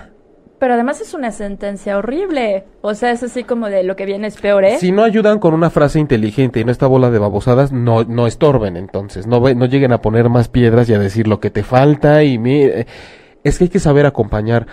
Pero 0.59 0.73
además 0.73 0.99
es 1.01 1.13
una 1.13 1.31
sentencia 1.31 1.99
horrible. 1.99 2.63
O 2.81 2.95
sea, 2.95 3.11
es 3.11 3.21
así 3.21 3.43
como 3.43 3.67
de 3.69 3.83
lo 3.83 3.95
que 3.95 4.07
viene 4.07 4.25
es 4.25 4.37
peor, 4.41 4.65
¿eh? 4.65 4.77
Si 4.79 4.91
no 4.91 5.03
ayudan 5.03 5.37
con 5.37 5.53
una 5.53 5.69
frase 5.69 5.99
inteligente 5.99 6.59
y 6.59 6.63
no 6.65 6.71
esta 6.71 6.87
bola 6.87 7.11
de 7.11 7.19
babosadas, 7.19 7.71
no, 7.71 8.03
no 8.05 8.25
estorben 8.25 8.75
entonces. 8.75 9.27
No, 9.27 9.39
no 9.39 9.65
lleguen 9.67 9.91
a 9.93 10.01
poner 10.01 10.29
más 10.29 10.47
piedras 10.49 10.89
y 10.89 10.95
a 10.95 10.99
decir 10.99 11.27
lo 11.27 11.39
que 11.39 11.51
te 11.51 11.61
falta 11.61 12.23
y 12.23 12.39
mire. 12.39 12.87
Es 13.43 13.59
que 13.59 13.65
hay 13.65 13.69
que 13.69 13.77
saber 13.77 14.07
acompañar. 14.07 14.65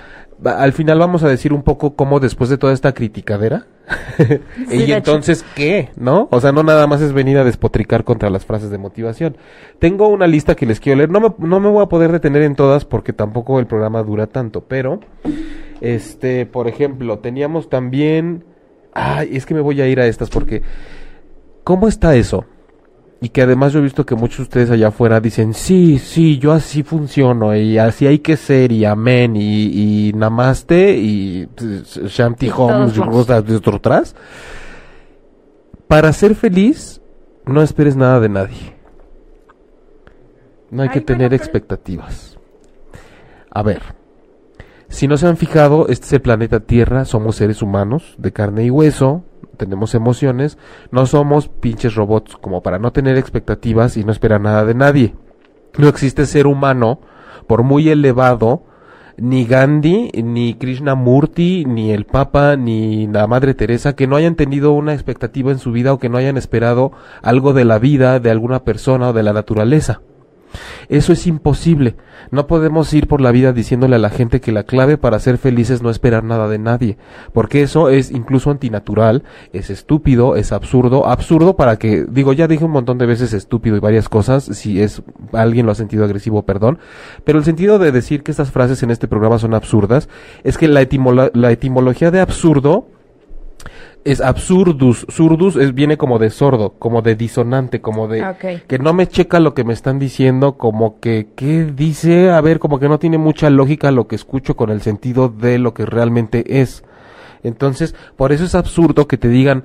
Al 0.45 0.73
final 0.73 0.99
vamos 0.99 1.23
a 1.23 1.29
decir 1.29 1.53
un 1.53 1.63
poco 1.63 1.95
cómo 1.95 2.21
después 2.21 2.51
de 2.51 2.59
toda 2.59 2.73
esta 2.73 2.93
criticadera. 2.93 3.67
de 4.19 4.41
y 4.71 4.83
hecho. 4.85 4.97
entonces, 4.97 5.45
¿qué? 5.55 5.91
¿No? 5.97 6.29
O 6.31 6.41
sea, 6.41 6.53
no 6.53 6.63
nada 6.63 6.87
más 6.87 7.01
es 7.01 7.13
venir 7.13 7.39
a 7.39 7.45
despotricar 7.45 8.05
contra 8.05 8.31
las 8.31 8.45
frases 8.45 8.71
de 8.71 8.79
motivación. 8.79 9.37
Tengo 9.79 10.09
una 10.09 10.27
lista 10.27 10.55
que 10.55 10.67
les 10.67 10.81
quiero 10.81 10.99
leer. 10.99 11.11
No 11.11 11.21
me, 11.21 11.35
no 11.39 11.61
me 11.61 11.69
voy 11.69 11.83
a 11.83 11.89
poder 11.89 12.13
detener 12.13 12.43
en 12.43 12.57
todas 12.57 12.85
porque 12.85 13.13
tampoco 13.13 13.59
el 13.59 13.67
programa 13.67 14.03
dura 14.03 14.27
tanto, 14.27 14.63
pero... 14.63 15.01
Este, 15.81 16.47
por 16.47 16.69
ejemplo, 16.69 17.19
teníamos 17.19 17.69
también... 17.69 18.45
Ay, 18.93 19.37
es 19.37 19.45
que 19.45 19.55
me 19.55 19.61
voy 19.61 19.81
a 19.81 19.89
ir 19.89 20.01
a 20.01 20.07
estas 20.07 20.31
porque... 20.31 20.63
¿Cómo 21.65 21.89
está 21.89 22.15
eso? 22.15 22.45
Y 23.25 23.31
que 23.31 23.41
además 23.41 23.73
yo 23.73 23.79
he 23.79 23.83
visto 23.83 24.05
que 24.05 24.15
muchos 24.15 24.37
de 24.37 24.43
ustedes 24.43 24.71
allá 24.71 24.89
afuera 24.89 25.19
dicen, 25.19 25.55
sí, 25.55 25.99
sí, 25.99 26.39
yo 26.39 26.53
así 26.53 26.83
funciono 26.83 27.57
y 27.57 27.79
así 27.79 28.07
hay 28.07 28.19
que 28.19 28.37
ser 28.37 28.71
y 28.71 28.85
amén 28.85 29.35
y, 29.35 30.09
y 30.09 30.13
namaste 30.13 30.99
y 30.99 31.47
pues, 31.47 32.01
shanti 32.05 32.49
Y 32.49 32.51
home, 32.55 32.91
juntos. 32.91 33.09
cosas 33.09 33.47
de 33.47 33.57
otro 33.57 33.77
atrás. 33.77 34.15
Para 35.89 36.13
ser 36.13 36.35
feliz, 36.35 37.01
no 37.47 37.63
esperes 37.63 37.97
nada 37.97 38.21
de 38.21 38.29
nadie. 38.29 38.77
No 40.71 40.83
hay 40.83 40.91
Ay, 40.91 40.93
que 40.93 41.01
tener 41.01 41.33
expectativas. 41.33 42.39
A 43.51 43.63
ver, 43.63 43.81
si 44.89 45.09
no 45.09 45.17
se 45.17 45.27
han 45.29 45.39
fijado, 45.39 45.89
este 45.89 46.05
es 46.05 46.13
el 46.13 46.21
planeta 46.21 46.61
Tierra, 46.61 47.07
somos 47.07 47.37
seres 47.37 47.63
humanos 47.63 48.17
de 48.19 48.35
carne 48.35 48.67
y 48.67 48.71
hueso, 48.71 49.25
tenemos 49.55 49.95
emociones, 49.95 50.59
no 50.91 51.07
somos 51.07 51.49
pinches 51.49 51.95
robots 51.95 52.37
como 52.37 52.63
para 52.63 52.79
no 52.79 52.93
tener 52.93 53.17
expectativas 53.17 53.97
y 53.97 54.05
no 54.05 54.13
esperar 54.13 54.41
nada 54.41 54.65
de 54.65 54.75
nadie. 54.75 55.15
No 55.79 55.89
existe 55.89 56.27
ser 56.27 56.47
humano, 56.47 57.01
por 57.47 57.63
muy 57.63 57.89
elevado, 57.89 58.63
ni 59.17 59.45
Gandhi, 59.45 60.11
ni 60.23 60.55
Krishnamurti, 60.55 61.65
ni 61.65 61.93
el 61.93 62.05
Papa, 62.05 62.57
ni 62.57 63.07
la 63.07 63.27
Madre 63.27 63.55
Teresa, 63.55 63.95
que 63.95 64.07
no 64.07 64.17
hayan 64.17 64.35
tenido 64.35 64.73
una 64.73 64.95
expectativa 64.95 65.53
en 65.53 65.59
su 65.59 65.73
vida 65.73 65.93
o 65.93 65.99
que 65.99 66.09
no 66.09 66.19
hayan 66.19 66.37
esperado 66.37 66.93
algo 67.23 67.53
de 67.53 67.65
la 67.65 67.79
vida, 67.79 68.21
de 68.21 68.31
alguna 68.31 68.65
persona 68.65 69.11
o 69.11 69.13
de 69.13 69.23
la 69.23 69.33
naturaleza. 69.33 70.01
Eso 70.89 71.13
es 71.13 71.27
imposible. 71.27 71.97
No 72.31 72.47
podemos 72.47 72.93
ir 72.93 73.07
por 73.07 73.21
la 73.21 73.33
vida 73.33 73.53
diciéndole 73.53 73.97
a 73.97 73.99
la 73.99 74.11
gente 74.11 74.41
que 74.41 74.53
la 74.53 74.65
clave 74.65 74.99
para 74.99 75.19
ser 75.19 75.39
feliz 75.39 75.71
es 75.71 75.83
no 75.83 75.91
esperar 75.91 76.25
nada 76.25 76.49
de 76.49 76.59
nadie, 76.59 76.97
porque 77.33 77.63
eso 77.63 77.89
es 77.89 78.11
incluso 78.11 78.51
antinatural, 78.51 79.25
es 79.53 79.71
estúpido, 79.71 80.37
es 80.37 80.53
absurdo, 80.53 81.07
absurdo 81.07 81.57
para 81.57 81.79
que, 81.79 82.05
digo, 82.09 82.33
ya 82.33 82.49
dije 82.49 82.65
un 82.65 82.71
montón 82.71 82.99
de 82.99 83.07
veces 83.07 83.33
estúpido 83.33 83.77
y 83.77 83.81
varias 83.81 84.09
cosas, 84.09 84.45
si 84.45 84.81
es 84.81 85.03
alguien 85.33 85.67
lo 85.67 85.73
ha 85.73 85.77
sentido 85.77 86.05
agresivo, 86.05 86.43
perdón, 86.43 86.79
pero 87.25 87.39
el 87.39 87.45
sentido 87.45 87.79
de 87.79 87.93
decir 87.93 88.23
que 88.23 88.31
estas 88.31 88.51
frases 88.51 88.83
en 88.83 88.91
este 88.91 89.09
programa 89.09 89.39
son 89.39 89.55
absurdas 89.55 90.09
es 90.43 90.59
que 90.59 90.69
la, 90.69 90.87
la 91.33 91.51
etimología 91.53 92.11
de 92.11 92.21
absurdo 92.21 92.89
es 94.05 94.21
absurdus, 94.21 95.07
surdus 95.09 95.57
es, 95.57 95.75
viene 95.75 95.97
como 95.97 96.19
de 96.19 96.31
sordo, 96.31 96.75
como 96.79 97.01
de 97.01 97.17
disonante, 97.17 97.81
como 97.81 98.07
de 98.07 98.23
Ah, 98.23 98.37
que 98.37 98.79
no 98.79 98.93
me 98.93 99.07
checa 99.09 99.41
lo 99.41 99.55
que 99.55 99.65
me 99.65 99.73
están 99.73 99.99
diciendo, 99.99 100.59
como 100.59 101.01
que, 101.01 101.29
¿qué 101.35 101.65
dice? 101.65 102.31
A 102.31 102.41
ver, 102.43 102.59
como 102.59 102.79
que 102.79 102.89
no 102.89 102.99
tiene 102.99 103.17
mucha 103.17 103.49
lógica 103.49 103.91
lo 103.91 104.07
que 104.07 104.17
escucho 104.17 104.57
con 104.57 104.71
el 104.71 104.83
sentido 104.83 105.29
de 105.29 105.59
lo 105.59 105.73
que 105.73 105.87
realmente 105.87 106.61
es. 106.61 106.85
Entonces, 107.43 107.95
por 108.17 108.33
eso 108.33 108.45
es 108.45 108.55
absurdo 108.55 109.09
que 109.09 109.17
te 109.17 109.29
digan, 109.29 109.65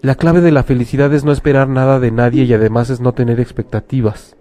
la 0.00 0.14
clave 0.14 0.40
de 0.40 0.50
la 0.50 0.62
felicidad 0.62 1.12
es 1.12 1.24
no 1.24 1.32
esperar 1.32 1.68
nada 1.68 2.00
de 2.00 2.10
nadie 2.10 2.44
y 2.44 2.54
además 2.54 2.90
es 2.90 3.00
no 3.00 3.12
tener 3.12 3.38
expectativas. 3.38 4.36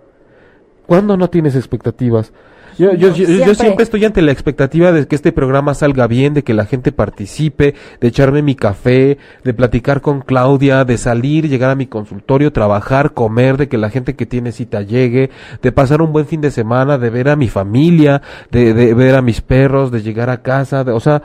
¿Cuándo 0.87 1.17
no 1.17 1.29
tienes 1.29 1.55
expectativas? 1.55 2.33
Yo, 2.77 2.93
yo, 2.93 3.09
No, 3.09 3.15
yo- 3.15 3.25
yo 3.25 3.25
siempre. 3.25 3.55
siempre 3.55 3.83
estoy 3.83 4.05
ante 4.05 4.21
la 4.21 4.31
expectativa 4.31 4.91
de 4.91 5.07
que 5.07 5.15
este 5.15 5.31
programa 5.31 5.73
salga 5.73 6.07
bien, 6.07 6.33
de 6.33 6.43
que 6.43 6.53
la 6.53 6.65
gente 6.65 6.91
participe, 6.91 7.75
de 7.99 8.07
echarme 8.07 8.41
mi 8.41 8.55
café, 8.55 9.17
de 9.43 9.53
platicar 9.53 10.01
con 10.01 10.21
Claudia, 10.21 10.85
de 10.85 10.97
salir, 10.97 11.47
llegar 11.49 11.69
a 11.71 11.75
mi 11.75 11.87
consultorio, 11.87 12.51
trabajar, 12.53 13.13
comer, 13.13 13.57
de 13.57 13.67
que 13.67 13.77
la 13.77 13.89
gente 13.89 14.15
que 14.15 14.25
tiene 14.25 14.51
cita 14.51 14.81
llegue, 14.81 15.29
de 15.61 15.71
pasar 15.71 16.01
un 16.01 16.11
buen 16.13 16.25
fin 16.25 16.41
de 16.41 16.51
semana, 16.51 16.97
de 16.97 17.09
ver 17.09 17.29
a 17.29 17.35
mi 17.35 17.47
familia, 17.49 18.21
de, 18.51 18.73
de 18.73 18.93
ver 18.93 19.15
a 19.15 19.21
mis 19.21 19.41
perros, 19.41 19.91
de 19.91 20.01
llegar 20.01 20.29
a 20.29 20.41
casa, 20.41 20.83
de, 20.83 20.91
o 20.91 20.99
sea, 20.99 21.21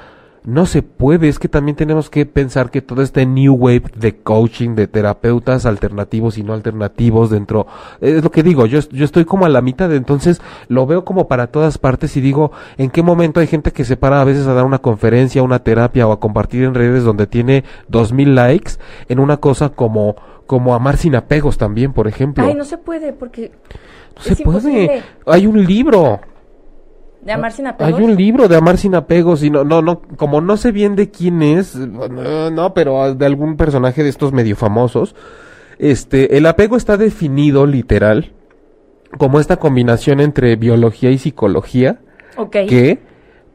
no 0.46 0.64
se 0.64 0.82
puede, 0.82 1.28
es 1.28 1.38
que 1.40 1.48
también 1.48 1.76
tenemos 1.76 2.08
que 2.08 2.24
pensar 2.24 2.70
que 2.70 2.80
todo 2.80 3.02
este 3.02 3.26
new 3.26 3.52
wave 3.54 3.82
de 3.96 4.16
coaching, 4.16 4.76
de 4.76 4.86
terapeutas 4.86 5.66
alternativos 5.66 6.38
y 6.38 6.44
no 6.44 6.54
alternativos 6.54 7.30
dentro, 7.30 7.66
es 8.00 8.22
lo 8.22 8.30
que 8.30 8.44
digo, 8.44 8.64
yo, 8.66 8.78
yo 8.90 9.04
estoy 9.04 9.24
como 9.24 9.44
a 9.44 9.48
la 9.48 9.60
mitad, 9.60 9.92
entonces 9.92 10.40
lo 10.68 10.86
veo 10.86 11.04
como 11.04 11.26
para 11.26 11.48
todas 11.48 11.78
partes 11.78 12.16
y 12.16 12.20
digo, 12.20 12.52
¿en 12.78 12.90
qué 12.90 13.02
momento 13.02 13.40
hay 13.40 13.48
gente 13.48 13.72
que 13.72 13.84
se 13.84 13.96
para 13.96 14.20
a 14.20 14.24
veces 14.24 14.46
a 14.46 14.54
dar 14.54 14.64
una 14.64 14.78
conferencia, 14.78 15.42
una 15.42 15.58
terapia 15.58 16.06
o 16.06 16.12
a 16.12 16.20
compartir 16.20 16.62
en 16.62 16.74
redes 16.74 17.02
donde 17.02 17.26
tiene 17.26 17.64
dos 17.88 18.12
mil 18.12 18.34
likes 18.36 18.72
en 19.08 19.18
una 19.18 19.38
cosa 19.38 19.70
como, 19.70 20.14
como 20.46 20.74
amar 20.76 20.96
sin 20.96 21.16
apegos 21.16 21.58
también, 21.58 21.92
por 21.92 22.06
ejemplo? 22.06 22.44
Ay, 22.44 22.54
no 22.54 22.64
se 22.64 22.78
puede 22.78 23.12
porque 23.12 23.50
No 24.16 24.22
se 24.22 24.42
imposible. 24.42 24.86
puede. 24.86 25.02
Hay 25.26 25.46
un 25.48 25.64
libro. 25.64 26.20
De 27.26 27.32
amar 27.32 27.52
sin 27.52 27.66
apegos. 27.66 27.92
Hay 27.92 28.04
un 28.04 28.14
libro 28.14 28.46
de 28.46 28.56
amar 28.56 28.78
sin 28.78 28.94
apegos 28.94 29.42
y 29.42 29.50
no, 29.50 29.64
no, 29.64 29.82
no, 29.82 30.00
como 30.16 30.40
no 30.40 30.56
sé 30.56 30.70
bien 30.70 30.94
de 30.94 31.10
quién 31.10 31.42
es, 31.42 31.74
no, 31.74 32.50
no, 32.52 32.72
pero 32.72 33.16
de 33.16 33.26
algún 33.26 33.56
personaje 33.56 34.04
de 34.04 34.08
estos 34.08 34.32
medio 34.32 34.54
famosos. 34.54 35.16
Este, 35.80 36.36
el 36.36 36.46
apego 36.46 36.76
está 36.76 36.96
definido 36.96 37.66
literal 37.66 38.32
como 39.18 39.40
esta 39.40 39.56
combinación 39.56 40.20
entre 40.20 40.54
biología 40.54 41.10
y 41.10 41.18
psicología 41.18 41.98
Ok. 42.36 42.52
que 42.68 43.00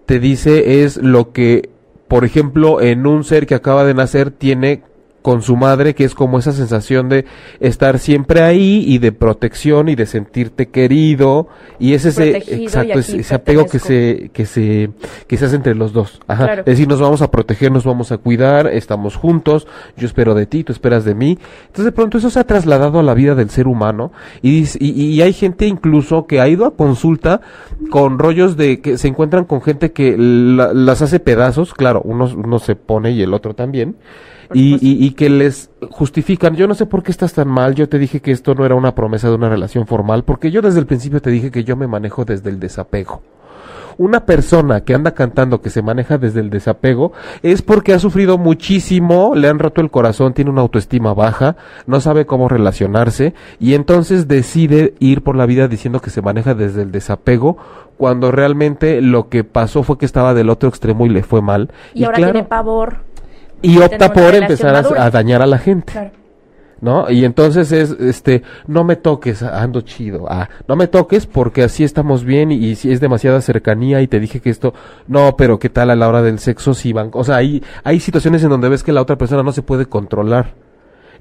te 0.05 0.19
dice 0.19 0.83
es 0.83 0.97
lo 0.97 1.31
que, 1.31 1.69
por 2.09 2.25
ejemplo, 2.25 2.81
en 2.81 3.07
un 3.07 3.23
ser 3.23 3.47
que 3.47 3.55
acaba 3.55 3.85
de 3.85 3.93
nacer 3.93 4.31
tiene 4.31 4.83
con 5.21 5.41
su 5.41 5.55
madre, 5.55 5.93
que 5.95 6.03
es 6.03 6.15
como 6.15 6.39
esa 6.39 6.51
sensación 6.51 7.09
de 7.09 7.25
estar 7.59 7.99
siempre 7.99 8.41
ahí 8.41 8.83
y 8.87 8.97
de 8.97 9.11
protección 9.11 9.87
y 9.89 9.95
de 9.95 10.05
sentirte 10.05 10.69
querido 10.69 11.47
y 11.79 11.93
es 11.93 12.05
ese 12.05 12.31
Protegido 12.31 12.63
exacto 12.63 12.99
es- 12.99 13.09
aquí 13.09 13.19
ese 13.19 13.35
apego 13.35 13.65
que 13.65 13.79
se 13.79 14.29
que 14.33 14.45
se 14.45 14.89
que 15.27 15.37
se 15.37 15.45
hace 15.45 15.55
entre 15.55 15.75
los 15.75 15.93
dos. 15.93 16.19
Ajá. 16.27 16.45
Claro. 16.45 16.59
Es 16.61 16.65
decir, 16.65 16.87
nos 16.87 16.99
vamos 17.01 17.21
a 17.21 17.29
proteger, 17.31 17.71
nos 17.71 17.85
vamos 17.85 18.11
a 18.11 18.17
cuidar, 18.17 18.67
estamos 18.67 19.15
juntos, 19.15 19.67
yo 19.97 20.05
espero 20.07 20.33
de 20.33 20.45
ti, 20.45 20.63
tú 20.63 20.71
esperas 20.73 21.05
de 21.05 21.15
mí. 21.15 21.37
Entonces 21.67 21.85
de 21.85 21.91
pronto 21.91 22.17
eso 22.17 22.29
se 22.29 22.39
ha 22.39 22.43
trasladado 22.45 22.99
a 22.99 23.03
la 23.03 23.13
vida 23.13 23.35
del 23.35 23.49
ser 23.49 23.67
humano 23.67 24.11
y, 24.41 24.65
y, 24.79 24.91
y 25.05 25.21
hay 25.21 25.33
gente 25.33 25.67
incluso 25.67 26.25
que 26.25 26.39
ha 26.41 26.47
ido 26.47 26.65
a 26.65 26.75
consulta 26.75 27.41
con 27.89 28.19
rollos 28.19 28.57
de 28.57 28.81
que 28.81 28.97
se 28.97 29.07
encuentran 29.07 29.45
con 29.45 29.61
gente 29.61 29.91
que 29.91 30.15
la- 30.17 30.73
las 30.73 31.01
hace 31.01 31.19
pedazos, 31.19 31.73
claro, 31.73 32.01
uno, 32.03 32.29
uno 32.35 32.59
se 32.59 32.75
pone 32.75 33.11
y 33.11 33.21
el 33.21 33.33
otro 33.33 33.53
también. 33.53 33.95
Y, 34.53 34.73
y, 34.75 35.05
y 35.05 35.11
que 35.11 35.29
les 35.29 35.69
justifican, 35.89 36.55
yo 36.55 36.67
no 36.67 36.75
sé 36.75 36.85
por 36.85 37.03
qué 37.03 37.11
estás 37.11 37.33
tan 37.33 37.47
mal, 37.47 37.75
yo 37.75 37.87
te 37.89 37.99
dije 37.99 38.21
que 38.21 38.31
esto 38.31 38.55
no 38.55 38.65
era 38.65 38.75
una 38.75 38.95
promesa 38.95 39.29
de 39.29 39.35
una 39.35 39.49
relación 39.49 39.87
formal, 39.87 40.23
porque 40.23 40.51
yo 40.51 40.61
desde 40.61 40.79
el 40.79 40.85
principio 40.85 41.21
te 41.21 41.29
dije 41.29 41.51
que 41.51 41.63
yo 41.63 41.75
me 41.75 41.87
manejo 41.87 42.25
desde 42.25 42.49
el 42.49 42.59
desapego. 42.59 43.21
Una 43.97 44.25
persona 44.25 44.81
que 44.81 44.93
anda 44.93 45.11
cantando 45.11 45.61
que 45.61 45.69
se 45.69 45.81
maneja 45.81 46.17
desde 46.17 46.39
el 46.39 46.49
desapego 46.49 47.11
es 47.43 47.61
porque 47.61 47.93
ha 47.93 47.99
sufrido 47.99 48.37
muchísimo, 48.37 49.33
le 49.35 49.47
han 49.47 49.59
roto 49.59 49.81
el 49.81 49.91
corazón, 49.91 50.33
tiene 50.33 50.49
una 50.49 50.61
autoestima 50.61 51.13
baja, 51.13 51.55
no 51.87 51.99
sabe 51.99 52.25
cómo 52.25 52.47
relacionarse 52.47 53.33
y 53.59 53.73
entonces 53.73 54.27
decide 54.27 54.95
ir 54.99 55.23
por 55.23 55.35
la 55.35 55.45
vida 55.45 55.67
diciendo 55.67 55.99
que 55.99 56.09
se 56.09 56.21
maneja 56.21 56.53
desde 56.53 56.81
el 56.81 56.91
desapego 56.91 57.57
cuando 57.97 58.31
realmente 58.31 59.01
lo 59.01 59.29
que 59.29 59.43
pasó 59.43 59.83
fue 59.83 59.97
que 59.97 60.05
estaba 60.05 60.33
del 60.33 60.49
otro 60.49 60.69
extremo 60.69 61.05
y 61.05 61.09
le 61.09 61.21
fue 61.21 61.41
mal. 61.41 61.69
y 61.93 62.03
ahora 62.03 62.17
claro, 62.17 62.33
tiene 62.33 62.47
pavor. 62.47 63.10
Y 63.61 63.77
opta 63.79 64.11
por 64.13 64.33
empezar 64.35 64.75
a- 64.75 65.09
dañar 65.09 65.41
a 65.41 65.45
la 65.45 65.57
gente. 65.57 65.91
Claro. 65.93 66.11
¿no? 66.81 67.11
Y 67.11 67.25
entonces 67.25 67.71
es, 67.71 67.91
este, 67.91 68.41
no 68.65 68.83
me 68.83 68.95
toques, 68.95 69.43
ando 69.43 69.81
chido, 69.81 70.25
ah, 70.27 70.49
no 70.67 70.75
me 70.75 70.87
toques 70.87 71.27
porque 71.27 71.61
así 71.61 71.83
estamos 71.83 72.23
bien 72.23 72.51
y, 72.51 72.55
y 72.55 72.75
si 72.75 72.91
es 72.91 72.99
demasiada 72.99 73.39
cercanía 73.41 74.01
y 74.01 74.07
te 74.07 74.19
dije 74.19 74.39
que 74.39 74.49
esto, 74.49 74.73
no, 75.07 75.35
pero 75.37 75.59
qué 75.59 75.69
tal 75.69 75.91
a 75.91 75.95
la 75.95 76.07
hora 76.09 76.23
del 76.23 76.39
sexo 76.39 76.73
si 76.73 76.91
van, 76.91 77.11
o 77.13 77.23
sea, 77.23 77.35
hay, 77.35 77.61
hay 77.83 77.99
situaciones 77.99 78.43
en 78.43 78.49
donde 78.49 78.67
ves 78.67 78.81
que 78.81 78.93
la 78.93 79.01
otra 79.03 79.15
persona 79.15 79.43
no 79.43 79.51
se 79.51 79.61
puede 79.61 79.85
controlar. 79.85 80.55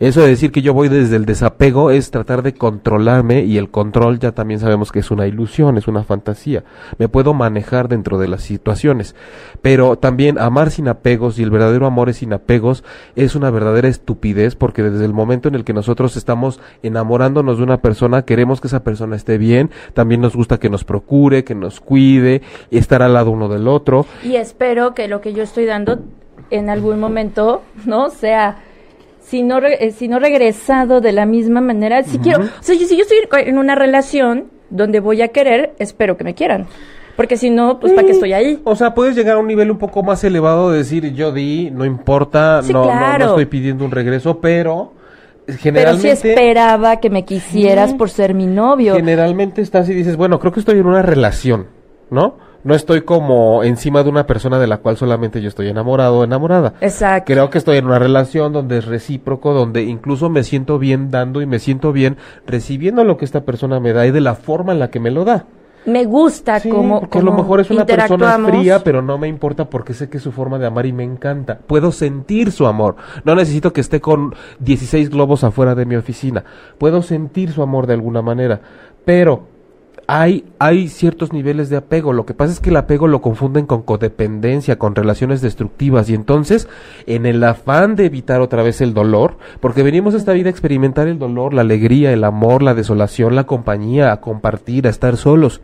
Eso 0.01 0.23
de 0.23 0.29
decir 0.29 0.51
que 0.51 0.63
yo 0.63 0.73
voy 0.73 0.89
desde 0.89 1.17
el 1.17 1.27
desapego 1.27 1.91
es 1.91 2.11
tratar 2.11 2.43
de 2.43 2.55
controlarme 2.55 3.45
y 3.45 3.59
el 3.59 3.71
control 3.71 4.19
ya 4.19 4.33
también 4.33 4.59
sabemos 4.59 4.93
que 4.93 5.01
es 5.01 5.11
una 5.11 5.27
ilusión, 5.27 5.77
es 5.77 5.89
una 5.89 6.05
fantasía. 6.05 6.65
Me 6.97 7.09
puedo 7.09 7.35
manejar 7.35 7.87
dentro 7.87 8.17
de 8.17 8.27
las 8.27 8.41
situaciones, 8.41 9.15
pero 9.61 9.97
también 9.97 10.39
amar 10.39 10.71
sin 10.71 10.89
apegos 10.89 11.39
y 11.39 11.43
el 11.43 11.51
verdadero 11.51 11.85
amor 11.85 12.09
es 12.09 12.17
sin 12.17 12.33
apegos 12.33 12.83
es 13.15 13.35
una 13.35 13.51
verdadera 13.51 13.89
estupidez 13.89 14.57
porque 14.57 14.83
desde 14.83 15.05
el 15.05 15.13
momento 15.13 15.49
en 15.49 15.55
el 15.55 15.65
que 15.65 15.75
nosotros 15.75 16.17
estamos 16.17 16.61
enamorándonos 16.83 17.59
de 17.59 17.65
una 17.65 17.83
persona, 17.83 18.23
queremos 18.23 18.63
que 18.63 18.69
esa 18.69 18.83
persona 18.83 19.17
esté 19.17 19.37
bien, 19.37 19.71
también 19.93 20.23
nos 20.23 20.35
gusta 20.35 20.59
que 20.59 20.71
nos 20.71 20.83
procure, 20.83 21.45
que 21.45 21.55
nos 21.55 21.79
cuide 21.79 22.41
estar 22.71 23.03
al 23.03 23.13
lado 23.13 23.33
uno 23.33 23.51
del 23.51 23.69
otro. 23.69 24.07
Y 24.25 24.37
espero 24.37 24.95
que 24.95 25.09
lo 25.09 25.21
que 25.21 25.35
yo 25.35 25.43
estoy 25.43 25.67
dando 25.67 25.99
en 26.49 26.71
algún 26.71 26.99
momento, 26.99 27.61
¿no? 27.85 28.09
Sea 28.09 28.63
si 29.31 29.45
no, 29.45 29.59
eh, 29.59 29.93
si 29.93 30.09
no 30.09 30.19
regresado 30.19 31.01
de 31.01 31.13
la 31.13 31.25
misma 31.25 31.61
manera, 31.61 32.03
si 32.03 32.19
quiero, 32.19 32.41
o 32.41 32.63
sea, 32.63 32.75
si 32.75 32.97
yo 32.97 33.03
estoy 33.03 33.19
en 33.47 33.59
una 33.59 33.77
relación 33.77 34.47
donde 34.71 34.99
voy 34.99 35.23
a 35.23 35.29
querer, 35.29 35.73
espero 35.79 36.17
que 36.17 36.25
me 36.25 36.35
quieran. 36.35 36.67
Porque 37.15 37.37
si 37.37 37.49
no, 37.49 37.79
pues 37.79 37.93
¿para 37.93 38.05
qué 38.05 38.13
estoy 38.13 38.33
ahí? 38.33 38.61
O 38.65 38.75
sea, 38.75 38.93
puedes 38.93 39.15
llegar 39.15 39.37
a 39.37 39.39
un 39.39 39.47
nivel 39.47 39.71
un 39.71 39.79
poco 39.79 40.03
más 40.03 40.25
elevado 40.25 40.73
de 40.73 40.79
decir, 40.79 41.13
yo 41.13 41.31
di, 41.31 41.71
no 41.71 41.85
importa, 41.85 42.61
no, 42.73 42.87
no, 42.87 43.19
no, 43.19 43.25
estoy 43.27 43.47
pidiendo 43.47 43.85
un 43.85 43.93
regreso, 43.93 44.41
pero 44.41 44.95
generalmente... 45.47 46.09
Pero 46.09 46.21
sí 46.23 46.29
esperaba 46.29 46.99
que 46.99 47.11
me 47.11 47.25
quisieras 47.25 47.95
por 47.95 48.11
ser 48.11 48.35
mi 48.35 48.47
novio. 48.47 48.97
Generalmente 48.97 49.63
estás 49.63 49.89
y 49.89 49.95
dices, 49.95 50.17
bueno, 50.17 50.41
creo 50.41 50.53
que 50.53 50.59
estoy 50.59 50.81
en 50.81 50.87
una 50.87 51.03
relación, 51.03 51.69
¿no? 52.11 52.50
No 52.65 52.75
estoy 52.75 53.03
como 53.03 53.65
encima 53.65 54.03
de 54.03 54.11
una 54.11 54.27
persona 54.27 54.59
de 54.59 54.67
la 54.67 54.79
cual 54.79 54.97
solamente 54.97 55.41
yo 55.41 55.49
estoy 55.49 55.69
enamorado 55.69 56.19
o 56.19 56.25
enamorada. 56.25 56.75
Exacto. 56.81 57.33
Creo 57.33 57.51
que 57.51 57.59
estoy 57.59 57.79
en 57.79 57.87
una 57.87 57.99
relación 57.99 58.53
donde 58.53 58.79
es 58.79 58.87
recíproco, 58.87 59.53
donde 59.53 59.83
incluso 59.83 60.29
me 60.29 60.45
siento 60.45 60.79
bien 60.79 61.11
dando 61.11 61.41
y 61.43 61.47
me 61.47 61.59
siento 61.59 61.93
bien 61.93 62.17
recibiendo 62.47 63.05
lo 63.05 63.17
que 63.17 63.25
esta 63.25 63.43
persona 63.43 63.81
me 63.81 63.93
da 63.93 64.07
y 64.07 64.11
de 64.11 64.21
la 64.21 64.35
forma 64.35 64.73
en 64.73 64.79
la 64.79 64.91
que 64.91 65.01
me 65.01 65.11
lo 65.11 65.25
da. 65.25 65.47
Me 65.87 66.05
gusta 66.05 66.61
como, 66.61 67.01
porque 67.01 67.19
a 67.19 67.23
lo 67.23 67.33
mejor 67.33 67.61
es 67.61 67.71
una 67.71 67.87
persona 67.87 68.39
fría, 68.39 68.85
pero 68.85 69.01
no 69.01 69.17
me 69.17 69.29
importa 69.29 69.71
porque 69.71 69.95
sé 69.95 70.11
que 70.11 70.19
es 70.19 70.23
su 70.23 70.31
forma 70.31 70.59
de 70.59 70.67
amar 70.67 70.85
y 70.85 70.93
me 70.93 71.05
encanta. 71.05 71.59
Puedo 71.67 71.91
sentir 71.91 72.53
su 72.53 72.67
amor. 72.67 72.97
No 73.25 73.35
necesito 73.35 73.73
que 73.73 73.81
esté 73.81 74.01
con 74.01 74.35
16 74.59 75.09
globos 75.09 75.43
afuera 75.43 75.75
de 75.75 75.87
mi 75.87 75.97
oficina. 75.97 76.45
Puedo 76.77 77.03
sentir 77.03 77.51
su 77.53 77.63
amor 77.63 77.87
de 77.87 77.95
alguna 77.95 78.21
manera. 78.21 78.61
Pero 79.07 79.49
hay, 80.13 80.45
hay 80.59 80.89
ciertos 80.89 81.33
niveles 81.33 81.71
de 81.71 81.77
apego. 81.77 82.13
Lo 82.13 82.27
que 82.27 82.35
pasa 82.35 82.53
es 82.53 82.59
que 82.59 82.71
el 82.71 82.77
apego 82.77 83.07
lo 83.07 83.23
confunden 83.23 83.67
con 83.67 83.83
codependencia, 83.83 84.77
con 84.77 84.97
relaciones 84.97 85.41
destructivas. 85.41 86.11
Y 86.11 86.15
entonces, 86.15 86.69
en 87.07 87.27
el 87.27 87.45
afán 87.45 87.95
de 87.95 88.07
evitar 88.07 88.41
otra 88.41 88.65
vez 88.65 88.81
el 88.81 88.93
dolor, 88.93 89.37
porque 89.61 89.85
venimos 89.85 90.15
a 90.15 90.17
esta 90.17 90.33
vida 90.33 90.49
a 90.49 90.51
experimentar 90.51 91.07
el 91.07 91.21
dolor, 91.21 91.55
la 91.55 91.61
alegría, 91.61 92.13
el 92.13 92.25
amor, 92.25 92.61
la 92.61 92.75
desolación, 92.75 93.37
la 93.37 93.45
compañía, 93.45 94.11
a 94.11 94.21
compartir, 94.21 94.89
a 94.89 94.91
estar 94.91 95.17
solos 95.17 95.61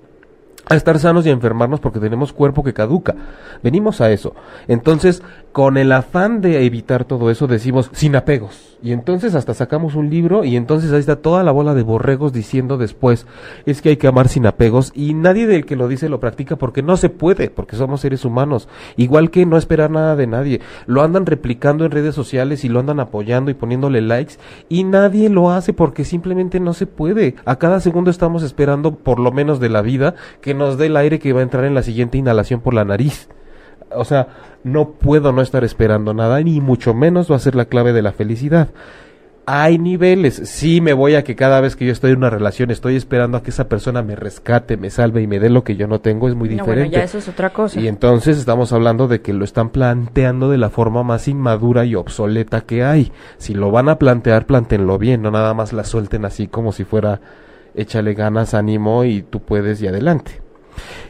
a 0.68 0.74
estar 0.74 0.98
sanos 0.98 1.24
y 1.24 1.30
a 1.30 1.32
enfermarnos 1.32 1.80
porque 1.80 2.00
tenemos 2.00 2.32
cuerpo 2.32 2.64
que 2.64 2.74
caduca. 2.74 3.14
Venimos 3.62 4.00
a 4.00 4.10
eso. 4.10 4.34
Entonces, 4.66 5.22
con 5.52 5.78
el 5.78 5.92
afán 5.92 6.40
de 6.40 6.66
evitar 6.66 7.04
todo 7.04 7.30
eso, 7.30 7.46
decimos 7.46 7.88
sin 7.92 8.16
apegos. 8.16 8.76
Y 8.82 8.92
entonces 8.92 9.34
hasta 9.34 9.54
sacamos 9.54 9.94
un 9.94 10.10
libro 10.10 10.44
y 10.44 10.56
entonces 10.56 10.92
ahí 10.92 11.00
está 11.00 11.16
toda 11.16 11.42
la 11.42 11.50
bola 11.50 11.72
de 11.72 11.82
borregos 11.82 12.32
diciendo 12.32 12.76
después, 12.76 13.26
es 13.64 13.80
que 13.80 13.88
hay 13.88 13.96
que 13.96 14.06
amar 14.06 14.28
sin 14.28 14.44
apegos 14.44 14.92
y 14.94 15.14
nadie 15.14 15.46
del 15.46 15.64
que 15.64 15.76
lo 15.76 15.88
dice 15.88 16.10
lo 16.10 16.20
practica 16.20 16.56
porque 16.56 16.82
no 16.82 16.98
se 16.98 17.08
puede, 17.08 17.48
porque 17.48 17.76
somos 17.76 18.02
seres 18.02 18.24
humanos. 18.26 18.68
Igual 18.96 19.30
que 19.30 19.46
no 19.46 19.56
esperar 19.56 19.90
nada 19.90 20.14
de 20.14 20.26
nadie. 20.26 20.60
Lo 20.86 21.02
andan 21.02 21.24
replicando 21.24 21.84
en 21.84 21.90
redes 21.90 22.14
sociales 22.14 22.64
y 22.64 22.68
lo 22.68 22.80
andan 22.80 23.00
apoyando 23.00 23.50
y 23.50 23.54
poniéndole 23.54 24.02
likes 24.02 24.34
y 24.68 24.84
nadie 24.84 25.30
lo 25.30 25.50
hace 25.50 25.72
porque 25.72 26.04
simplemente 26.04 26.60
no 26.60 26.74
se 26.74 26.86
puede. 26.86 27.36
A 27.46 27.56
cada 27.56 27.80
segundo 27.80 28.10
estamos 28.10 28.42
esperando, 28.42 28.94
por 28.94 29.18
lo 29.18 29.32
menos 29.32 29.58
de 29.58 29.70
la 29.70 29.80
vida, 29.80 30.14
que 30.42 30.55
nos 30.56 30.78
dé 30.78 30.86
el 30.86 30.96
aire 30.96 31.18
que 31.18 31.32
va 31.32 31.40
a 31.40 31.44
entrar 31.44 31.64
en 31.64 31.74
la 31.74 31.82
siguiente 31.82 32.18
inhalación 32.18 32.60
por 32.60 32.74
la 32.74 32.84
nariz. 32.84 33.28
O 33.94 34.04
sea, 34.04 34.28
no 34.64 34.90
puedo 34.90 35.32
no 35.32 35.42
estar 35.42 35.64
esperando 35.64 36.12
nada, 36.12 36.40
ni 36.40 36.60
mucho 36.60 36.92
menos 36.92 37.30
va 37.30 37.36
a 37.36 37.40
ser 37.40 37.54
la 37.54 37.66
clave 37.66 37.92
de 37.92 38.02
la 38.02 38.12
felicidad. 38.12 38.68
Hay 39.48 39.78
niveles, 39.78 40.34
sí 40.34 40.80
me 40.80 40.92
voy 40.92 41.14
a 41.14 41.22
que 41.22 41.36
cada 41.36 41.60
vez 41.60 41.76
que 41.76 41.86
yo 41.86 41.92
estoy 41.92 42.10
en 42.10 42.16
una 42.16 42.30
relación 42.30 42.72
estoy 42.72 42.96
esperando 42.96 43.38
a 43.38 43.44
que 43.44 43.50
esa 43.50 43.68
persona 43.68 44.02
me 44.02 44.16
rescate, 44.16 44.76
me 44.76 44.90
salve 44.90 45.22
y 45.22 45.28
me 45.28 45.38
dé 45.38 45.50
lo 45.50 45.62
que 45.62 45.76
yo 45.76 45.86
no 45.86 46.00
tengo, 46.00 46.28
es 46.28 46.34
muy 46.34 46.48
diferente. 46.48 46.96
ya 46.96 47.04
eso 47.04 47.18
es 47.18 47.28
otra 47.28 47.50
cosa. 47.50 47.78
Y 47.78 47.86
entonces 47.86 48.38
estamos 48.38 48.72
hablando 48.72 49.06
de 49.06 49.20
que 49.20 49.32
lo 49.32 49.44
están 49.44 49.70
planteando 49.70 50.50
de 50.50 50.58
la 50.58 50.68
forma 50.68 51.04
más 51.04 51.28
inmadura 51.28 51.84
y 51.84 51.94
obsoleta 51.94 52.62
que 52.62 52.82
hay. 52.82 53.12
Si 53.38 53.54
lo 53.54 53.70
van 53.70 53.88
a 53.88 54.00
plantear, 54.00 54.46
plantenlo 54.46 54.98
bien, 54.98 55.22
no 55.22 55.30
nada 55.30 55.54
más 55.54 55.72
la 55.72 55.84
suelten 55.84 56.24
así 56.24 56.48
como 56.48 56.72
si 56.72 56.82
fuera 56.82 57.20
échale 57.76 58.14
ganas, 58.14 58.52
ánimo 58.52 59.04
y 59.04 59.22
tú 59.22 59.38
puedes 59.42 59.80
y 59.80 59.86
adelante. 59.86 60.45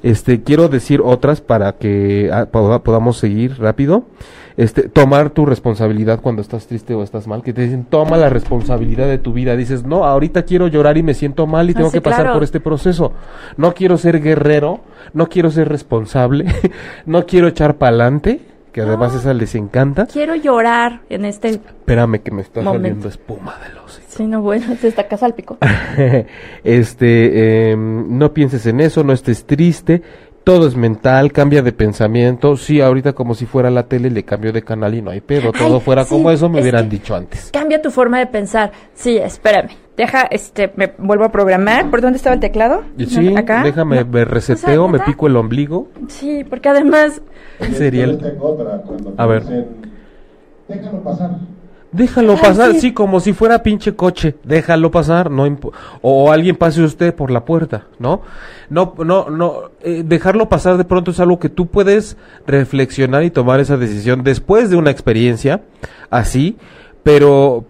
Este, 0.03 0.43
quiero 0.43 0.69
decir 0.69 1.01
otras 1.05 1.41
para 1.41 1.73
que 1.73 2.31
ah, 2.33 2.47
podamos 2.51 3.19
seguir 3.19 3.59
rápido. 3.59 4.05
Este, 4.57 4.89
tomar 4.89 5.31
tu 5.31 5.45
responsabilidad 5.45 6.21
cuando 6.23 6.41
estás 6.41 6.67
triste 6.67 6.95
o 6.95 7.03
estás 7.03 7.27
mal, 7.27 7.43
que 7.43 7.53
te 7.53 7.61
dicen, 7.61 7.85
toma 7.85 8.17
la 8.17 8.31
responsabilidad 8.31 9.07
de 9.07 9.19
tu 9.19 9.35
vida. 9.35 9.55
Dices, 9.55 9.85
no, 9.85 10.05
ahorita 10.05 10.45
quiero 10.45 10.67
llorar 10.67 10.97
y 10.97 11.03
me 11.03 11.13
siento 11.13 11.47
mal 11.47 11.69
y 11.69 11.73
ah, 11.73 11.77
tengo 11.77 11.91
que 11.91 12.01
pasar 12.01 12.33
por 12.33 12.43
este 12.43 12.61
proceso. 12.61 13.13
No 13.59 13.75
quiero 13.75 13.99
ser 13.99 14.23
guerrero, 14.23 14.81
no 15.13 15.29
quiero 15.29 15.51
ser 15.51 15.69
responsable, 15.69 16.47
no 17.07 17.27
quiero 17.27 17.49
echar 17.49 17.77
pa'lante 17.77 18.56
que 18.77 18.83
además 18.83 19.15
esa 19.15 19.33
les 19.33 19.55
encanta. 19.55 20.05
Quiero 20.05 20.35
llorar 20.35 21.01
en 21.09 21.25
este. 21.25 21.49
Espérame 21.49 22.19
que 22.19 22.31
me 22.31 22.43
está 22.43 22.63
saliendo 22.63 23.09
espuma 23.09 23.57
de 23.67 23.73
los. 23.73 24.03
Sí, 24.07 24.27
no, 24.27 24.43
bueno, 24.43 24.77
se 24.79 24.89
está 24.89 25.01
acá 25.01 25.17
este, 26.63 27.71
em, 27.71 28.19
no 28.19 28.35
pienses 28.35 28.67
en 28.67 28.81
eso, 28.81 29.03
no 29.03 29.15
estés 29.15 29.47
triste. 29.47 30.03
Todo 30.45 30.69
es 30.69 30.77
mental, 30.77 31.33
cambia 31.33 31.63
de 31.63 31.73
pensamiento. 31.73 32.55
Sí, 32.59 32.83
ahorita 32.83 33.15
como 33.15 33.35
si 33.35 33.47
fuera 33.47 33.71
la 33.71 33.85
tele, 33.85 34.11
le 34.11 34.25
cambio 34.25 34.53
de 34.53 34.61
canal 34.61 34.95
y 34.95 35.01
no 35.01 35.11
hay 35.11 35.23
pedo. 35.23 35.53
Todo 35.53 35.81
fuera 35.81 36.05
como 36.05 36.31
eso, 36.31 36.51
me 36.51 36.61
hubieran 36.61 36.91
dicho 36.91 37.17
antes. 37.17 37.49
Cambia 37.55 37.81
tu 37.81 37.91
forma 37.91 38.19
de 38.19 38.27
pensar. 38.27 38.73
Sí, 38.93 39.17
espérame. 39.17 39.71
Deja, 39.97 40.23
este, 40.31 40.73
me 40.77 40.93
vuelvo 40.99 41.25
a 41.25 41.33
programar. 41.33 41.91
¿Por 41.91 42.03
dónde 42.03 42.19
estaba 42.19 42.35
el 42.35 42.41
teclado? 42.41 42.83
Sí, 42.99 43.35
¿Acá? 43.37 43.63
déjame, 43.63 44.05
me 44.05 44.25
reseteo, 44.25 44.89
me 44.89 45.01
pico 45.01 45.27
el 45.27 45.37
ombligo. 45.37 45.89
Sí, 46.09 46.45
porque 46.45 46.69
además... 46.69 47.23
Sería 47.73 48.05
el... 48.05 48.21
A 49.17 49.27
ver. 49.27 49.43
Déjalo 50.69 51.03
pasar. 51.03 51.31
Déjalo 51.93 52.37
pasar, 52.37 52.75
sí. 52.75 52.93
como 52.93 53.21
si 53.21 53.33
fuera 53.33 53.63
pinche 53.63 53.95
coche. 53.95 54.35
Déjalo 54.45 54.91
pasar, 54.91 55.31
no 55.31 55.47
o, 56.03 56.31
alguien 56.31 56.57
pase 56.57 56.83
usted 56.83 57.15
por 57.15 57.31
la 57.31 57.47
puerta, 57.47 57.87
¿no? 57.99 58.21
No, 58.69 58.95
no, 58.99 59.31
no. 59.31 59.71
Eh, 59.83 60.03
dejarlo 60.05 60.49
pasar 60.49 60.77
de 60.77 60.85
pronto 60.85 61.13
es 61.13 61.21
algo 61.21 61.39
que 61.39 61.49
tú 61.49 61.69
puedes 61.69 62.19
reflexionar 62.47 63.23
y 63.25 63.31
tomar 63.31 63.61
esa 63.61 63.79
decisión 63.79 64.25
después 64.25 64.69
de 64.69 64.77
una 64.77 64.91
experiencia 64.91 65.63
así, 66.11 66.59
pero, 67.03 67.65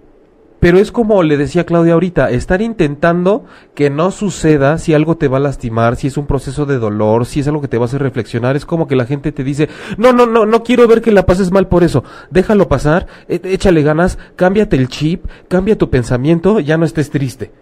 pero 0.67 0.81
es 0.81 0.91
como 0.91 1.23
le 1.23 1.37
decía 1.37 1.64
Claudia 1.64 1.93
ahorita, 1.93 2.29
estar 2.31 2.61
intentando 2.61 3.45
que 3.77 3.89
no 3.89 4.11
suceda 4.11 4.79
si 4.79 4.95
algo 4.95 5.17
te 5.17 5.29
va 5.29 5.37
a 5.37 5.41
lastimar, 5.41 5.95
si 5.95 6.09
es 6.09 6.17
un 6.17 6.27
proceso 6.27 6.67
de 6.67 6.81
dolor, 6.81 7.25
si 7.25 7.39
es 7.39 7.47
algo 7.47 7.61
que 7.61 7.69
te 7.69 7.79
va 7.79 7.85
a 7.85 7.87
hacer 7.87 8.03
reflexionar, 8.03 8.57
es 8.57 8.67
como 8.67 8.89
que 8.89 8.97
la 8.97 9.07
gente 9.07 9.31
te 9.31 9.45
dice, 9.45 9.69
no, 9.97 10.12
no, 10.12 10.27
no, 10.27 10.45
no 10.45 10.64
quiero 10.64 10.89
ver 10.89 11.03
que 11.03 11.12
la 11.12 11.25
pases 11.25 11.53
mal 11.53 11.69
por 11.69 11.85
eso, 11.85 12.03
déjalo 12.33 12.67
pasar, 12.67 13.07
e, 13.29 13.41
échale 13.45 13.85
ganas, 13.85 14.19
cámbiate 14.35 14.75
el 14.75 14.89
chip, 14.89 15.27
cambia 15.47 15.79
tu 15.79 15.89
pensamiento, 15.89 16.59
ya 16.59 16.77
no 16.77 16.85
estés 16.85 17.11
triste. 17.11 17.53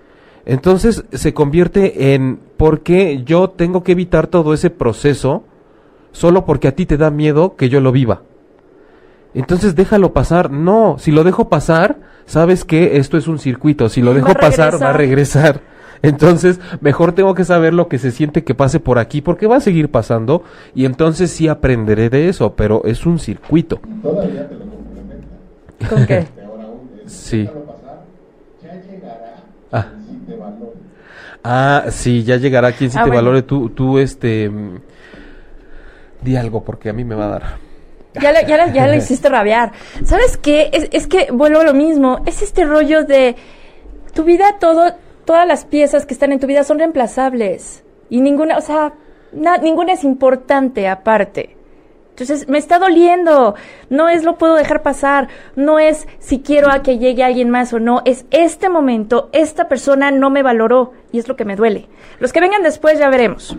Entonces 0.47 1.05
se 1.13 1.35
convierte 1.35 2.15
en, 2.15 2.41
¿por 2.57 2.81
qué 2.81 3.23
yo 3.23 3.51
tengo 3.51 3.83
que 3.83 3.93
evitar 3.93 4.29
todo 4.29 4.55
ese 4.55 4.71
proceso 4.71 5.45
solo 6.13 6.47
porque 6.47 6.69
a 6.69 6.75
ti 6.75 6.87
te 6.87 6.97
da 6.97 7.11
miedo 7.11 7.55
que 7.55 7.69
yo 7.69 7.83
lo 7.83 7.93
viva? 7.93 8.23
Entonces 9.35 9.75
déjalo 9.75 10.13
pasar. 10.13 10.51
No, 10.51 10.97
si 10.99 11.11
lo 11.11 11.25
dejo 11.25 11.49
pasar, 11.49 11.99
sabes 12.27 12.65
que 12.65 12.97
esto 12.99 13.17
es 13.17 13.29
un 13.29 13.39
circuito. 13.39 13.89
Si 13.89 14.01
lo 14.01 14.15
dejo 14.15 14.33
pasar, 14.35 14.81
va 14.81 14.91
a 14.91 14.93
regresar. 14.93 15.61
Entonces, 16.03 16.61
mejor 16.81 17.13
tengo 17.13 17.35
que 17.35 17.45
saber 17.45 17.73
lo 17.73 17.89
que 17.89 17.99
se 17.99 18.11
siente 18.11 18.45
que 18.45 18.55
pase 18.55 18.79
por 18.79 18.99
aquí, 18.99 19.23
porque 19.23 19.47
va 19.47 19.57
a 19.57 19.61
seguir 19.61 19.91
pasando, 19.91 20.43
y 20.75 20.85
entonces 20.85 21.31
sí 21.31 21.49
aprenderé 21.49 22.11
de 22.11 22.29
eso, 22.29 22.55
pero 22.55 22.85
es 22.85 23.07
un 23.07 23.19
circuito. 23.19 23.81
Todavía 24.03 24.47
te 24.47 24.55
lo 24.55 25.89
¿Con 25.89 26.07
qué? 26.07 26.27
sí. 27.07 27.49
Ah. 29.73 29.87
ah, 31.43 31.85
sí, 31.89 32.23
ya 32.23 32.37
llegará 32.37 32.73
quien 32.73 32.91
sí 32.91 32.99
ah, 33.01 33.05
te 33.05 33.11
valore. 33.11 33.43
Tú, 33.43 33.71
tú, 33.71 33.99
este, 33.99 34.49
mm, 34.51 34.77
di 36.23 36.37
algo, 36.37 36.63
porque 36.63 36.91
a 36.91 36.93
mí 36.93 37.03
me 37.03 37.15
va 37.15 37.25
a 37.25 37.29
dar. 37.29 37.64
Ya 38.21 38.33
le, 38.33 38.47
ya, 38.47 38.73
ya 38.73 38.95
hiciste 38.95 39.29
rabiar. 39.29 39.73
¿Sabes 40.05 40.37
qué? 40.37 40.71
Es, 40.73 40.89
es 40.93 41.07
que 41.07 41.31
vuelvo 41.33 41.61
a 41.61 41.65
lo 41.65 41.75
mismo. 41.75 42.21
Es 42.27 42.43
este 42.43 42.65
rollo 42.65 43.05
de 43.05 43.35
tu 44.15 44.25
vida, 44.25 44.57
todo, 44.61 44.95
todas 45.25 45.47
las 45.47 45.65
piezas 45.65 46.07
que 46.07 46.15
están 46.15 46.33
en 46.33 46.41
tu 46.41 46.47
vida 46.47 46.63
son 46.63 46.79
reemplazables. 46.79 47.83
Y 48.11 48.21
ninguna, 48.21 48.59
o 48.59 48.61
sea, 48.61 48.95
ninguna 49.63 49.95
es 49.95 50.05
importante 50.05 50.87
aparte. 50.87 51.57
Entonces, 52.11 52.49
me 52.49 52.59
está 52.59 52.79
doliendo. 52.79 53.57
No 53.91 54.09
es 54.09 54.23
lo 54.23 54.39
puedo 54.39 54.55
dejar 54.55 54.83
pasar. 54.83 55.27
No 55.57 55.81
es 55.81 56.07
si 56.21 56.41
quiero 56.41 56.71
a 56.71 56.83
que 56.83 56.99
llegue 56.99 57.25
alguien 57.25 57.51
más 57.51 57.73
o 57.73 57.81
no. 57.81 58.03
Es 58.05 58.27
este 58.31 58.69
momento, 58.69 59.31
esta 59.33 59.69
persona 59.69 60.13
no 60.13 60.31
me 60.31 60.45
valoró 60.45 60.93
y 61.11 61.19
es 61.19 61.27
lo 61.27 61.35
que 61.35 61.45
me 61.45 61.57
duele. 61.57 61.89
Los 62.21 62.33
que 62.33 62.41
vengan 62.41 62.63
después 62.63 63.01
ya 63.01 63.09
veremos. 63.09 63.57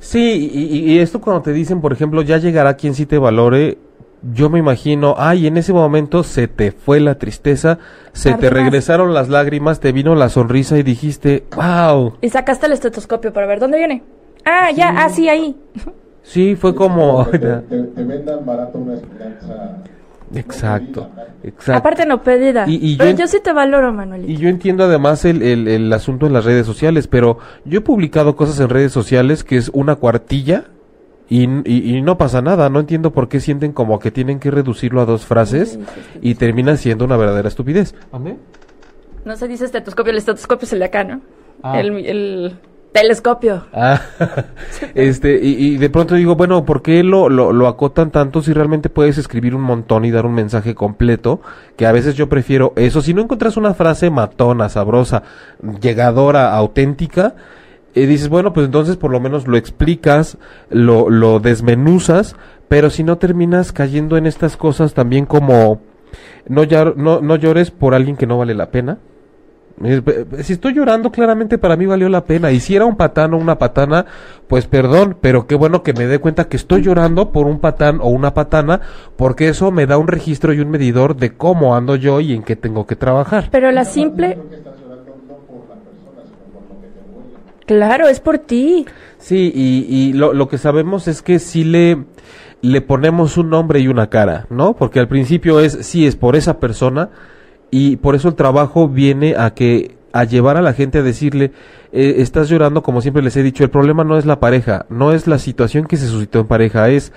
Sí, 0.00 0.50
y, 0.52 0.92
y 0.92 0.98
esto 0.98 1.20
cuando 1.20 1.42
te 1.42 1.52
dicen, 1.52 1.80
por 1.80 1.92
ejemplo, 1.92 2.22
ya 2.22 2.38
llegará 2.38 2.74
quien 2.74 2.92
sí 2.92 3.06
te 3.06 3.18
valore, 3.18 3.78
yo 4.22 4.48
me 4.50 4.58
imagino, 4.58 5.14
ay, 5.18 5.46
en 5.46 5.56
ese 5.56 5.72
momento 5.72 6.22
se 6.22 6.46
te 6.48 6.70
fue 6.72 7.00
la 7.00 7.16
tristeza, 7.16 7.78
se 8.12 8.34
te 8.34 8.50
regresaron 8.50 9.12
las 9.14 9.28
lágrimas, 9.28 9.80
te 9.80 9.90
vino 9.92 10.14
la 10.14 10.28
sonrisa 10.28 10.78
y 10.78 10.82
dijiste, 10.82 11.44
wow. 11.56 12.14
Y 12.20 12.28
sacaste 12.28 12.66
el 12.66 12.72
estetoscopio 12.72 13.32
para 13.32 13.46
ver 13.46 13.58
dónde 13.60 13.78
viene. 13.78 14.02
Ah, 14.44 14.70
ya, 14.70 14.90
ah, 14.96 15.08
sí, 15.08 15.28
ahí. 15.28 15.56
Sí, 16.22 16.54
fue 16.56 16.74
como... 16.74 17.26
te, 17.26 17.38
te- 17.38 17.58
te 17.60 18.04
vendan 18.04 18.46
barato 18.46 18.78
una 18.78 18.94
esperanza. 18.94 19.78
exacto, 20.34 21.10
exacto. 21.42 21.78
Aparte 21.80 22.06
no 22.06 22.22
pedida. 22.22 22.64
Y- 22.68 22.76
y 22.76 22.92
yo 22.96 22.98
Pero 23.04 23.18
yo 23.18 23.26
sí 23.26 23.38
te 23.42 23.52
valoro, 23.52 23.92
Manuelito. 23.92 24.30
Y 24.30 24.36
yo 24.36 24.48
entiendo 24.48 24.84
además 24.84 25.24
el, 25.24 25.42
el, 25.42 25.66
el 25.68 25.92
asunto 25.92 26.26
en 26.26 26.32
las 26.32 26.44
redes 26.44 26.64
sociales, 26.66 27.06
pero 27.08 27.38
yo 27.64 27.78
he 27.78 27.82
publicado 27.82 28.36
cosas 28.36 28.58
en 28.60 28.68
redes 28.68 28.92
sociales 28.92 29.42
que 29.44 29.56
es 29.56 29.68
una 29.74 29.96
cuartilla 29.96 30.66
y, 31.32 31.48
y, 31.64 31.96
y 31.96 32.02
no 32.02 32.18
pasa 32.18 32.42
nada. 32.42 32.68
No 32.68 32.80
entiendo 32.80 33.12
por 33.12 33.28
qué 33.28 33.40
sienten 33.40 33.72
como 33.72 33.98
que 33.98 34.10
tienen 34.10 34.38
que 34.38 34.50
reducirlo 34.50 35.00
a 35.00 35.06
dos 35.06 35.24
frases 35.24 35.78
y 36.20 36.34
termina 36.34 36.76
siendo 36.76 37.06
una 37.06 37.16
verdadera 37.16 37.48
estupidez. 37.48 37.94
No 39.24 39.36
se 39.36 39.48
dice 39.48 39.64
estetoscopio, 39.64 40.10
el 40.10 40.18
estetoscopio 40.18 40.66
es 40.66 40.72
el 40.74 40.80
de 40.80 40.84
acá, 40.84 41.04
¿no? 41.04 41.22
Ah. 41.62 41.80
El, 41.80 42.04
el 42.04 42.56
telescopio. 42.92 43.64
Ah, 43.72 44.02
este, 44.94 45.40
y, 45.42 45.68
y 45.68 45.76
de 45.78 45.88
pronto 45.88 46.16
digo, 46.16 46.36
bueno, 46.36 46.66
¿por 46.66 46.82
qué 46.82 47.02
lo, 47.02 47.30
lo, 47.30 47.50
lo 47.50 47.66
acotan 47.66 48.10
tanto 48.10 48.42
si 48.42 48.52
realmente 48.52 48.90
puedes 48.90 49.16
escribir 49.16 49.54
un 49.54 49.62
montón 49.62 50.04
y 50.04 50.10
dar 50.10 50.26
un 50.26 50.34
mensaje 50.34 50.74
completo? 50.74 51.40
Que 51.76 51.86
a 51.86 51.92
veces 51.92 52.14
yo 52.14 52.28
prefiero 52.28 52.74
eso. 52.76 53.00
Si 53.00 53.14
no 53.14 53.22
encuentras 53.22 53.56
una 53.56 53.72
frase 53.72 54.10
matona, 54.10 54.68
sabrosa, 54.68 55.22
llegadora, 55.80 56.54
auténtica, 56.54 57.36
eh, 57.94 58.06
dices, 58.06 58.28
bueno, 58.28 58.52
pues 58.52 58.66
entonces 58.66 58.96
por 58.96 59.10
lo 59.10 59.20
menos 59.20 59.46
lo 59.46 59.56
explicas, 59.56 60.38
lo, 60.70 61.10
lo 61.10 61.40
desmenuzas, 61.40 62.36
pero 62.68 62.90
si 62.90 63.04
no 63.04 63.18
terminas 63.18 63.72
cayendo 63.72 64.16
en 64.16 64.26
estas 64.26 64.56
cosas 64.56 64.94
también 64.94 65.26
como 65.26 65.80
no, 66.48 66.64
no, 66.96 67.20
no 67.20 67.36
llores 67.36 67.70
por 67.70 67.94
alguien 67.94 68.16
que 68.16 68.26
no 68.26 68.38
vale 68.38 68.54
la 68.54 68.70
pena. 68.70 68.98
Si 70.42 70.52
estoy 70.52 70.74
llorando, 70.74 71.10
claramente 71.10 71.58
para 71.58 71.76
mí 71.76 71.86
valió 71.86 72.08
la 72.08 72.24
pena. 72.24 72.52
Y 72.52 72.60
si 72.60 72.76
era 72.76 72.84
un 72.84 72.96
patán 72.96 73.34
o 73.34 73.38
una 73.38 73.58
patana, 73.58 74.06
pues 74.46 74.66
perdón, 74.66 75.16
pero 75.20 75.46
qué 75.46 75.54
bueno 75.54 75.82
que 75.82 75.92
me 75.92 76.06
dé 76.06 76.18
cuenta 76.18 76.44
que 76.44 76.56
estoy 76.56 76.82
llorando 76.82 77.32
por 77.32 77.46
un 77.46 77.58
patán 77.58 77.98
o 78.00 78.08
una 78.08 78.34
patana, 78.34 78.80
porque 79.16 79.48
eso 79.48 79.70
me 79.70 79.86
da 79.86 79.98
un 79.98 80.08
registro 80.08 80.52
y 80.52 80.60
un 80.60 80.70
medidor 80.70 81.16
de 81.16 81.34
cómo 81.34 81.74
ando 81.74 81.96
yo 81.96 82.20
y 82.20 82.34
en 82.34 82.42
qué 82.42 82.54
tengo 82.54 82.86
que 82.86 82.96
trabajar. 82.96 83.48
Pero 83.50 83.72
la 83.72 83.84
simple... 83.84 84.38
Claro, 87.72 88.06
es 88.06 88.20
por 88.20 88.38
ti. 88.38 88.84
Sí, 89.16 89.50
y, 89.54 89.86
y 89.88 90.12
lo, 90.12 90.34
lo 90.34 90.46
que 90.46 90.58
sabemos 90.58 91.08
es 91.08 91.22
que 91.22 91.38
si 91.38 91.64
le, 91.64 92.04
le 92.60 92.82
ponemos 92.82 93.38
un 93.38 93.48
nombre 93.48 93.80
y 93.80 93.88
una 93.88 94.10
cara, 94.10 94.46
¿no? 94.50 94.74
Porque 94.74 95.00
al 95.00 95.08
principio 95.08 95.58
es, 95.58 95.78
sí, 95.80 96.06
es 96.06 96.14
por 96.14 96.36
esa 96.36 96.60
persona, 96.60 97.08
y 97.70 97.96
por 97.96 98.14
eso 98.14 98.28
el 98.28 98.34
trabajo 98.34 98.88
viene 98.88 99.36
a 99.38 99.54
que, 99.54 99.96
a 100.12 100.24
llevar 100.24 100.58
a 100.58 100.60
la 100.62 100.74
gente 100.74 100.98
a 100.98 101.02
decirle, 101.02 101.52
eh, 101.92 102.16
estás 102.18 102.50
llorando, 102.50 102.82
como 102.82 103.00
siempre 103.00 103.22
les 103.22 103.38
he 103.38 103.42
dicho, 103.42 103.64
el 103.64 103.70
problema 103.70 104.04
no 104.04 104.18
es 104.18 104.26
la 104.26 104.38
pareja, 104.38 104.84
no 104.90 105.12
es 105.12 105.26
la 105.26 105.38
situación 105.38 105.86
que 105.86 105.96
se 105.96 106.08
suscitó 106.08 106.40
en 106.40 106.48
pareja, 106.48 106.90
es, 106.90 107.14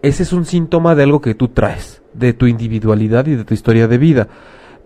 ese 0.00 0.22
es 0.22 0.32
un 0.32 0.46
síntoma 0.46 0.94
de 0.94 1.02
algo 1.02 1.20
que 1.20 1.34
tú 1.34 1.48
traes, 1.48 2.00
de 2.14 2.32
tu 2.32 2.46
individualidad 2.46 3.26
y 3.26 3.34
de 3.34 3.44
tu 3.44 3.52
historia 3.52 3.86
de 3.86 3.98
vida. 3.98 4.28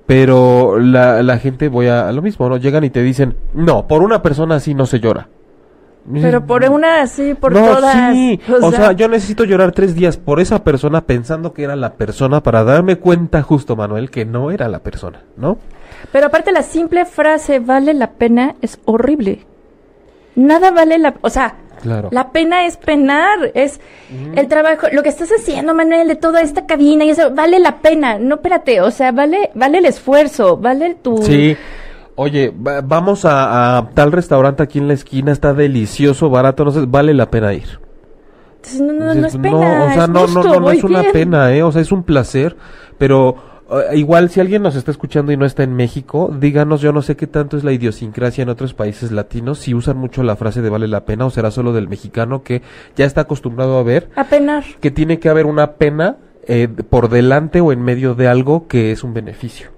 Pero 0.07 0.79
la, 0.79 1.23
la 1.23 1.39
gente, 1.39 1.69
voy 1.69 1.87
a, 1.87 2.09
a 2.09 2.13
lo 2.13 2.23
mismo, 2.23 2.49
¿no? 2.49 2.57
Llegan 2.57 2.85
y 2.85 2.91
te 2.91 3.03
dicen, 3.03 3.37
no, 3.55 3.87
por 3.87 4.03
una 4.03 4.23
persona 4.23 4.57
así 4.57 4.75
no 4.75 4.87
se 4.87 5.01
llora. 5.01 5.29
Pero 6.11 6.45
por 6.45 6.65
una 6.69 7.03
así, 7.03 7.35
por 7.35 7.53
no, 7.53 7.65
todas. 7.65 8.13
sí. 8.13 8.41
O, 8.61 8.73
sea, 8.73 8.93
yo 8.93 9.09
necesito 9.09 9.45
llorar 9.45 9.73
tres 9.73 9.95
días 9.95 10.17
por 10.17 10.41
esa 10.41 10.65
persona 10.65 11.03
pensando 11.03 11.53
que 11.53 11.63
era 11.63 11.77
la 11.77 11.93
persona 11.93 12.43
para 12.43 12.65
darme 12.65 12.97
cuenta 12.97 13.43
justo, 13.43 13.77
Manuel, 13.77 14.11
que 14.11 14.25
no 14.25 14.51
era 14.51 14.69
la 14.69 14.81
persona, 14.81 15.23
¿no? 15.37 15.59
Pero 16.11 16.27
aparte 16.27 16.51
la 16.51 16.63
simple 16.63 17.05
frase 17.05 17.61
vale 17.61 17.95
la 17.95 18.11
pena 18.13 18.57
es 18.61 18.81
horrible. 18.85 19.47
Nada 20.35 20.73
vale 20.73 20.99
la... 20.99 21.15
O 21.21 21.31
sea, 21.31 21.55
Claro. 21.83 22.09
la 22.13 22.31
pena 22.31 22.65
es 22.65 22.77
penar, 22.77 23.51
es 23.55 23.81
el 24.37 24.47
trabajo, 24.49 24.87
lo 24.93 25.03
que 25.03 25.09
estás 25.09 25.31
haciendo, 25.31 25.75
Manuel, 25.75 26.07
de 26.09 26.17
toda 26.17 26.41
esta 26.41 26.65
cabina 26.65 27.05
y 27.05 27.11
eso, 27.11 27.31
vale 27.35 27.59
la 27.59 27.79
pena. 27.79 28.19
No, 28.19 28.37
espérate, 28.37 28.81
o 28.81 28.91
sea, 28.91 29.11
vale, 29.13 29.51
vale 29.55 29.79
el 29.79 29.85
esfuerzo, 29.87 30.57
vale 30.57 30.95
tu... 31.03 31.19
Sí. 31.23 31.57
Oye, 32.15 32.51
va- 32.51 32.83
vamos 32.83 33.25
a, 33.25 33.79
a 33.79 33.91
tal 33.91 34.13
restaurante 34.13 34.63
aquí 34.63 34.79
en 34.79 34.87
la 34.87 34.95
esquina, 34.95 35.33
está 35.33 35.53
delicioso, 35.55 36.31
barato, 36.31 36.65
no 36.65 36.71
sé, 36.71 36.85
vale 36.87 37.15
la 37.15 37.31
pena 37.31 37.53
ir. 37.53 37.81
Entonces, 38.57 38.81
no, 38.81 38.93
no, 38.93 39.15
no 39.15 39.27
es 39.27 39.37
pena, 39.37 39.85
o 39.87 39.93
sea, 39.93 40.03
es 40.05 40.09
no, 40.09 40.15
no, 40.15 40.21
gusto, 40.23 40.43
no, 40.45 40.61
no 40.61 40.71
es 40.71 40.85
una 40.85 41.01
bien. 41.01 41.13
pena, 41.13 41.53
¿eh? 41.53 41.63
O 41.65 41.73
sea, 41.73 41.83
es 41.83 41.91
un 41.91 42.05
placer, 42.05 42.57
pero 42.97 43.35
igual 43.95 44.31
si 44.31 44.41
alguien 44.41 44.63
nos 44.63 44.77
está 44.77 44.91
escuchando 44.91 45.33
y 45.33 45.37
no 45.37 45.45
está 45.45 45.63
en 45.63 45.75
México, 45.75 46.35
díganos, 46.39 46.81
yo 46.81 46.93
no 46.93 47.03
sé 47.03 47.17
qué 47.17 47.27
tanto 47.27 47.57
es 47.57 47.65
la 47.65 47.73
idiosincrasia 47.73 48.43
en 48.43 48.49
otros 48.49 48.75
países 48.75 49.13
latinos, 49.13 49.59
si 49.59 49.75
usan 49.75 49.97
mucho 49.97 50.23
la 50.23 50.37
frase 50.37 50.63
de 50.63 50.71
vale 50.71 50.89
la 50.89 51.05
pena 51.05 51.27
o 51.27 51.31
será 51.31 51.51
solo 51.51 51.73
del 51.73 51.89
mexicano 51.89 52.43
que 52.43 52.63
ya 52.97 53.05
está 53.05 53.23
acostumbrado 53.23 53.79
a 53.79 53.83
ver 53.83 54.11
A 54.17 54.25
penar. 54.25 54.65
que 54.81 54.91
tiene 54.91 55.19
que 55.19 55.29
haber 55.29 55.47
una 55.47 55.73
pena 55.73 56.17
eh, 56.47 56.69
por 56.69 57.09
delante 57.09 57.61
o 57.61 57.73
en 57.73 57.83
medio 57.83 58.15
de 58.15 58.29
algo 58.29 58.67
que 58.69 58.93
es 58.93 59.05
un 59.05 59.15
beneficio. 59.15 59.72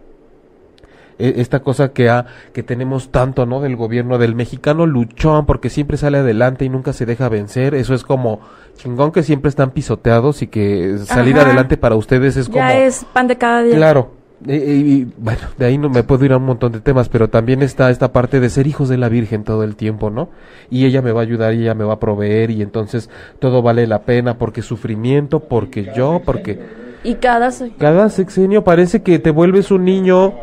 E- 1.18 1.34
Esta 1.38 1.60
cosa 1.60 1.92
que 1.92 2.08
ha, 2.10 2.26
que 2.52 2.62
tenemos 2.62 3.10
tanto, 3.10 3.46
¿no? 3.46 3.60
Del 3.60 3.76
gobierno 3.76 4.18
del 4.18 4.34
mexicano 4.34 4.86
luchón 4.86 5.46
porque 5.46 5.70
siempre 5.70 5.96
sale 5.96 6.18
adelante 6.18 6.64
y 6.64 6.68
nunca 6.68 6.92
se 6.92 7.06
deja 7.06 7.28
vencer. 7.28 7.74
Eso 7.74 7.94
es 7.94 8.02
como 8.04 8.40
chingón 8.76 9.12
que 9.12 9.22
siempre 9.22 9.48
están 9.48 9.70
pisoteados 9.70 10.42
y 10.42 10.48
que 10.48 10.98
salir 11.04 11.36
Ajá. 11.36 11.46
adelante 11.46 11.76
para 11.76 11.94
ustedes 11.94 12.36
es 12.36 12.46
como 12.48 12.58
Ya 12.58 12.76
es 12.78 13.04
pan 13.12 13.26
de 13.28 13.36
cada 13.38 13.62
día. 13.62 13.76
Claro. 13.76 14.10
Y, 14.46 14.52
y- 14.56 14.92
y, 14.92 15.12
bueno, 15.16 15.40
de 15.56 15.64
ahí 15.64 15.78
no 15.78 15.88
me 15.88 16.02
puedo 16.02 16.24
ir 16.24 16.32
a 16.32 16.36
un 16.36 16.44
montón 16.44 16.72
de 16.72 16.80
temas, 16.80 17.08
pero 17.08 17.28
también 17.30 17.62
está 17.62 17.88
esta 17.90 18.12
parte 18.12 18.40
de 18.40 18.50
ser 18.50 18.66
hijos 18.66 18.88
de 18.90 18.98
la 18.98 19.08
Virgen 19.08 19.42
todo 19.44 19.62
el 19.62 19.74
tiempo, 19.76 20.10
¿no? 20.10 20.28
Y 20.68 20.84
ella 20.84 21.00
me 21.00 21.12
va 21.12 21.20
a 21.20 21.22
ayudar 21.22 21.54
y 21.54 21.62
ella 21.62 21.74
me 21.74 21.84
va 21.84 21.94
a 21.94 21.98
proveer 22.00 22.50
y 22.50 22.60
entonces 22.60 23.08
todo 23.38 23.62
vale 23.62 23.86
la 23.86 24.02
pena 24.02 24.36
porque 24.36 24.60
sufrimiento, 24.60 25.40
porque 25.40 25.90
yo, 25.96 26.20
porque 26.24 26.60
Y 27.04 27.14
cada... 27.14 27.48
cada 27.78 28.10
sexenio 28.10 28.64
parece 28.64 29.02
que 29.02 29.18
te 29.18 29.30
vuelves 29.30 29.70
un 29.70 29.84
niño. 29.84 30.34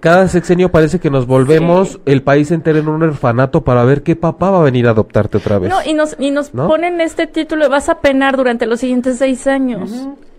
Cada 0.00 0.28
sexenio 0.28 0.70
parece 0.70 0.98
que 0.98 1.10
nos 1.10 1.26
volvemos 1.26 2.00
el 2.06 2.22
país 2.22 2.50
entero 2.50 2.78
en 2.78 2.88
un 2.88 3.02
orfanato 3.02 3.62
para 3.62 3.84
ver 3.84 4.02
qué 4.02 4.16
papá 4.16 4.50
va 4.50 4.60
a 4.60 4.64
venir 4.64 4.86
a 4.86 4.90
adoptarte 4.90 5.36
otra 5.36 5.58
vez. 5.58 5.68
No, 5.70 5.76
y 5.84 5.92
nos, 5.92 6.16
y 6.18 6.30
nos 6.30 6.54
¿No? 6.54 6.68
ponen 6.68 7.02
este 7.02 7.26
título, 7.26 7.68
vas 7.68 7.90
a 7.90 8.00
penar 8.00 8.38
durante 8.38 8.64
los 8.64 8.80
siguientes 8.80 9.18
seis 9.18 9.46
años. 9.46 9.90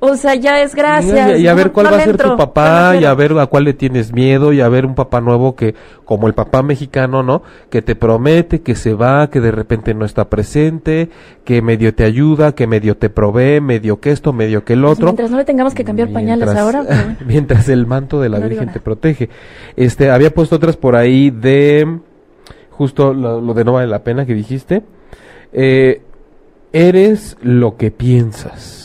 O 0.04 0.16
sea, 0.16 0.34
ya 0.34 0.60
es 0.64 0.74
gracias. 0.74 1.38
Y, 1.38 1.44
y 1.44 1.48
a 1.48 1.54
ver 1.54 1.72
cuál 1.72 1.86
no 1.86 1.92
va 1.92 1.98
a 1.98 2.00
ser 2.00 2.10
entro, 2.10 2.32
tu 2.32 2.38
papá, 2.38 2.96
y 3.00 3.06
a 3.06 3.14
ver 3.14 3.38
a 3.38 3.46
cuál 3.46 3.66
le 3.66 3.74
tienes 3.76 4.12
miedo, 4.12 4.52
y 4.52 4.60
a 4.60 4.68
ver 4.68 4.88
un 4.88 4.96
papá 4.96 5.22
nuevo 5.22 5.56
que, 5.56 5.76
como 6.06 6.26
el 6.26 6.34
papá 6.34 6.64
mexicano, 6.64 7.22
¿no? 7.22 7.44
Que 7.70 7.84
te 7.84 7.96
promete, 7.96 8.62
que 8.62 8.74
se 8.74 8.96
va, 8.96 9.30
que 9.30 9.40
de 9.40 9.52
repente 9.52 9.94
no 9.94 10.04
está 10.04 10.28
presente, 10.28 11.10
que 11.46 11.62
medio 11.62 11.94
te 11.94 12.04
ayuda, 12.04 12.56
que 12.56 12.66
medio 12.66 12.98
te 12.98 13.12
provee, 13.12 13.62
medio 13.62 14.00
que 14.00 14.10
esto, 14.10 14.34
medio 14.34 14.66
que 14.66 14.74
el 14.74 14.82
Pues 14.82 14.94
otro. 14.94 15.06
mientras 15.06 15.30
no 15.30 15.38
le 15.38 15.46
tengamos 15.46 15.76
que 15.76 15.84
cambiar 15.84 16.10
pañales 16.12 16.50
ahora. 16.50 16.84
pues, 16.88 17.28
mientras 17.28 17.70
el 17.70 17.86
manto 17.86 18.20
de 18.20 18.30
la 18.30 18.40
Virgen 18.40 18.74
te 18.74 18.80
protege. 18.80 19.30
Este, 19.76 20.10
había 20.10 20.34
puesto 20.34 20.56
otras 20.56 20.78
por 20.78 20.96
ahí 20.96 21.30
de 21.30 22.00
justo 22.72 23.14
lo, 23.14 23.40
lo 23.40 23.54
de 23.54 23.64
no 23.64 23.74
vale 23.74 23.86
la 23.86 24.04
pena 24.04 24.26
que 24.26 24.34
dijiste. 24.34 24.82
Eh, 25.54 26.02
eres 26.74 27.38
lo 27.44 27.78
que 27.78 27.92
piensas. 27.92 28.81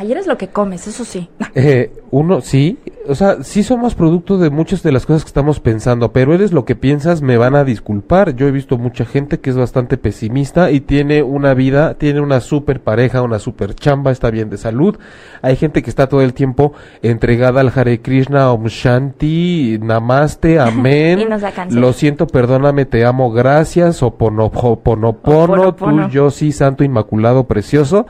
Ayer 0.00 0.16
es 0.16 0.26
lo 0.26 0.38
que 0.38 0.48
comes, 0.48 0.86
eso 0.86 1.04
sí. 1.04 1.28
Eh, 1.56 1.92
uno, 2.12 2.40
sí, 2.40 2.78
o 3.08 3.14
sea, 3.16 3.42
sí 3.42 3.64
somos 3.64 3.96
producto 3.96 4.38
de 4.38 4.50
muchas 4.50 4.84
de 4.84 4.92
las 4.92 5.04
cosas 5.04 5.24
que 5.24 5.28
estamos 5.28 5.58
pensando, 5.58 6.12
pero 6.12 6.32
eres 6.32 6.52
lo 6.52 6.64
que 6.64 6.76
piensas, 6.76 7.22
me 7.22 7.36
van 7.36 7.56
a 7.56 7.64
disculpar. 7.64 8.36
Yo 8.36 8.46
he 8.46 8.52
visto 8.52 8.78
mucha 8.78 9.04
gente 9.04 9.40
que 9.40 9.50
es 9.50 9.56
bastante 9.56 9.98
pesimista 9.98 10.70
y 10.70 10.80
tiene 10.80 11.24
una 11.24 11.52
vida, 11.52 11.94
tiene 11.94 12.20
una 12.20 12.40
super 12.40 12.80
pareja, 12.80 13.20
una 13.20 13.40
super 13.40 13.74
chamba, 13.74 14.12
está 14.12 14.30
bien 14.30 14.48
de 14.48 14.58
salud. 14.58 14.96
Hay 15.42 15.56
gente 15.56 15.82
que 15.82 15.90
está 15.90 16.08
todo 16.08 16.22
el 16.22 16.34
tiempo 16.34 16.72
entregada 17.02 17.60
al 17.60 17.72
Hare 17.74 18.00
Krishna, 18.00 18.52
Om 18.52 18.68
Shanti, 18.68 19.78
Namaste, 19.82 20.60
Amén. 20.60 21.18
Y 21.18 21.24
nos 21.26 21.42
da. 21.42 21.52
Lo 21.68 21.92
siento, 21.92 22.26
perdóname, 22.28 22.86
te 22.86 23.04
amo, 23.04 23.32
gracias, 23.32 24.02
Oponopono, 24.04 25.08
Oponopono. 25.10 26.06
tú, 26.06 26.10
yo 26.10 26.30
sí, 26.30 26.52
santo, 26.52 26.84
inmaculado, 26.84 27.44
precioso 27.44 28.06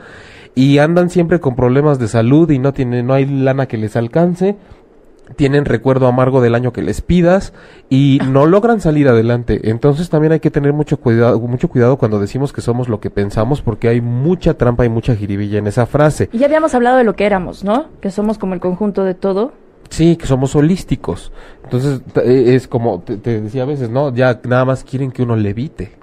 y 0.55 0.79
andan 0.79 1.09
siempre 1.09 1.39
con 1.39 1.55
problemas 1.55 1.99
de 1.99 2.07
salud 2.07 2.49
y 2.49 2.59
no 2.59 2.73
tienen 2.73 3.07
no 3.07 3.13
hay 3.13 3.25
lana 3.25 3.67
que 3.67 3.77
les 3.77 3.95
alcance 3.95 4.57
tienen 5.35 5.65
recuerdo 5.65 6.07
amargo 6.07 6.41
del 6.41 6.55
año 6.55 6.73
que 6.73 6.81
les 6.81 7.01
pidas 7.01 7.53
y 7.89 8.19
no 8.29 8.45
logran 8.45 8.81
salir 8.81 9.07
adelante. 9.07 9.69
Entonces 9.69 10.09
también 10.09 10.33
hay 10.33 10.39
que 10.39 10.51
tener 10.51 10.73
mucho 10.73 10.97
cuidado, 10.97 11.39
mucho 11.39 11.69
cuidado 11.69 11.97
cuando 11.97 12.19
decimos 12.19 12.53
que 12.53 12.61
somos 12.61 12.89
lo 12.89 12.99
que 12.99 13.09
pensamos 13.09 13.61
porque 13.61 13.87
hay 13.87 14.01
mucha 14.01 14.55
trampa 14.55 14.85
y 14.85 14.89
mucha 14.89 15.15
jiribilla 15.15 15.59
en 15.59 15.67
esa 15.67 15.85
frase. 15.85 16.29
Y 16.31 16.39
ya 16.39 16.45
habíamos 16.45 16.73
hablado 16.75 16.97
de 16.97 17.03
lo 17.03 17.15
que 17.15 17.25
éramos, 17.25 17.63
¿no? 17.63 17.87
Que 18.01 18.11
somos 18.11 18.37
como 18.37 18.53
el 18.53 18.59
conjunto 18.59 19.03
de 19.03 19.13
todo. 19.13 19.53
Sí, 19.89 20.15
que 20.15 20.25
somos 20.25 20.55
holísticos. 20.55 21.31
Entonces 21.63 22.01
eh, 22.23 22.55
es 22.55 22.67
como 22.67 23.01
te, 23.01 23.17
te 23.17 23.41
decía 23.41 23.63
a 23.63 23.65
veces, 23.65 23.89
¿no? 23.89 24.13
Ya 24.13 24.39
nada 24.47 24.65
más 24.65 24.83
quieren 24.83 25.11
que 25.11 25.23
uno 25.23 25.35
levite. 25.35 26.00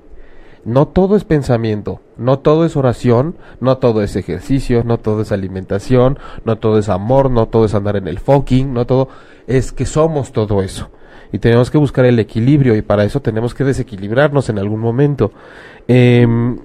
No 0.65 0.89
todo 0.89 1.17
es 1.17 1.25
pensamiento, 1.25 2.01
no 2.17 2.41
todo 2.41 2.65
es 2.65 2.77
oración, 2.77 3.37
no 3.61 3.79
todo 3.79 4.03
es 4.03 4.17
ejercicio, 4.17 4.83
no 4.85 4.99
todo 4.99 5.23
es 5.23 5.33
alimentación, 5.33 6.19
no 6.45 6.57
todo 6.57 6.79
es 6.79 6.89
amor, 6.89 7.31
no 7.31 7.47
todo 7.47 7.65
es 7.65 7.75
andar 7.75 7.97
en 7.97 8.09
el 8.09 8.19
fucking, 8.19 8.73
no 8.75 8.87
todo 8.87 9.09
es 9.47 9.73
que 9.73 9.87
somos 9.87 10.33
todo 10.33 10.63
eso. 10.63 10.91
Y 11.33 11.39
tenemos 11.39 11.71
que 11.71 11.79
buscar 11.79 12.05
el 12.07 12.19
equilibrio 12.19 12.75
y 12.77 12.83
para 12.83 13.05
eso 13.05 13.21
tenemos 13.21 13.55
que 13.55 13.65
desequilibrarnos 13.65 14.49
en 14.49 14.59
algún 14.59 14.81
momento. 14.81 15.33
Em, 15.87 16.59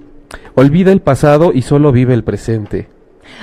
olvida 0.54 0.90
el 0.92 1.00
pasado 1.00 1.52
y 1.54 1.62
solo 1.62 1.92
vive 1.92 2.14
el 2.14 2.24
presente. 2.24 2.88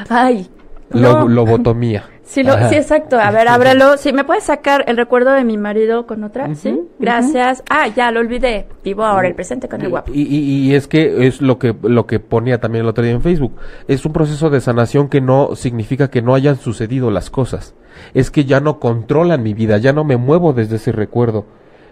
Ay. 0.10 0.50
Lo- 0.92 1.22
no. 1.22 1.28
lobotomía. 1.28 2.06
Sí, 2.32 2.44
lo, 2.44 2.54
sí, 2.70 2.76
exacto. 2.76 3.20
A 3.20 3.30
ver, 3.32 3.48
ábrelo. 3.50 3.98
Sí, 3.98 4.14
¿me 4.14 4.24
puedes 4.24 4.46
sacar 4.46 4.86
el 4.88 4.96
recuerdo 4.96 5.32
de 5.34 5.44
mi 5.44 5.58
marido 5.58 6.06
con 6.08 6.24
otra? 6.24 6.56
sí, 6.56 6.80
gracias. 6.98 7.62
Ah, 7.70 7.88
ya, 7.90 8.10
lo 8.12 8.22
olvidé. 8.22 8.68
Vivo 8.84 9.04
ahora 9.04 9.28
el 9.28 9.36
presente 9.36 9.68
con 9.68 9.82
el 9.82 9.90
guapo. 9.90 10.12
Y, 10.14 10.22
y- 10.22 10.70
y 10.70 10.76
es 10.76 10.88
que 10.88 11.28
es 11.28 11.42
lo 11.42 11.60
que 11.60 11.76
lo 11.84 12.06
que 12.06 12.20
ponía 12.22 12.60
también 12.60 12.84
el 12.86 12.90
otro 12.90 13.04
día 13.04 13.14
en 13.14 13.22
Facebook. 13.22 13.56
Es 13.90 14.06
un 14.06 14.14
proceso 14.14 14.50
de 14.50 14.62
sanación 14.62 15.10
que 15.10 15.20
no 15.20 15.56
significa 15.56 16.10
que 16.10 16.22
no 16.22 16.34
hayan 16.34 16.56
sucedido 16.56 17.12
las 17.12 17.30
cosas. 17.30 17.76
Es 18.14 18.32
que 18.32 18.46
ya 18.46 18.62
no 18.62 18.80
controlan 18.80 19.44
mi 19.44 19.54
vida, 19.54 19.78
ya 19.78 19.92
no 19.92 20.04
me 20.06 20.16
muevo 20.16 20.54
desde 20.54 20.78
ese 20.78 20.92
recuerdo. 20.94 21.46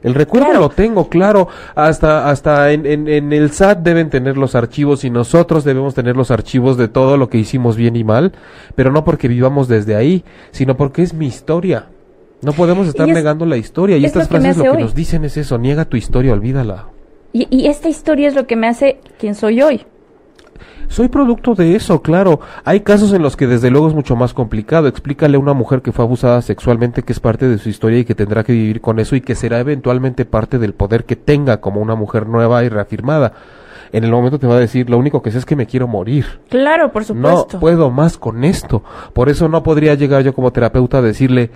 El 0.04 0.14
recuerdo 0.14 0.48
Claro. 0.48 0.62
lo 0.62 0.70
tengo, 0.70 1.10
claro. 1.10 1.48
Hasta, 1.76 2.30
hasta 2.30 2.72
en, 2.72 2.86
en- 2.86 3.08
en 3.08 3.34
el 3.34 3.52
SAT 3.52 3.80
deben 3.80 4.10
tener 4.10 4.38
los 4.38 4.56
archivos 4.56 5.04
y 5.04 5.10
nosotros 5.10 5.64
debemos 5.64 5.94
tener 5.96 6.16
los 6.16 6.32
archivos 6.32 6.78
de 6.78 6.88
todo 6.88 7.18
lo 7.18 7.30
que 7.30 7.38
hicimos 7.38 7.76
bien 7.76 7.96
y 7.96 8.04
mal, 8.04 8.32
pero 8.76 8.92
no 8.92 9.04
porque 9.04 9.28
vivamos 9.28 9.68
desde 9.68 9.96
ahí, 9.96 10.24
sino 10.52 10.78
porque 10.78 11.02
es 11.02 11.14
mi 11.14 11.28
historia. 11.28 11.88
No 12.42 12.54
podemos 12.54 12.88
estar 12.88 13.08
es- 13.10 13.14
negando 13.14 13.46
la 13.46 13.58
historia 13.58 13.98
y 13.98 14.06
es 14.06 14.08
estas 14.16 14.24
lo 14.32 14.38
que 14.38 14.42
frases 14.42 14.58
lo 14.66 14.72
que 14.72 14.82
nos 14.84 14.96
dicen 14.96 15.26
es 15.26 15.36
eso, 15.36 15.58
niega 15.58 15.84
tu 15.86 15.98
historia, 15.98 16.32
olvídala. 16.34 16.86
Y, 17.34 17.48
y 17.50 17.68
esta 17.68 17.90
historia 17.90 18.28
es 18.30 18.36
lo 18.36 18.48
que 18.48 18.56
me 18.56 18.68
hace 18.68 19.00
quien 19.20 19.36
soy 19.36 19.62
hoy. 19.62 19.82
Soy 20.90 21.08
producto 21.08 21.56
de 21.56 21.76
eso, 21.76 22.02
claro. 22.02 22.40
Hay 22.66 22.82
casos 22.82 23.14
en 23.14 23.22
los 23.22 23.38
que 23.38 23.48
desde 23.48 23.70
luego 23.70 23.88
es 23.88 23.94
mucho 23.94 24.16
más 24.16 24.34
complicado. 24.34 24.88
Explícale 24.88 25.38
a 25.38 25.40
una 25.40 25.54
mujer 25.54 25.82
que 25.82 25.92
fue 25.92 26.04
abusada 26.04 26.42
sexualmente 26.42 27.04
que 27.04 27.14
es 27.14 27.20
parte 27.20 27.48
de 27.48 27.58
su 27.60 27.70
historia 27.70 28.00
y 28.00 28.06
que 28.06 28.16
tendrá 28.16 28.44
que 28.44 28.52
vivir 28.54 28.82
con 28.82 29.00
eso 29.00 29.16
y 29.16 29.22
que 29.22 29.36
será 29.36 29.60
eventualmente 29.60 30.26
parte 30.26 30.58
del 30.60 30.74
poder 30.74 31.06
que 31.06 31.16
tenga 31.16 31.62
como 31.62 31.80
una 31.80 31.96
mujer 31.96 32.28
nueva 32.28 32.64
y 32.64 32.70
reafirmada. 32.70 33.34
En 33.92 34.04
el 34.04 34.12
momento 34.12 34.38
te 34.40 34.46
va 34.48 34.56
a 34.56 34.60
decir, 34.60 34.90
lo 34.90 34.98
único 34.98 35.22
que 35.22 35.32
sé 35.32 35.38
es 35.40 35.46
que 35.46 35.56
me 35.56 35.66
quiero 35.66 35.88
morir. 35.88 36.26
Claro, 36.50 36.92
por 36.92 37.02
No 37.02 37.08
supuesto. 37.38 37.60
puedo 37.60 37.90
más 37.90 38.18
con 38.18 38.44
esto. 38.44 38.84
Por 39.14 39.30
eso 39.30 39.48
no 39.48 39.64
podría 39.64 39.96
llegar 39.96 40.24
yo 40.24 40.34
como 40.34 40.52
terapeuta 40.52 40.98
a 41.00 41.02
decirle, 41.02 41.50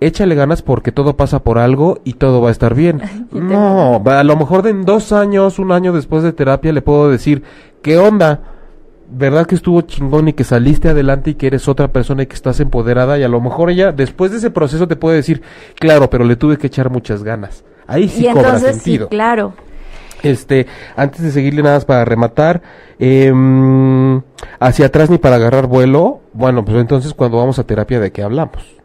échale 0.00 0.34
ganas 0.34 0.62
porque 0.62 0.92
todo 0.92 1.16
pasa 1.16 1.40
por 1.44 1.58
algo 1.58 2.00
y 2.04 2.14
todo 2.14 2.40
va 2.40 2.48
a 2.48 2.52
estar 2.52 2.74
bien. 2.74 3.00
No, 3.32 4.02
a 4.04 4.22
lo 4.24 4.36
mejor 4.36 4.66
en 4.66 4.84
dos 4.84 5.12
años, 5.12 5.58
un 5.58 5.72
año 5.72 5.92
después 5.92 6.22
de 6.22 6.32
terapia 6.32 6.72
le 6.72 6.82
puedo 6.82 7.08
decir, 7.10 7.42
¿qué 7.82 7.96
onda? 7.98 8.40
¿Verdad 9.14 9.46
que 9.46 9.54
estuvo 9.54 9.82
chingón 9.82 10.28
y 10.28 10.32
que 10.32 10.42
saliste 10.42 10.88
adelante 10.88 11.30
y 11.30 11.34
que 11.34 11.46
eres 11.46 11.68
otra 11.68 11.88
persona 11.88 12.22
y 12.22 12.26
que 12.26 12.34
estás 12.34 12.60
empoderada? 12.60 13.18
Y 13.18 13.22
a 13.22 13.28
lo 13.28 13.40
mejor 13.40 13.70
ella, 13.70 13.92
después 13.92 14.30
de 14.30 14.38
ese 14.38 14.50
proceso, 14.50 14.88
te 14.88 14.96
puede 14.96 15.16
decir, 15.16 15.42
claro, 15.78 16.08
pero 16.08 16.24
le 16.24 16.36
tuve 16.36 16.56
que 16.56 16.68
echar 16.68 16.88
muchas 16.88 17.22
ganas. 17.22 17.62
Ahí 17.86 18.08
sí 18.08 18.26
y 18.26 18.32
cobra 18.32 18.48
entonces, 18.48 18.76
sentido. 18.76 19.06
sí, 19.06 19.10
claro. 19.10 19.52
Este, 20.22 20.66
antes 20.96 21.22
de 21.22 21.30
seguirle 21.30 21.62
nada 21.62 21.76
más 21.76 21.84
para 21.84 22.04
rematar, 22.04 22.62
em, 22.98 24.22
hacia 24.60 24.86
atrás 24.86 25.10
ni 25.10 25.18
para 25.18 25.36
agarrar 25.36 25.66
vuelo, 25.66 26.20
bueno, 26.32 26.64
pues 26.64 26.78
entonces 26.78 27.12
cuando 27.12 27.38
vamos 27.38 27.58
a 27.58 27.64
terapia, 27.64 28.00
¿de 28.00 28.12
qué 28.12 28.22
hablamos? 28.22 28.81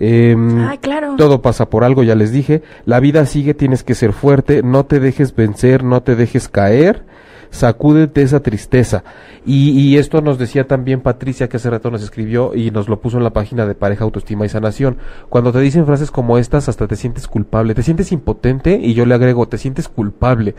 Ah, 0.00 0.76
claro. 0.80 1.14
todo 1.16 1.40
pasa 1.42 1.70
por 1.70 1.84
algo, 1.84 2.02
ya 2.02 2.14
les 2.14 2.32
dije, 2.32 2.62
la 2.84 3.00
vida 3.00 3.24
sigue, 3.26 3.54
tienes 3.54 3.82
que 3.82 3.94
ser 3.94 4.12
fuerte, 4.12 4.62
no 4.62 4.84
te 4.84 5.00
dejes 5.00 5.34
vencer, 5.34 5.84
no 5.84 6.02
te 6.02 6.16
dejes 6.16 6.48
caer, 6.48 7.04
sacúdete 7.50 8.22
esa 8.22 8.40
tristeza. 8.40 9.04
Y, 9.46 9.70
y 9.70 9.96
esto 9.96 10.20
nos 10.20 10.38
decía 10.38 10.66
también 10.66 11.00
Patricia, 11.00 11.48
que 11.48 11.56
hace 11.56 11.70
rato 11.70 11.90
nos 11.90 12.02
escribió 12.02 12.54
y 12.54 12.70
nos 12.70 12.88
lo 12.88 13.00
puso 13.00 13.16
en 13.16 13.24
la 13.24 13.32
página 13.32 13.66
de 13.66 13.74
Pareja, 13.74 14.04
Autoestima 14.04 14.44
y 14.44 14.48
Sanación. 14.48 14.98
Cuando 15.28 15.52
te 15.52 15.60
dicen 15.60 15.86
frases 15.86 16.10
como 16.10 16.36
estas, 16.38 16.68
hasta 16.68 16.86
te 16.86 16.96
sientes 16.96 17.26
culpable, 17.26 17.74
te 17.74 17.82
sientes 17.82 18.12
impotente 18.12 18.78
y 18.80 18.94
yo 18.94 19.06
le 19.06 19.14
agrego, 19.14 19.48
te 19.48 19.58
sientes 19.58 19.88
culpable. 19.88 20.54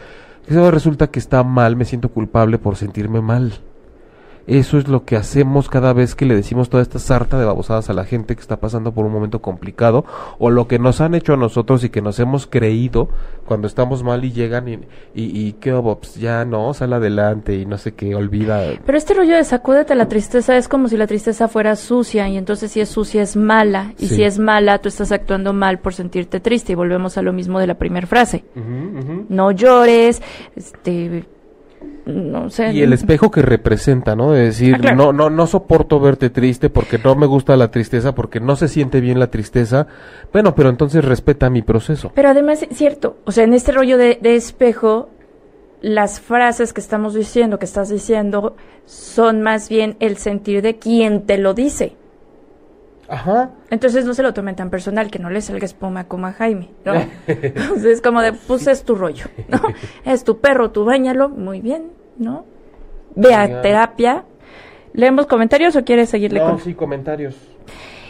Eso 0.47 0.71
resulta 0.71 1.07
que 1.07 1.19
está 1.19 1.43
mal, 1.43 1.75
me 1.75 1.85
siento 1.85 2.09
culpable 2.09 2.57
por 2.57 2.77
sentirme 2.77 3.21
mal. 3.21 3.53
Eso 4.47 4.77
es 4.77 4.87
lo 4.87 5.03
que 5.05 5.15
hacemos 5.17 5.69
cada 5.69 5.93
vez 5.93 6.15
que 6.15 6.25
le 6.25 6.35
decimos 6.35 6.69
toda 6.69 6.81
esta 6.81 6.99
sarta 6.99 7.37
de 7.37 7.45
babosadas 7.45 7.89
a 7.89 7.93
la 7.93 8.05
gente 8.05 8.33
que 8.35 8.41
está 8.41 8.57
pasando 8.61 8.93
por 8.93 9.05
un 9.05 9.11
momento 9.11 9.41
complicado 9.41 10.05
o 10.39 10.49
lo 10.49 10.67
que 10.67 10.79
nos 10.79 11.01
han 11.01 11.15
hecho 11.15 11.33
a 11.33 11.37
nosotros 11.37 11.83
y 11.83 11.89
que 11.89 12.01
nos 12.01 12.17
hemos 12.19 12.47
creído 12.47 13.09
cuando 13.45 13.67
estamos 13.67 14.03
mal 14.03 14.23
y 14.25 14.31
llegan 14.31 14.67
y, 14.67 14.73
y, 15.13 15.47
y 15.47 15.53
qué? 15.59 15.73
Pues 15.73 16.15
ya 16.15 16.45
no, 16.45 16.73
sale 16.73 16.95
adelante 16.95 17.55
y 17.55 17.65
no 17.65 17.77
sé 17.77 17.93
qué, 17.93 18.15
olvida. 18.15 18.61
Pero 18.85 18.97
este 18.97 19.13
rollo 19.13 19.35
de 19.35 19.43
sacúdete 19.43 19.95
la 19.95 20.07
tristeza 20.07 20.55
es 20.57 20.67
como 20.67 20.87
si 20.87 20.97
la 20.97 21.07
tristeza 21.07 21.47
fuera 21.47 21.75
sucia 21.75 22.27
y 22.29 22.37
entonces 22.37 22.71
si 22.71 22.79
es 22.81 22.89
sucia 22.89 23.21
es 23.21 23.35
mala 23.35 23.93
y 23.99 24.07
Sí. 24.07 24.15
si 24.15 24.23
es 24.23 24.39
mala 24.39 24.79
tú 24.79 24.87
estás 24.87 25.11
actuando 25.11 25.51
mal 25.53 25.79
por 25.79 25.93
sentirte 25.93 26.39
triste 26.39 26.71
y 26.71 26.75
volvemos 26.75 27.17
a 27.17 27.21
lo 27.21 27.33
mismo 27.33 27.59
de 27.59 27.67
la 27.67 27.75
primera 27.75 28.07
frase. 28.07 28.45
No 29.29 29.51
llores, 29.51 30.21
este 30.55 31.25
no 32.05 32.49
sé. 32.49 32.71
Y 32.73 32.81
el 32.81 32.93
espejo 32.93 33.29
que 33.31 33.41
representa, 33.41 34.15
¿no? 34.15 34.31
De 34.31 34.43
decir, 34.45 34.75
Ah, 34.75 34.79
claro. 34.79 34.95
no, 34.97 35.13
no, 35.13 35.29
no 35.29 35.45
soporto 35.47 35.99
verte 35.99 36.29
triste 36.29 36.69
porque 36.69 36.97
no 36.97 37.15
me 37.15 37.25
gusta 37.25 37.57
la 37.57 37.69
tristeza, 37.69 38.15
porque 38.15 38.39
no 38.39 38.55
se 38.55 38.67
siente 38.67 39.01
bien 39.01 39.19
la 39.19 39.29
tristeza. 39.29 39.87
Bueno, 40.31 40.55
pero 40.55 40.69
entonces 40.69 41.03
respeta 41.03 41.49
mi 41.49 41.61
proceso. 41.61 42.11
Pero 42.15 42.29
además 42.29 42.63
es 42.63 42.77
cierto, 42.77 43.17
o 43.25 43.31
sea, 43.31 43.43
en 43.43 43.53
este 43.53 43.71
rollo 43.73 43.97
de, 43.97 44.17
de 44.21 44.35
espejo 44.35 45.09
las 45.81 46.19
frases 46.19 46.73
que 46.73 46.81
estamos 46.81 47.13
diciendo, 47.13 47.59
que 47.59 47.65
estás 47.65 47.89
diciendo, 47.89 48.55
son 48.85 49.41
más 49.41 49.69
bien 49.69 49.95
el 49.99 50.17
sentir 50.17 50.61
de 50.61 50.77
quien 50.77 51.25
te 51.25 51.37
lo 51.37 51.53
dice. 51.53 51.95
Ajá. 53.09 53.51
Entonces 53.69 54.05
no 54.05 54.13
se 54.13 54.21
lo 54.23 54.33
tomen 54.33 54.55
tan 54.55 54.69
personal, 54.69 55.09
que 55.09 55.19
no 55.19 55.29
le 55.29 55.41
salga 55.41 55.65
espuma 55.65 56.05
como 56.05 56.27
a 56.27 56.33
Jaime, 56.33 56.69
¿no? 56.83 56.93
Entonces 57.27 57.85
es 57.85 58.01
como 58.01 58.21
de, 58.21 58.33
pues 58.33 58.67
es 58.67 58.83
tu 58.83 58.95
rollo, 58.95 59.25
¿no? 59.47 59.61
Es 60.05 60.23
tu 60.23 60.39
perro, 60.39 60.71
tú 60.71 60.83
bañalo, 60.85 61.29
muy 61.29 61.61
bien, 61.61 61.91
¿no? 62.17 62.45
Ve 63.15 63.33
a 63.33 63.61
terapia. 63.61 64.25
¿Leemos 64.93 65.25
comentarios 65.27 65.75
o 65.75 65.83
quieres 65.85 66.09
seguirle 66.09 66.39
No, 66.39 66.47
con...? 66.51 66.59
sí, 66.59 66.73
comentarios. 66.73 67.35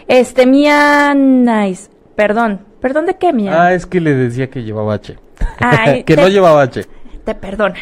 Este, 0.08 0.46
Mía 0.48 1.14
Nice, 1.14 1.90
perdón, 2.16 2.62
¿perdón 2.80 3.06
de 3.06 3.16
qué, 3.18 3.34
Mía? 3.34 3.62
Ah, 3.66 3.74
es 3.74 3.86
que 3.86 4.00
le 4.00 4.14
decía 4.16 4.50
que 4.50 4.64
llevaba 4.64 4.94
H. 4.96 5.18
Ay, 5.60 6.04
que 6.06 6.16
te- 6.16 6.22
no 6.22 6.28
llevaba 6.30 6.62
H. 6.64 6.86
Te 7.26 7.36
perdona. 7.36 7.76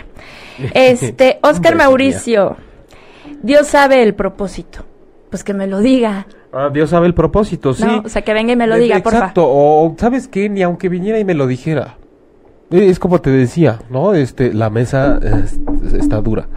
Este, 0.73 1.37
Oscar 1.43 1.75
Mauricio, 1.75 2.57
Dios 3.43 3.67
sabe 3.67 4.01
el 4.01 4.15
propósito. 4.15 4.83
Pues 5.29 5.43
que 5.43 5.53
me 5.53 5.67
lo 5.67 5.79
diga. 5.79 6.25
Ah, 6.57 6.69
Dios 6.73 6.89
sabe 6.89 7.07
el 7.07 7.13
propósito, 7.13 7.73
sí. 7.73 7.83
No, 7.83 8.03
o 8.05 8.09
sea, 8.09 8.21
que 8.21 8.33
venga 8.33 8.53
y 8.53 8.55
me 8.55 8.65
lo 8.65 8.75
Eh, 8.75 8.79
diga, 8.79 8.99
porfa. 9.01 9.17
Exacto, 9.17 9.43
o 9.45 9.93
¿sabes 9.99 10.27
qué? 10.29 10.47
Ni 10.47 10.61
aunque 10.63 10.87
viniera 10.87 11.19
y 11.19 11.25
me 11.25 11.33
lo 11.33 11.47
dijera. 11.47 11.97
Eh, 12.71 12.87
Es 12.89 12.97
como 12.97 13.19
te 13.19 13.29
decía, 13.29 13.79
¿no? 13.89 14.13
Este, 14.13 14.53
la 14.53 14.69
mesa 14.69 15.19
eh, 15.21 15.43
es- 15.43 15.93
está 15.93 16.21
dura. 16.21 16.47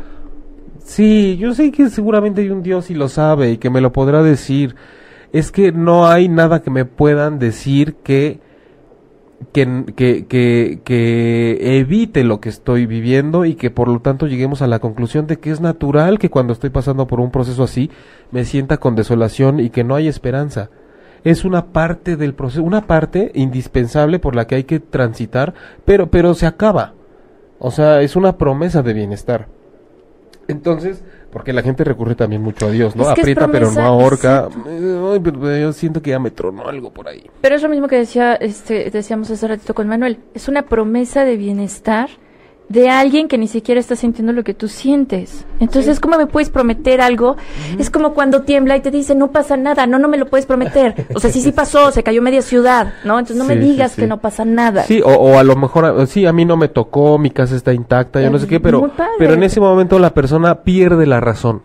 Sí, 0.84 1.36
yo 1.38 1.52
sé 1.52 1.70
que 1.72 1.90
seguramente 1.90 2.40
hay 2.40 2.50
un 2.50 2.62
Dios 2.62 2.90
y 2.90 2.94
lo 2.94 3.08
sabe 3.08 3.50
y 3.52 3.58
que 3.58 3.70
me 3.70 3.80
lo 3.80 3.92
podrá 3.92 4.22
decir. 4.22 4.74
Es 5.32 5.50
que 5.50 5.72
no 5.72 6.06
hay 6.06 6.28
nada 6.28 6.62
que 6.62 6.70
me 6.70 6.84
puedan 6.86 7.38
decir 7.38 7.96
que 8.02 8.40
que, 9.52 9.84
que, 9.94 10.26
que, 10.26 10.80
que 10.84 11.78
evite 11.78 12.24
lo 12.24 12.40
que 12.40 12.48
estoy 12.48 12.86
viviendo 12.86 13.44
y 13.44 13.54
que 13.54 13.70
por 13.70 13.88
lo 13.88 14.00
tanto 14.00 14.26
lleguemos 14.26 14.62
a 14.62 14.66
la 14.66 14.80
conclusión 14.80 15.26
de 15.26 15.38
que 15.38 15.50
es 15.50 15.60
natural 15.60 16.18
que 16.18 16.30
cuando 16.30 16.52
estoy 16.52 16.70
pasando 16.70 17.06
por 17.06 17.20
un 17.20 17.30
proceso 17.30 17.62
así 17.62 17.90
me 18.30 18.44
sienta 18.44 18.78
con 18.78 18.96
desolación 18.96 19.60
y 19.60 19.70
que 19.70 19.84
no 19.84 19.94
hay 19.94 20.08
esperanza. 20.08 20.70
Es 21.24 21.44
una 21.44 21.66
parte 21.66 22.16
del 22.16 22.34
proceso, 22.34 22.62
una 22.62 22.86
parte 22.86 23.32
indispensable 23.34 24.18
por 24.18 24.36
la 24.36 24.46
que 24.46 24.56
hay 24.56 24.64
que 24.64 24.80
transitar, 24.80 25.54
pero, 25.84 26.10
pero 26.10 26.34
se 26.34 26.46
acaba. 26.46 26.94
O 27.58 27.70
sea, 27.70 28.02
es 28.02 28.16
una 28.16 28.38
promesa 28.38 28.82
de 28.82 28.92
bienestar. 28.92 29.48
Entonces, 30.46 31.02
porque 31.38 31.52
la 31.52 31.62
gente 31.62 31.84
recurre 31.84 32.16
también 32.16 32.42
mucho 32.42 32.66
a 32.66 32.70
Dios, 32.72 32.96
¿no? 32.96 33.04
Es 33.04 33.14
que 33.14 33.20
Aprieta 33.20 33.46
pero 33.46 33.66
promesa, 33.66 33.82
no 33.82 33.86
ahorca. 33.86 34.48
Eh, 34.66 35.10
ay, 35.12 35.20
pero 35.20 35.56
yo 35.56 35.72
siento 35.72 36.02
que 36.02 36.10
ya 36.10 36.18
me 36.18 36.32
tronó 36.32 36.66
algo 36.66 36.90
por 36.90 37.06
ahí. 37.06 37.30
Pero 37.40 37.54
es 37.54 37.62
lo 37.62 37.68
mismo 37.68 37.86
que 37.86 37.94
decía, 37.94 38.34
este, 38.34 38.90
decíamos 38.90 39.30
hace 39.30 39.46
ratito 39.46 39.72
con 39.72 39.86
Manuel. 39.86 40.18
Es 40.34 40.48
una 40.48 40.62
promesa 40.62 41.24
de 41.24 41.36
bienestar 41.36 42.10
de 42.68 42.90
alguien 42.90 43.28
que 43.28 43.38
ni 43.38 43.48
siquiera 43.48 43.80
está 43.80 43.96
sintiendo 43.96 44.32
lo 44.32 44.44
que 44.44 44.52
tú 44.52 44.68
sientes. 44.68 45.46
Entonces, 45.58 46.00
¿cómo 46.00 46.18
me 46.18 46.26
puedes 46.26 46.50
prometer 46.50 47.00
algo? 47.00 47.36
Es 47.78 47.88
como 47.90 48.12
cuando 48.12 48.42
tiembla 48.42 48.76
y 48.76 48.80
te 48.80 48.90
dice, 48.90 49.14
no 49.14 49.30
pasa 49.30 49.56
nada, 49.56 49.86
no, 49.86 49.98
no 49.98 50.08
me 50.08 50.18
lo 50.18 50.26
puedes 50.26 50.44
prometer. 50.44 51.06
O 51.14 51.20
sea, 51.20 51.30
sí, 51.30 51.40
sí 51.40 51.52
pasó, 51.52 51.90
se 51.92 52.02
cayó 52.02 52.20
media 52.20 52.42
ciudad, 52.42 52.92
¿no? 53.04 53.18
Entonces, 53.18 53.36
no 53.36 53.44
me 53.44 53.54
Sí, 53.54 53.60
digas 53.60 53.92
sí. 53.92 54.02
que 54.02 54.06
no 54.06 54.20
pasa 54.20 54.44
nada. 54.44 54.82
Sí, 54.84 55.00
o, 55.00 55.08
o 55.08 55.38
a 55.38 55.44
lo 55.44 55.56
mejor, 55.56 56.06
sí, 56.06 56.26
a 56.26 56.32
mí 56.32 56.44
no 56.44 56.56
me 56.58 56.68
tocó, 56.68 57.18
mi 57.18 57.30
casa 57.30 57.56
está 57.56 57.72
intacta, 57.72 58.20
yo 58.20 58.30
no 58.30 58.38
sé 58.38 58.46
qué, 58.46 58.60
pero, 58.60 58.90
pero 59.18 59.34
en 59.34 59.42
ese 59.42 59.60
momento 59.60 59.98
la 59.98 60.12
persona 60.12 60.62
pierde 60.62 61.06
la 61.06 61.20
razón. 61.20 61.62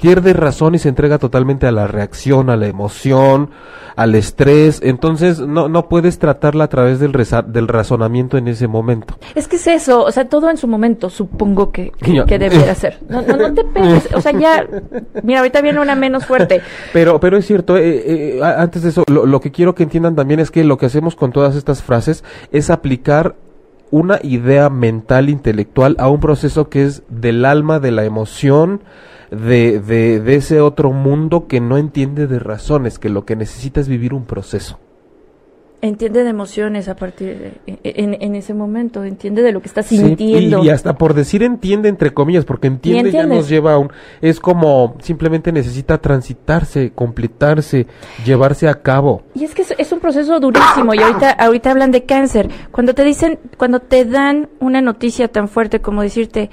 Pierde 0.00 0.32
razón 0.34 0.74
y 0.74 0.78
se 0.78 0.88
entrega 0.90 1.18
totalmente 1.18 1.66
a 1.66 1.72
la 1.72 1.86
reacción, 1.86 2.50
a 2.50 2.56
la 2.56 2.66
emoción, 2.66 3.50
al 3.96 4.14
estrés. 4.14 4.80
Entonces, 4.84 5.40
no, 5.40 5.68
no 5.68 5.88
puedes 5.88 6.18
tratarla 6.18 6.64
a 6.64 6.68
través 6.68 7.00
del, 7.00 7.12
reza- 7.14 7.42
del 7.42 7.66
razonamiento 7.66 8.36
en 8.36 8.46
ese 8.48 8.68
momento. 8.68 9.18
Es 9.34 9.48
que 9.48 9.56
es 9.56 9.66
eso, 9.66 10.02
o 10.04 10.10
sea, 10.12 10.28
todo 10.28 10.50
en 10.50 10.58
su 10.58 10.68
momento, 10.68 11.08
supongo 11.08 11.72
que, 11.72 11.92
que 12.26 12.38
debería 12.38 12.74
ser. 12.74 12.98
No, 13.08 13.22
no, 13.22 13.36
no 13.36 13.54
te 13.54 13.64
pegues, 13.64 14.08
o 14.14 14.20
sea, 14.20 14.32
ya, 14.32 14.66
mira, 15.22 15.38
ahorita 15.40 15.62
viene 15.62 15.80
una 15.80 15.94
menos 15.94 16.26
fuerte. 16.26 16.60
Pero, 16.92 17.18
pero 17.18 17.38
es 17.38 17.46
cierto, 17.46 17.76
eh, 17.78 18.36
eh, 18.36 18.40
antes 18.44 18.82
de 18.82 18.90
eso, 18.90 19.04
lo, 19.10 19.24
lo 19.24 19.40
que 19.40 19.50
quiero 19.50 19.74
que 19.74 19.84
entiendan 19.84 20.14
también 20.16 20.40
es 20.40 20.50
que 20.50 20.64
lo 20.64 20.76
que 20.76 20.86
hacemos 20.86 21.16
con 21.16 21.32
todas 21.32 21.56
estas 21.56 21.82
frases 21.82 22.22
es 22.52 22.68
aplicar 22.68 23.36
una 23.90 24.18
idea 24.22 24.68
mental, 24.68 25.30
intelectual 25.30 25.96
a 25.98 26.08
un 26.08 26.20
proceso 26.20 26.68
que 26.68 26.84
es 26.84 27.02
del 27.08 27.44
alma, 27.44 27.78
de 27.78 27.92
la 27.92 28.04
emoción, 28.04 28.82
de, 29.30 29.80
de, 29.80 30.20
de 30.20 30.34
ese 30.36 30.60
otro 30.60 30.92
mundo 30.92 31.46
que 31.46 31.60
no 31.60 31.78
entiende 31.78 32.26
de 32.26 32.38
razones, 32.38 32.98
que 32.98 33.08
lo 33.08 33.24
que 33.24 33.36
necesita 33.36 33.80
es 33.80 33.88
vivir 33.88 34.14
un 34.14 34.24
proceso. 34.24 34.78
Entiende 35.82 36.24
de 36.24 36.30
emociones 36.30 36.88
a 36.88 36.96
partir 36.96 37.38
de, 37.38 37.78
en, 37.84 38.16
en 38.20 38.34
ese 38.34 38.54
momento, 38.54 39.04
entiende 39.04 39.42
de 39.42 39.52
lo 39.52 39.60
que 39.60 39.68
estás 39.68 39.84
Sí, 39.86 39.98
sintiendo. 39.98 40.62
y, 40.64 40.66
y 40.66 40.70
hasta 40.70 40.96
por 40.96 41.12
decir 41.12 41.42
entiende 41.42 41.90
entre 41.90 42.14
comillas, 42.14 42.46
porque 42.46 42.66
entiende 42.66 43.12
ya 43.12 43.26
nos 43.26 43.46
lleva 43.48 43.74
a 43.74 43.78
un... 43.78 43.92
Es 44.22 44.40
como 44.40 44.96
simplemente 45.00 45.52
necesita 45.52 45.98
transitarse, 45.98 46.92
completarse, 46.92 47.86
llevarse 48.24 48.68
a 48.68 48.80
cabo. 48.80 49.22
Y 49.34 49.44
es 49.44 49.54
que 49.54 49.62
es, 49.62 49.74
es 49.76 49.92
un 49.92 50.00
proceso 50.00 50.40
durísimo 50.40 50.94
y 50.94 50.98
ahorita 50.98 51.30
ahorita 51.32 51.70
hablan 51.72 51.90
de 51.92 52.04
cáncer. 52.04 52.48
Cuando 52.72 52.94
te 52.94 53.04
dicen, 53.04 53.38
cuando 53.58 53.80
te 53.80 54.06
dan 54.06 54.48
una 54.60 54.80
noticia 54.80 55.28
tan 55.28 55.46
fuerte 55.46 55.80
como 55.82 56.00
decirte, 56.00 56.48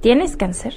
¿tienes 0.00 0.36
cáncer? 0.36 0.74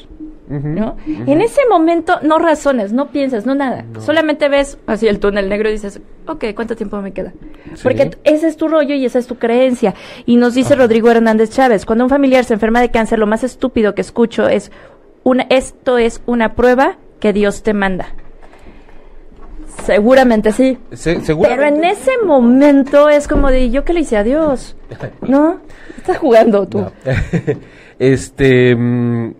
¿No? 0.48 0.96
En 1.08 1.42
ese 1.42 1.62
momento 1.68 2.20
no 2.22 2.38
razones, 2.38 2.94
no 2.94 3.08
piensas, 3.08 3.48
no 3.48 3.56
nada. 3.56 3.84
Solamente 4.00 4.48
ves 4.48 4.78
así 4.86 5.08
el 5.08 5.20
túnel 5.20 5.50
negro 5.50 5.70
y 5.70 5.72
dices, 5.72 6.00
ok, 6.28 6.46
¿cuánto 6.56 6.76
tiempo 6.76 7.02
me 7.02 7.14
queda? 7.14 7.34
Sí. 7.74 7.82
Porque 7.82 8.12
ese 8.24 8.48
es 8.48 8.56
tu 8.56 8.68
rollo 8.68 8.94
y 8.94 9.06
esa 9.06 9.18
es 9.18 9.26
tu 9.26 9.38
creencia. 9.38 9.96
Y 10.28 10.36
nos 10.36 10.54
dice 10.54 10.76
Rodrigo 10.76 11.10
Hernández 11.10 11.50
Chávez, 11.50 11.86
cuando 11.86 12.04
un 12.04 12.12
familiar 12.12 12.44
se 12.46 12.54
enferma 12.54 12.80
de 12.80 12.92
cáncer, 12.92 13.18
lo 13.18 13.26
más 13.26 13.44
estúpido 13.44 13.96
que 13.96 14.02
escucho 14.02 14.48
es, 14.48 14.72
una, 15.24 15.48
esto 15.50 15.98
es 15.98 16.22
una 16.28 16.54
prueba 16.54 16.98
que 17.20 17.34
Dios 17.34 17.64
te 17.64 17.74
manda. 17.74 18.10
Seguramente 19.84 20.52
sí. 20.52 20.78
Se- 20.94 21.20
Pero 21.42 21.64
en 21.66 21.84
ese 21.84 22.12
momento 22.24 23.10
es 23.10 23.28
como 23.28 23.50
de, 23.50 23.72
¿yo 23.72 23.84
qué 23.84 23.94
le 23.94 24.02
hice 24.02 24.18
a 24.18 24.24
Dios? 24.24 24.76
¿No? 25.22 25.58
Estás 25.98 26.18
jugando 26.18 26.68
tú. 26.68 26.80
No. 26.82 26.92
este... 28.00 28.76
mm, 28.76 29.32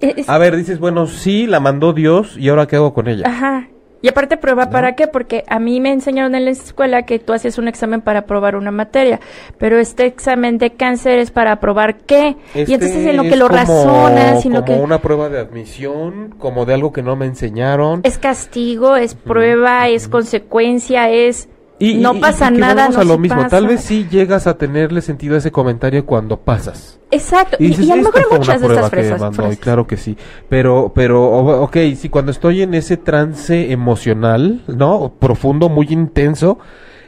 Es- 0.00 0.28
A 0.28 0.38
ver, 0.38 0.56
dices, 0.56 0.78
bueno, 0.78 1.06
sí, 1.06 1.46
la 1.46 1.60
mandó 1.60 1.92
Dios 1.92 2.36
y 2.38 2.48
ahora 2.48 2.66
qué 2.66 2.76
hago 2.76 2.94
con 2.94 3.08
ella. 3.08 3.24
Ajá. 3.26 3.68
Y 4.00 4.06
aparte 4.06 4.36
prueba 4.36 4.70
para 4.70 4.94
qué, 4.94 5.08
porque 5.08 5.42
a 5.48 5.58
mí 5.58 5.80
me 5.80 5.90
enseñaron 5.90 6.36
en 6.36 6.44
la 6.44 6.52
escuela 6.52 7.02
que 7.02 7.18
tú 7.18 7.32
haces 7.32 7.58
un 7.58 7.66
examen 7.66 8.00
para 8.00 8.20
aprobar 8.20 8.54
una 8.54 8.70
materia, 8.70 9.18
pero 9.58 9.76
este 9.80 10.06
examen 10.06 10.56
de 10.58 10.70
cáncer 10.70 11.18
es 11.18 11.32
para 11.32 11.50
aprobar 11.50 11.96
qué. 11.96 12.36
y 12.54 12.60
Este 12.60 12.74
entonces 12.74 13.06
en 13.06 13.16
lo 13.16 13.24
que 13.24 13.34
lo 13.34 13.48
como- 13.48 13.58
razonas, 13.58 14.46
en 14.46 14.52
lo 14.52 14.60
como 14.64 14.78
que 14.78 14.84
una 14.84 14.98
prueba 15.00 15.28
de 15.28 15.40
admisión, 15.40 16.32
como 16.38 16.64
de 16.64 16.74
algo 16.74 16.92
que 16.92 17.02
no 17.02 17.16
me 17.16 17.26
enseñaron. 17.26 18.02
es 18.04 18.18
castigo, 18.18 18.94
es 18.94 19.16
prueba, 19.16 19.88
es 19.88 20.06
consecuencia, 20.06 21.10
es 21.10 21.48
Y, 21.80 21.94
no 21.94 22.14
y- 22.14 22.20
pasa 22.20 22.48
y 22.50 22.54
que 22.54 22.58
nada, 22.60 22.88
no 22.88 22.98
a 23.00 23.04
lo 23.04 23.14
sí 23.14 23.20
mismo. 23.20 23.36
pasa. 23.36 23.48
Tal 23.50 23.66
vez 23.68 23.82
sí 23.82 24.06
llegas 24.10 24.46
a 24.46 24.58
tenerle 24.58 25.00
sentido 25.00 25.36
a 25.36 25.38
ese 25.38 25.52
comentario 25.52 26.04
cuando 26.04 26.36
pasas. 26.38 26.98
Exacto. 27.10 27.56
Y, 27.60 27.68
dices, 27.68 27.86
y 27.86 27.90
a 27.92 27.96
lo 27.96 28.02
"Esta 28.08 28.18
mejor 28.18 28.38
muchas 28.38 28.60
de 28.60 28.66
estas 28.66 28.84
que 28.84 28.96
fresas. 28.96 29.20
mandó", 29.20 29.34
y 29.34 29.36
frases. 29.46 29.58
claro 29.60 29.86
que 29.86 29.96
sí. 29.96 30.16
Pero, 30.48 30.92
pero, 30.94 31.24
ok, 31.62 31.76
sí, 31.96 32.08
cuando 32.08 32.32
estoy 32.32 32.62
en 32.62 32.74
ese 32.74 32.96
trance 32.96 33.70
emocional, 33.72 34.62
¿no? 34.66 35.12
Profundo, 35.18 35.68
muy 35.68 35.86
intenso. 35.90 36.58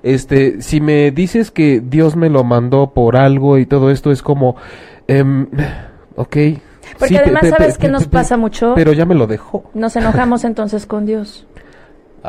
Este, 0.03 0.62
si 0.62 0.81
me 0.81 1.11
dices 1.11 1.51
que 1.51 1.83
Dios 1.85 2.16
me 2.16 2.31
lo 2.31 2.45
mandó 2.45 2.95
por 2.95 3.16
algo 3.16 3.59
y 3.59 3.66
todo 3.66 3.91
esto 3.91 4.11
es 4.12 4.23
como, 4.23 4.57
em, 5.09 5.47
ok. 6.16 6.37
Porque 6.99 7.14
sí, 7.14 7.16
además, 7.16 7.43
pe- 7.43 7.51
¿sabes 7.51 7.75
pe- 7.77 7.83
qué 7.83 7.89
nos 7.89 8.07
pasa 8.09 8.37
mucho? 8.37 8.73
Pero 8.75 8.93
ya 8.93 9.05
me 9.05 9.14
lo 9.14 9.27
dejó. 9.27 9.71
Nos 9.75 9.95
enojamos 9.97 10.45
entonces 10.45 10.87
con 10.87 11.07
Dios. 11.07 11.47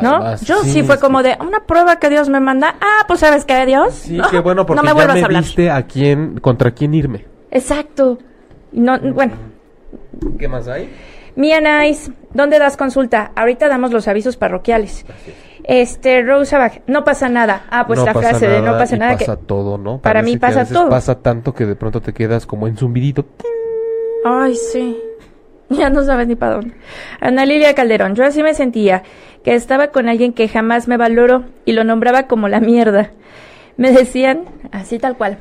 ¿No? 0.01 0.15
Además, 0.15 0.41
Yo 0.41 0.63
sí, 0.63 0.83
fue 0.83 0.95
es 0.95 1.01
como 1.01 1.21
que- 1.21 1.29
de 1.29 1.37
una 1.41 1.65
prueba 1.65 1.97
que 1.97 2.09
Dios 2.09 2.29
me 2.29 2.39
manda. 2.39 2.75
Ah, 2.79 3.03
pues 3.07 3.19
sabes 3.19 3.43
qué, 3.45 3.65
Dios. 3.65 3.93
Sí, 3.93 4.17
no, 4.17 4.29
qué 4.29 4.39
bueno 4.39 4.65
porque 4.65 4.77
no 4.77 4.83
me 4.83 4.89
ya 4.89 4.93
vuelvas 4.93 5.15
me 5.15 5.21
a 5.21 5.25
hablar. 5.25 5.43
diste 5.43 5.69
a 5.69 5.83
quién, 5.83 6.39
contra 6.39 6.71
quién 6.71 6.93
irme. 6.93 7.25
Exacto. 7.49 8.17
No, 8.71 8.97
bueno, 8.99 9.33
¿Qué 10.39 10.47
más 10.47 10.67
hay? 10.67 10.89
Mía 11.35 11.59
Nice, 11.59 12.11
¿dónde 12.33 12.59
das 12.59 12.77
consulta? 12.77 13.31
Ahorita 13.35 13.67
damos 13.67 13.91
los 13.91 14.07
avisos 14.07 14.37
parroquiales. 14.37 15.05
Este, 15.63 16.21
Rosa 16.23 16.57
Bach, 16.57 16.79
no 16.87 17.03
pasa 17.03 17.29
nada. 17.29 17.63
Ah, 17.69 17.85
pues 17.85 17.99
no 17.99 18.05
la 18.05 18.13
frase 18.13 18.47
de 18.47 18.61
no 18.61 18.77
pasa 18.77 18.95
nada. 18.97 19.17
pasa 19.17 19.35
que... 19.37 19.43
todo, 19.45 19.77
¿no? 19.77 19.99
para 19.99 20.21
mí 20.21 20.37
Parece 20.37 20.59
que 20.59 20.63
pasa 20.65 20.73
todo. 20.73 20.89
Pasa 20.89 21.15
tanto 21.19 21.53
que 21.53 21.65
de 21.65 21.75
pronto 21.75 22.01
te 22.01 22.13
quedas 22.13 22.45
como 22.45 22.67
en 22.67 22.77
zumbidito. 22.77 23.25
Ay, 24.25 24.55
sí. 24.55 24.97
Ya 25.69 25.89
no 25.89 26.03
sabes 26.03 26.27
ni 26.27 26.35
para 26.35 26.55
dónde. 26.55 26.73
Ana 27.21 27.45
Lilia 27.45 27.73
Calderón, 27.73 28.13
yo 28.13 28.25
así 28.25 28.43
me 28.43 28.53
sentía, 28.53 29.03
que 29.43 29.55
estaba 29.55 29.87
con 29.87 30.07
alguien 30.09 30.33
que 30.33 30.47
jamás 30.47 30.87
me 30.87 30.97
valoró 30.97 31.45
y 31.65 31.73
lo 31.73 31.83
nombraba 31.83 32.27
como 32.27 32.47
la 32.47 32.59
mierda. 32.59 33.11
Me 33.77 33.91
decían, 33.91 34.45
así 34.71 34.99
tal 34.99 35.17
cual, 35.17 35.39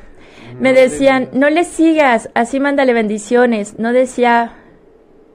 me 0.59 0.73
decían, 0.73 1.29
no 1.33 1.49
le 1.49 1.63
sigas, 1.63 2.29
así 2.33 2.59
mándale 2.59 2.93
bendiciones. 2.93 3.77
No 3.79 3.93
decía, 3.93 4.53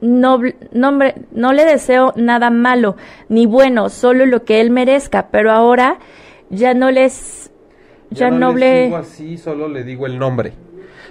no, 0.00 0.40
no, 0.72 0.88
hombre, 0.88 1.14
no 1.32 1.52
le 1.52 1.64
deseo 1.64 2.12
nada 2.16 2.50
malo 2.50 2.96
ni 3.28 3.46
bueno, 3.46 3.88
solo 3.88 4.26
lo 4.26 4.44
que 4.44 4.60
él 4.60 4.70
merezca, 4.70 5.28
pero 5.30 5.52
ahora 5.52 5.98
ya 6.50 6.74
no 6.74 6.90
les, 6.90 7.50
ya, 8.10 8.30
no, 8.30 8.52
le 8.52 8.58
le... 8.60 8.82
digo 8.84 8.96
así, 8.96 9.38
solo 9.38 9.68
le 9.68 9.84
digo 9.84 10.06
el 10.06 10.18
nombre. 10.18 10.52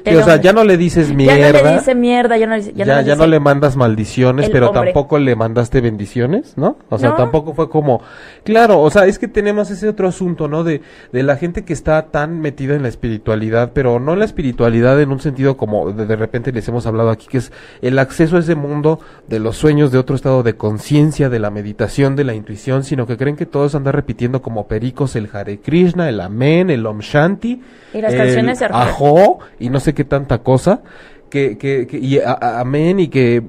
O 0.06 0.24
sea, 0.24 0.36
ya 0.39 0.53
no 0.53 0.64
le 0.64 0.78
dices 0.78 1.10
Ya 1.10 1.16
mierda. 1.16 1.51
no 1.62 1.70
le 1.70 1.74
dice 1.78 1.95
mierda, 1.95 2.38
ya 2.38 2.45
no 2.47 2.58
ya, 2.58 2.72
no 2.86 3.01
le 3.01 3.06
ya 3.06 3.16
no 3.16 3.24
dice- 3.24 3.28
le 3.28 3.39
mandas 3.39 3.76
maldiciones, 3.76 4.49
pero 4.49 4.68
hombre. 4.70 4.86
tampoco 4.86 5.18
le 5.18 5.36
mandaste 5.36 5.82
bendiciones, 5.82 6.53
¿no? 6.58 6.78
O 6.89 6.97
sea, 6.99 7.10
No. 7.12 7.16
tampoco 7.16 7.53
fue 7.53 7.70
como, 7.70 8.01
claro, 8.43 8.82
o 8.82 8.89
sea, 8.91 9.06
es 9.06 9.18
que 9.18 9.28
tenemos 9.28 9.72
ese 9.72 9.88
otro 9.88 10.08
asunto, 10.08 10.47
¿no? 10.47 10.64
De, 10.64 10.82
de 11.12 11.24
la 11.24 11.38
gente 11.38 11.64
que 11.66 11.74
está 11.74 12.03
tan 12.12 12.39
metida 12.39 12.76
en 12.76 12.84
la 12.84 12.89
espiritualidad, 12.89 13.72
pero 13.74 13.99
no 13.99 14.14
en 14.14 14.20
la 14.20 14.26
espiritualidad 14.26 15.01
en 15.01 15.12
un 15.12 15.20
sentido 15.20 15.58
como 15.58 15.91
de, 15.91 16.06
de 16.06 16.16
repente 16.16 16.51
les 16.51 16.68
hemos 16.68 16.86
hablado 16.86 17.10
aquí, 17.10 17.28
que 17.28 17.39
es 17.39 17.51
el 17.82 17.97
acceso 17.97 18.38
a 18.38 18.39
ese 18.41 18.56
mundo 18.56 18.99
de 19.28 19.39
los 19.39 19.58
sueños, 19.58 19.91
de 19.91 19.97
otro 19.97 20.16
estado 20.16 20.43
de 20.43 20.56
conciencia, 20.56 21.30
de 21.30 21.39
la 21.39 21.49
meditación, 21.49 22.16
de 22.16 22.24
la 22.26 22.34
intuición, 22.36 22.84
sino 22.84 23.08
que 23.08 23.18
creen 23.18 23.36
que 23.36 23.45
todos 23.47 23.74
andan 23.74 23.93
repitiendo 23.93 24.41
como 24.43 24.68
pericos 24.68 25.16
el 25.16 25.30
Hare 25.34 25.60
Krishna, 25.60 26.10
el 26.10 26.20
Amén, 26.20 26.70
el 26.70 26.86
Om 26.86 26.99
Shanti, 26.99 27.62
Y 27.93 28.01
las 28.01 28.14
el 28.14 28.20
canciones. 28.20 28.62
Ajo, 28.62 29.39
y 29.60 29.70
no 29.70 29.80
sé 29.80 29.93
qué 29.96 30.04
tanta 30.04 30.43
cosa, 30.43 30.84
que, 31.32 31.58
que, 31.58 31.88
que- 31.88 31.98
y 31.98 32.20
amén, 32.20 33.00
y 33.00 33.08
que, 33.08 33.41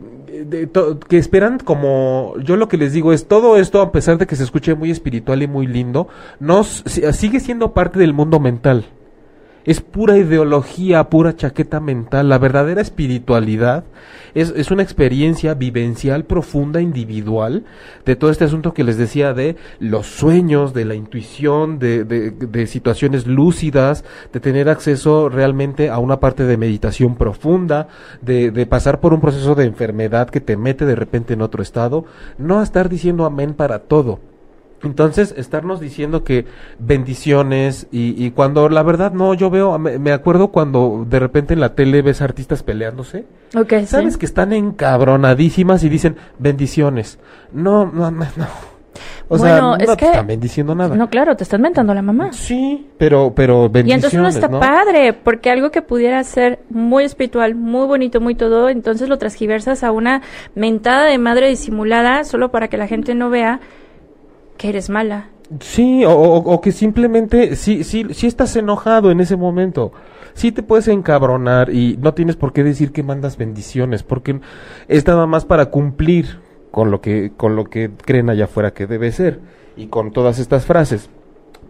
de 0.47 0.69
que 1.09 1.19
esperan 1.19 1.59
como, 1.59 2.35
yo 2.43 2.57
lo 2.57 2.69
que 2.69 2.77
les 2.79 2.93
digo 2.93 3.13
es, 3.13 3.27
todo 3.27 3.57
esto, 3.59 3.81
a 3.83 3.93
pesar 3.93 4.17
de 4.19 4.27
que 4.27 4.37
se 4.37 4.45
escuche 4.45 4.75
muy 4.75 4.91
espiritual 4.91 5.43
y 5.43 5.47
muy 5.47 5.67
lindo, 5.67 6.09
no, 6.41 6.61
s- 6.63 6.83
si- 6.87 7.13
sigue 7.13 7.41
siendo 7.41 7.73
parte 7.75 7.99
del 7.99 8.13
mundo 8.15 8.41
mental. 8.41 8.87
Es 9.67 9.81
pura 9.81 10.17
ideología, 10.17 11.11
pura 11.11 11.35
chaqueta 11.35 11.81
mental. 11.81 12.29
La 12.29 12.39
verdadera 12.39 12.81
espiritualidad 12.81 13.85
es, 14.35 14.55
es 14.57 14.71
una 14.71 14.85
experiencia 14.85 15.55
vivencial, 15.55 16.25
profunda, 16.25 16.81
individual, 16.81 17.65
de 18.05 18.15
todo 18.15 18.31
este 18.31 18.45
asunto 18.45 18.73
que 18.73 18.85
les 18.85 18.97
decía 18.97 19.35
de 19.35 19.57
los 19.81 20.07
sueños, 20.07 20.73
de 20.73 20.85
la 20.85 20.95
intuición, 20.95 21.81
de, 21.81 22.05
de, 22.05 22.31
de 22.31 22.67
situaciones 22.69 23.27
lúcidas, 23.27 24.05
de 24.33 24.39
tener 24.39 24.69
acceso 24.69 25.29
realmente 25.29 25.91
a 25.91 25.99
una 25.99 26.21
parte 26.21 26.45
de 26.45 26.57
meditación 26.57 27.17
profunda, 27.17 27.89
de, 28.23 28.53
de 28.53 28.67
pasar 28.67 29.01
por 29.01 29.13
un 29.13 29.21
proceso 29.21 29.57
de 29.57 29.65
enfermedad 29.65 30.31
que 30.31 30.41
te 30.41 30.57
mete 30.57 30.87
de 30.87 30.95
repente 30.95 31.35
en 31.35 31.43
otro 31.43 31.61
estado, 31.61 32.05
no 32.39 32.61
a 32.61 32.63
estar 32.63 32.89
diciendo 32.89 33.25
amén 33.25 33.53
para 33.53 33.81
todo. 33.81 34.21
Entonces, 34.87 35.35
estarnos 35.37 35.81
diciendo 35.81 36.25
que 36.25 36.47
bendiciones 36.79 37.87
y, 37.93 38.15
y 38.25 38.31
cuando 38.31 38.69
la 38.69 38.83
verdad 38.83 39.13
no, 39.13 39.35
yo 39.35 39.51
veo, 39.51 39.79
me, 39.79 39.99
me 39.99 40.13
acuerdo 40.13 40.49
cuando 40.49 41.05
de 41.09 41.19
repente 41.21 41.55
en 41.55 41.61
la 41.61 41.75
tele 41.75 42.03
ves 42.03 42.23
artistas 42.23 42.63
peleándose, 42.63 43.27
Ok, 43.55 43.73
sí. 43.81 43.87
sabes 43.87 44.17
que 44.17 44.27
están 44.27 44.53
encabronadísimas 44.53 45.85
y 45.85 45.89
dicen 45.89 46.17
bendiciones. 46.39 47.19
No, 47.53 47.85
no, 47.87 48.11
no, 48.11 48.25
no. 48.37 48.47
O 49.29 49.37
Bueno, 49.39 49.75
sea, 49.75 49.83
es 49.85 49.89
no 49.89 49.97
te 49.97 49.99
que- 49.99 50.07
están 50.07 50.27
bendiciendo 50.27 50.75
nada. 50.75 50.95
No, 50.97 51.11
claro, 51.11 51.37
te 51.37 51.43
están 51.43 51.61
mentando 51.61 51.93
la 51.93 52.01
mamá. 52.01 52.33
Sí, 52.33 52.87
pero, 52.97 53.33
pero 53.35 53.67
Y 53.67 53.69
bendiciones, 53.69 54.05
entonces 54.15 54.21
no 54.21 54.29
está 54.29 54.49
¿no? 54.49 54.61
padre, 54.61 55.13
porque 55.13 55.51
algo 55.51 55.71
que 55.71 55.83
pudiera 55.83 56.23
ser 56.25 56.61
muy 56.71 57.05
espiritual, 57.05 57.55
muy 57.57 57.87
bonito, 57.87 58.21
muy 58.21 58.35
todo, 58.37 58.69
entonces 58.69 59.09
lo 59.09 59.19
transgiversas 59.19 59.83
a 59.85 59.91
una 59.91 60.23
mentada 60.55 61.05
de 61.05 61.19
madre 61.19 61.49
disimulada 61.49 62.23
solo 62.25 62.51
para 62.53 62.69
que 62.69 62.77
la 62.79 62.87
gente 62.87 63.15
no 63.17 63.29
vea 63.29 63.61
que 64.57 64.69
eres 64.69 64.89
mala. 64.91 65.29
Sí, 65.61 66.05
o, 66.05 66.13
o- 66.13 66.61
que 66.61 66.73
simplemente, 66.73 67.55
sí, 67.57 67.85
sí, 67.85 68.07
sí 68.11 68.27
estás 68.27 68.57
enojado 68.57 69.11
en 69.11 69.21
ese 69.21 69.37
momento. 69.37 69.93
Sí 70.35 70.53
te 70.53 70.63
puedes 70.63 70.89
encabronar 70.89 71.71
y 71.73 71.97
no 71.99 72.15
tienes 72.15 72.37
por 72.37 72.53
qué 72.53 72.65
decir 72.65 72.93
que 72.93 73.03
mandas 73.03 73.37
bendiciones, 73.37 74.03
porque 74.03 74.41
es 74.89 75.07
nada 75.07 75.27
más 75.27 75.45
para 75.45 75.67
cumplir 75.67 76.41
con 76.71 76.91
lo 76.91 77.01
que, 77.01 77.33
con 77.37 77.57
lo 77.57 77.65
que 77.65 77.91
creen 78.05 78.29
allá 78.29 78.45
afuera 78.47 78.73
que 78.73 78.87
debe 78.87 79.13
ser 79.13 79.41
y 79.77 79.87
con 79.87 80.11
todas 80.13 80.39
estas 80.39 80.67
frases. 80.67 81.09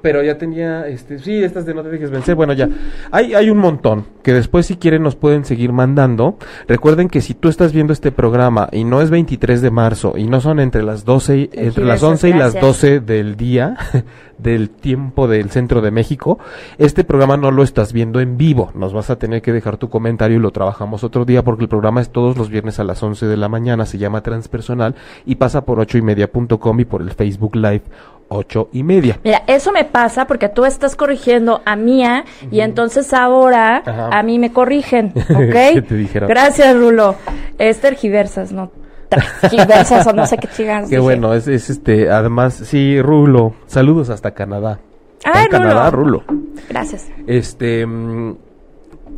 Pero 0.07 0.23
ya 0.23 0.39
tenía, 0.39 0.87
este, 0.87 1.19
sí, 1.19 1.43
estas 1.43 1.67
de 1.67 1.75
no 1.75 1.83
te 1.83 1.89
dejes 1.89 2.13
vencer. 2.13 2.37
Bueno, 2.37 2.53
ya. 2.53 2.69
Hay, 3.11 3.35
hay 3.35 3.51
un 3.51 3.59
montón 3.59 4.05
que 4.23 4.33
después, 4.33 4.65
si 4.67 4.77
quieren, 4.77 5.03
nos 5.03 5.17
pueden 5.17 5.45
seguir 5.45 5.73
mandando. 5.73 6.39
Recuerden 6.69 7.09
que 7.09 7.21
si 7.21 7.35
tú 7.35 7.49
estás 7.49 7.73
viendo 7.73 7.93
este 7.93 8.13
programa 8.13 8.69
y 8.71 8.85
no 8.85 9.03
es 9.03 9.11
23 9.11 9.61
de 9.63 9.71
marzo 9.73 10.15
y 10.17 10.29
no 10.29 10.41
son 10.41 10.61
entre 10.61 10.85
las 10.85 11.05
12, 11.05 11.37
y- 11.39 11.51
entre 11.55 11.85
las 11.85 12.01
Gracias, 12.01 12.11
11 12.25 12.29
y 12.29 12.33
las 12.35 12.53
gracias. 12.53 12.63
12 12.65 13.01
del 13.01 13.37
día, 13.37 13.77
del 14.39 14.71
tiempo 14.71 15.27
del 15.27 15.51
centro 15.51 15.81
de 15.81 15.91
México, 15.91 16.39
este 16.79 17.03
programa 17.03 17.37
no 17.37 17.51
lo 17.51 17.65
estás 17.65 17.93
viendo 17.93 18.21
en 18.21 18.37
vivo. 18.37 18.71
Nos 18.77 18.93
vas 18.93 19.11
a 19.11 19.19
tener 19.19 19.43
que 19.43 19.53
dejar 19.53 19.77
tu 19.77 19.89
comentario 19.91 20.37
y 20.37 20.41
lo 20.41 20.53
trabajamos 20.53 21.03
otro 21.03 21.25
día 21.25 21.43
porque 21.43 21.65
el 21.65 21.69
programa 21.69 22.01
es 22.01 22.11
todos 22.11 22.37
los 22.39 22.49
viernes 22.49 22.79
a 22.79 22.85
las 22.85 23.03
11 23.03 23.27
de 23.27 23.37
la 23.37 23.49
mañana. 23.49 23.87
Se 23.87 23.99
llama 23.99 24.23
Transpersonal 24.23 24.95
y 25.25 25.35
pasa 25.35 25.65
por 25.65 25.81
ocho 25.81 25.99
y 25.99 26.03
media.com 26.03 26.79
y 26.79 26.85
por 26.85 27.03
el 27.03 27.11
Facebook 27.11 27.57
Live 27.57 27.83
8 28.29 28.69
y 28.73 28.83
media. 28.83 29.19
Mira, 29.25 29.43
eso 29.47 29.73
me 29.73 29.85
pasa 29.85 30.27
porque 30.27 30.49
tú 30.49 30.65
estás 30.65 30.97
corrigiendo 30.97 31.63
a 31.65 31.77
Mía 31.77 32.25
y 32.51 32.61
entonces 32.61 33.13
ahora 33.15 33.83
Ajá. 33.85 34.09
a 34.19 34.23
mí 34.23 34.39
me 34.39 34.53
corrigen, 34.53 35.13
¿ok? 35.31 35.85
Gracias, 36.29 36.77
Rulo. 36.77 37.17
Es 37.59 37.81
tergiversas, 37.81 38.53
no 38.53 38.71
tergiversas 39.09 40.07
o 40.07 40.13
no 40.13 40.27
sé 40.27 40.37
qué 40.37 40.49
chingados 40.57 40.89
Qué 40.89 40.97
dije. 40.97 41.01
bueno, 41.01 41.33
es, 41.35 41.47
es 41.49 41.71
este, 41.71 42.11
además, 42.11 42.55
sí, 42.55 43.01
Rulo, 43.01 43.55
saludos 43.67 44.11
hasta 44.11 44.33
Canadá. 44.33 44.81
Ay, 45.25 45.45
En 45.45 45.51
Canadá, 45.51 45.91
Rulo. 45.91 46.23
Rulo. 46.27 46.43
Gracias. 46.69 47.07
Este, 47.27 47.87
mm, 47.87 48.37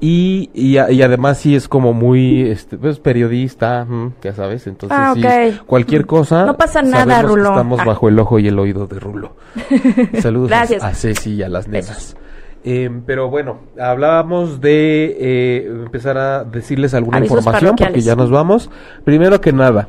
y, 0.01 0.51
y, 0.55 0.79
y 0.79 1.03
además 1.03 1.39
sí 1.39 1.57
es 1.57 1.67
como 1.69 1.93
muy, 1.93 2.43
este, 2.51 2.77
pues 2.79 3.01
periodista, 3.01 3.85
mm, 3.85 4.13
ya 4.23 4.33
sabes, 4.35 4.67
entonces 4.67 4.97
Ah, 5.01 5.13
sí, 5.15 5.25
ok. 5.25 5.67
cualquier 5.67 6.07
cosa. 6.07 6.45
No 6.47 6.57
pasa 6.57 6.83
nada, 6.83 7.23
Rulo. 7.23 7.51
Estamos 7.51 7.81
Ah. 7.81 7.85
bajo 7.85 8.09
el 8.09 8.19
ojo 8.19 8.39
y 8.39 8.49
el 8.49 8.59
oído 8.59 8.87
de 8.87 8.99
Rulo. 9.01 9.37
Saludos 10.23 10.53
a- 10.53 10.57
Gracias. 10.57 10.83
a 10.85 10.95
Ceci 10.95 11.35
y 11.35 11.43
a 11.43 11.49
las 11.49 11.67
nenas. 11.69 12.17
Em, 12.65 13.03
pero 13.03 13.31
bueno, 13.31 13.61
hablábamos 13.81 14.61
de 14.61 15.17
eh, 15.19 15.67
empezar 15.85 16.19
a 16.19 16.45
decirles 16.45 16.93
alguna 16.93 17.19
Avisos 17.19 17.39
información 17.39 17.77
porque 17.77 18.01
ya 18.01 18.15
nos 18.17 18.31
vamos. 18.31 18.71
Primero 19.05 19.41
que 19.41 19.53
nada, 19.53 19.89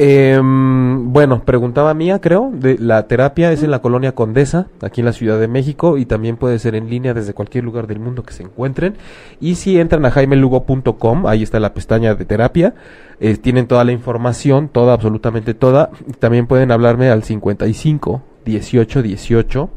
em, 0.00 1.12
bueno, 1.12 1.42
preguntaba 1.44 1.92
Mía, 1.94 2.20
creo, 2.20 2.50
la 2.78 3.06
terapia 3.06 3.52
es 3.52 3.62
en 3.62 3.70
la 3.70 3.80
colonia 3.80 4.12
Condesa, 4.12 4.68
aquí 4.80 5.02
en 5.02 5.04
la 5.04 5.12
Ciudad 5.12 5.38
de 5.38 5.46
México, 5.46 5.98
y 5.98 6.06
también 6.06 6.36
puede 6.36 6.58
ser 6.58 6.74
en 6.74 6.88
línea 6.88 7.14
desde 7.14 7.34
cualquier 7.34 7.64
lugar 7.64 7.86
del 7.86 8.00
mundo 8.00 8.22
que 8.22 8.32
se 8.32 8.42
encuentren. 8.42 8.94
Y 9.40 9.56
si 9.56 9.78
entran 9.78 10.04
a 10.06 10.10
jaimelugo.com, 10.10 11.26
ahí 11.26 11.42
está 11.42 11.60
la 11.60 11.74
pestaña 11.74 12.14
de 12.14 12.24
terapia, 12.24 12.74
eh, 13.20 13.36
tienen 13.36 13.66
toda 13.66 13.84
la 13.84 13.92
información, 13.92 14.68
toda, 14.68 14.94
absolutamente 14.94 15.52
toda. 15.52 15.90
También 16.18 16.46
pueden 16.46 16.72
hablarme 16.72 17.10
al 17.10 17.22
55 17.22 18.22
18 18.44 19.02
18 19.02 19.70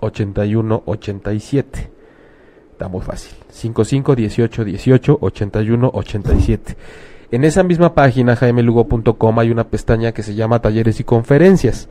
81 0.00 0.82
87. 0.84 1.90
Está 2.72 2.88
muy 2.88 3.02
fácil. 3.02 3.36
55 3.50 4.16
18 4.16 4.64
18 4.64 5.18
81 5.20 5.90
87. 5.92 6.76
En 7.30 7.44
esa 7.44 7.62
misma 7.62 7.94
página, 7.94 8.36
jaimelugo.com, 8.36 9.38
hay 9.38 9.50
una 9.50 9.64
pestaña 9.64 10.12
que 10.12 10.22
se 10.22 10.34
llama 10.34 10.60
Talleres 10.60 10.98
y 11.00 11.04
Conferencias. 11.04 11.88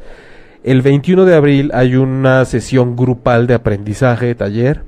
El 0.63 0.81
21 0.81 1.25
de 1.25 1.35
abril 1.35 1.71
hay 1.75 1.95
una 1.95 2.43
sesión 2.45 2.95
grupal 2.95 3.45
de 3.45 3.53
aprendizaje, 3.53 4.33
taller, 4.33 4.83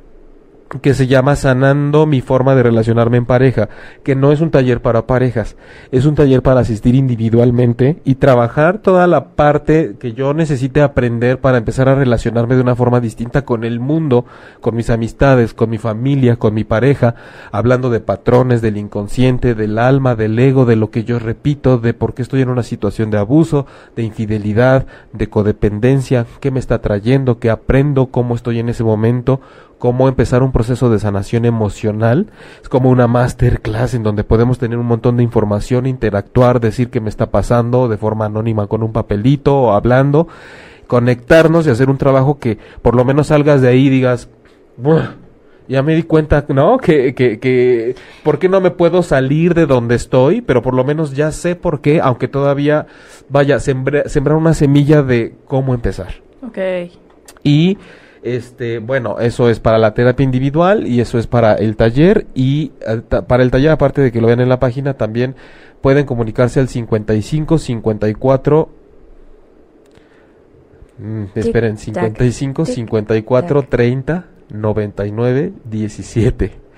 que 0.82 0.94
se 0.94 1.08
llama 1.08 1.36
Sanando 1.36 2.06
mi 2.06 2.22
forma 2.22 2.54
de 2.54 2.62
relacionarme 2.62 3.18
en 3.18 3.26
pareja, 3.26 3.70
que 4.04 4.16
no 4.16 4.32
es 4.32 4.40
un 4.40 4.52
taller 4.52 4.82
para 4.82 5.08
parejas, 5.08 5.56
es 5.92 6.06
un 6.06 6.14
taller 6.14 6.44
para 6.44 6.60
asistir 6.60 6.94
individualmente 6.94 8.02
y 8.06 8.16
trabajar 8.16 8.78
toda 8.78 9.08
la 9.08 9.30
parte 9.30 9.96
que 10.00 10.14
yo 10.14 10.34
necesite 10.36 10.82
aprender 10.82 11.40
para 11.40 11.58
empezar 11.58 11.90
a 11.90 11.96
relacionarme 11.96 12.56
de 12.56 12.62
una 12.62 12.76
forma 12.76 13.00
distinta 13.00 13.46
con 13.46 13.64
el 13.64 13.80
mundo, 13.80 14.26
con 14.62 14.76
mis 14.76 14.92
amistades, 14.92 15.56
con 15.56 15.72
mi 15.72 15.80
familia, 15.80 16.36
con 16.36 16.54
mi 16.54 16.64
pareja, 16.64 17.16
hablando 17.52 17.90
de 17.90 18.00
patrones, 18.00 18.62
del 18.62 18.78
inconsciente, 18.78 19.56
del 19.56 19.80
alma, 19.80 20.16
del 20.16 20.38
ego, 20.38 20.66
de 20.66 20.76
lo 20.76 20.92
que 20.92 21.04
yo 21.04 21.18
repito, 21.18 21.80
de 21.80 21.96
por 21.96 22.14
qué 22.14 22.22
estoy 22.22 22.42
en 22.42 22.50
una 22.50 22.64
situación 22.64 23.10
de 23.10 23.18
abuso, 23.18 23.66
de 23.96 24.04
infidelidad, 24.04 24.86
de 25.14 25.30
codependencia, 25.30 26.28
qué 26.40 26.52
me 26.52 26.60
está 26.60 26.80
trayendo, 26.80 27.40
qué 27.40 27.50
aprendo, 27.50 28.08
cómo 28.08 28.36
estoy 28.36 28.60
en 28.60 28.70
ese 28.70 28.84
momento, 28.84 29.42
cómo 29.80 30.08
empezar 30.08 30.44
un 30.44 30.52
proceso 30.52 30.90
de 30.92 31.00
sanación 31.00 31.46
emocional. 31.46 32.28
Es 32.62 32.70
como 32.70 32.90
una 32.90 33.08
masterclass 33.08 33.96
en 33.96 34.04
donde 34.04 34.24
podemos 34.24 34.60
tener 34.60 34.78
un 34.78 34.86
montón 34.86 35.18
de 35.18 35.24
información, 35.24 35.88
interactuar, 35.88 36.60
decir 36.60 36.90
qué 36.92 37.00
me 37.02 37.10
está 37.10 37.32
pasando 37.32 37.88
de 37.88 37.98
forma 37.98 38.26
anónima 38.26 38.68
con 38.68 38.84
un 38.84 38.92
papelito 38.92 39.56
o 39.58 39.72
hablando, 39.72 40.28
conectarnos 40.88 41.66
y 41.66 41.70
hacer 41.70 41.90
un 41.90 41.98
trabajo 41.98 42.40
que 42.40 42.58
por 42.82 42.96
lo 42.96 43.06
menos 43.06 43.28
salgas 43.28 43.62
de 43.62 43.70
ahí 43.70 43.88
y 43.88 43.90
digas, 43.90 44.30
"Buah, 44.78 45.16
ya 45.68 45.84
me 45.84 45.96
di 45.96 46.02
cuenta, 46.04 46.44
¿no? 46.50 46.78
Que, 46.78 47.14
que, 47.14 47.40
que, 47.40 47.96
¿por 48.24 48.40
qué 48.40 48.50
no 48.50 48.60
me 48.60 48.72
puedo 48.72 49.04
salir 49.04 49.54
de 49.54 49.68
donde 49.68 49.94
estoy? 49.96 50.42
Pero 50.42 50.62
por 50.64 50.74
lo 50.74 50.84
menos 50.84 51.16
ya 51.16 51.32
sé 51.32 51.56
por 51.56 51.80
qué, 51.82 52.02
aunque 52.02 52.28
todavía 52.28 52.88
vaya, 53.30 53.60
sembre- 53.60 54.10
sembrar 54.10 54.36
una 54.38 54.56
semilla 54.56 55.04
de 55.04 55.36
cómo 55.46 55.76
empezar. 55.76 56.16
Ok. 56.46 56.58
Y 57.44 57.78
este, 58.22 58.80
bueno, 58.80 59.20
eso 59.20 59.50
es 59.50 59.60
para 59.60 59.78
la 59.78 59.94
terapia 59.94 60.24
individual 60.24 60.88
y 60.88 61.00
eso 61.00 61.18
es 61.18 61.28
para 61.28 61.54
el 61.56 61.76
taller 61.76 62.28
y 62.34 62.72
eh, 62.88 63.02
para 63.26 63.44
el 63.44 63.52
taller 63.52 63.72
aparte 63.72 64.02
de 64.02 64.12
que 64.12 64.22
lo 64.22 64.28
vean 64.28 64.42
en 64.42 64.50
la 64.50 64.60
página 64.60 64.96
también 64.96 65.36
pueden 65.82 66.06
comunicarse 66.06 66.60
al 66.60 66.68
55 66.68 67.58
54 67.58 68.70
mm, 70.98 71.24
esperen, 71.36 71.78
Tic-tac, 71.78 72.18
55 72.18 72.64
tic-tac. 72.64 72.76
54 72.76 73.64
30 73.64 74.26
99 74.50 75.54
17. 75.64 76.69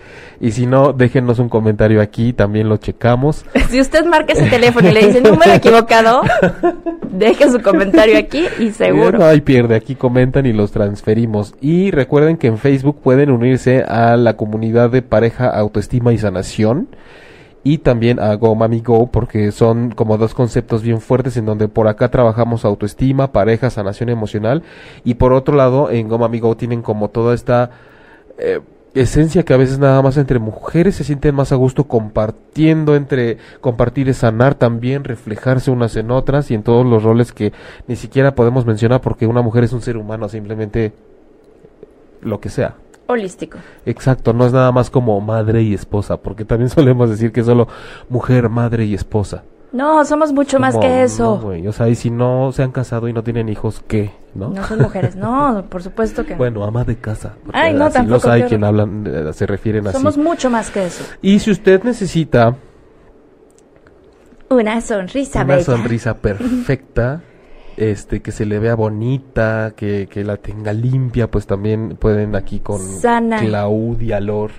Y 0.44 0.54
si 0.54 0.66
no, 0.66 0.92
déjenos 0.92 1.38
un 1.38 1.50
comentario 1.50 2.02
aquí, 2.02 2.34
también 2.34 2.68
lo 2.68 2.78
checamos. 2.78 3.46
Si 3.70 3.80
usted 3.80 4.04
marca 4.06 4.34
ese 4.34 4.50
teléfono 4.50 4.90
y 4.90 4.92
le 4.92 5.06
dice 5.06 5.22
número 5.22 5.54
equivocado, 5.54 6.24
deje 7.10 7.50
su 7.50 7.62
comentario 7.62 8.18
aquí 8.18 8.44
y 8.60 8.66
No 8.66 8.74
seguro. 8.74 9.24
hay 9.24 9.40
pierde, 9.40 9.76
aquí 9.76 9.96
comentan 9.96 10.46
y 10.46 10.52
los 10.52 10.72
transferimos. 10.72 11.54
Y 11.62 11.92
recuerden 11.92 12.36
que 12.36 12.48
en 12.48 12.58
Facebook 12.58 13.00
pueden 13.02 13.32
unirse 13.32 13.84
a 13.84 14.18
la 14.18 14.36
comunidad 14.36 14.90
de 14.90 15.02
pareja, 15.04 15.48
autoestima 15.48 16.12
y 16.12 16.18
sanación. 16.18 16.90
Y 17.64 17.78
también 17.78 18.20
a 18.20 18.34
Go 18.36 18.56
Mami 18.56 18.82
Go, 18.82 19.08
porque 19.10 19.52
son 19.52 19.92
como 19.92 20.18
dos 20.18 20.34
conceptos 20.34 20.82
bien 20.82 21.00
fuertes 21.00 21.38
en 21.38 21.46
donde 21.46 21.70
por 21.70 21.88
acá 21.88 22.10
trabajamos 22.10 22.66
autoestima, 22.66 23.32
pareja, 23.32 23.70
sanación 23.70 24.10
emocional. 24.10 24.64
Y 25.06 25.14
por 25.14 25.32
otro 25.32 25.56
lado, 25.56 25.92
en 25.92 26.10
Go 26.10 26.18
Mami 26.18 26.40
Go 26.40 26.58
tienen 26.58 26.82
como 26.82 27.10
toda 27.10 27.36
esta 27.36 27.70
eh, 28.38 28.60
esencia 28.94 29.44
que 29.44 29.54
a 29.54 29.58
veces 29.58 29.80
nada 29.80 30.02
más 30.02 30.18
entre 30.18 30.40
mujeres 30.40 30.96
se 30.96 31.04
sienten 31.04 31.34
más 31.36 31.52
a 31.52 31.56
gusto 31.56 31.86
compartiendo 31.86 32.96
entre 32.96 33.38
compartir 33.62 34.10
es 34.10 34.18
sanar 34.18 34.56
también 34.56 35.04
reflejarse 35.04 35.72
unas 35.72 35.96
en 35.96 36.12
otras 36.12 36.52
y 36.52 36.56
en 36.56 36.64
todos 36.64 36.86
los 36.86 37.04
roles 37.04 37.32
que 37.32 37.54
ni 37.88 37.96
siquiera 37.96 38.36
podemos 38.36 38.66
mencionar 38.66 39.02
porque 39.02 39.28
una 39.28 39.42
mujer 39.42 39.64
es 39.64 39.74
un 39.74 39.82
ser 39.82 39.96
humano 39.98 40.28
simplemente 40.28 40.92
lo 42.22 42.40
que 42.40 42.50
sea 42.50 42.76
Holístico. 43.08 43.58
exacto 43.86 44.34
no 44.34 44.46
es 44.46 44.54
nada 44.54 44.72
más 44.72 44.90
como 44.90 45.20
madre 45.22 45.62
y 45.62 45.74
esposa 45.74 46.18
porque 46.18 46.44
también 46.44 46.70
solemos 46.70 47.10
decir 47.10 47.32
que 47.32 47.42
es 47.42 47.46
solo 47.46 47.68
mujer 48.10 48.50
madre 48.50 48.86
y 48.86 48.94
esposa 48.94 49.44
No, 49.72 50.04
somos 50.04 50.34
mucho 50.34 50.60
más 50.60 50.76
que 50.78 50.88
no, 50.88 50.96
eso. 51.04 51.40
güey, 51.40 51.66
o 51.66 51.72
sea 51.72 51.88
y 51.88 51.96
si 51.96 52.10
no 52.10 52.52
se 52.52 52.62
han 52.62 52.72
casado 52.72 53.08
y 53.08 53.14
no 53.14 53.24
tienen 53.24 53.48
hijos 53.48 53.82
qué 53.88 54.12
no, 54.36 54.50
No 54.50 54.66
son 54.68 54.80
mujeres. 54.80 55.16
No, 55.16 55.66
por 55.70 55.82
supuesto 55.82 56.26
que 56.26 56.32
no. 56.32 56.38
bueno 56.40 56.64
ama 56.66 56.84
de 56.84 56.98
casa 56.98 57.36
Ay, 57.54 57.74
no, 57.74 57.86
así 57.86 57.94
tampoco, 57.96 58.16
los 58.16 58.26
hay 58.26 58.44
quien 58.44 58.64
hablan 58.66 59.06
eh, 59.08 59.32
se 59.34 59.46
refieren 59.46 59.88
así 59.88 59.98
Somos 59.98 60.18
mucho 60.18 60.50
más 60.50 60.70
que 60.72 60.86
eso. 60.88 61.04
Y 61.22 61.40
si 61.40 61.52
usted 61.52 61.84
necesita 61.84 62.56
Una 64.50 64.82
sonrisa 64.82 65.44
una 65.44 65.56
bella. 65.56 65.66
sonrisa 65.66 66.18
perfecta, 66.22 67.22
este, 67.78 68.22
que 68.22 68.32
se 68.34 68.46
le 68.46 68.60
vea 68.60 68.76
bonita, 68.76 69.72
que, 69.76 70.08
que 70.12 70.24
la 70.26 70.36
tenga 70.38 70.74
limpia, 70.74 71.32
pues 71.32 71.48
también 71.48 71.96
pueden 71.98 72.36
aquí 72.36 72.60
con 72.60 72.80
Sana. 72.80 73.40
Claudia 73.40 74.20
Lor 74.20 74.52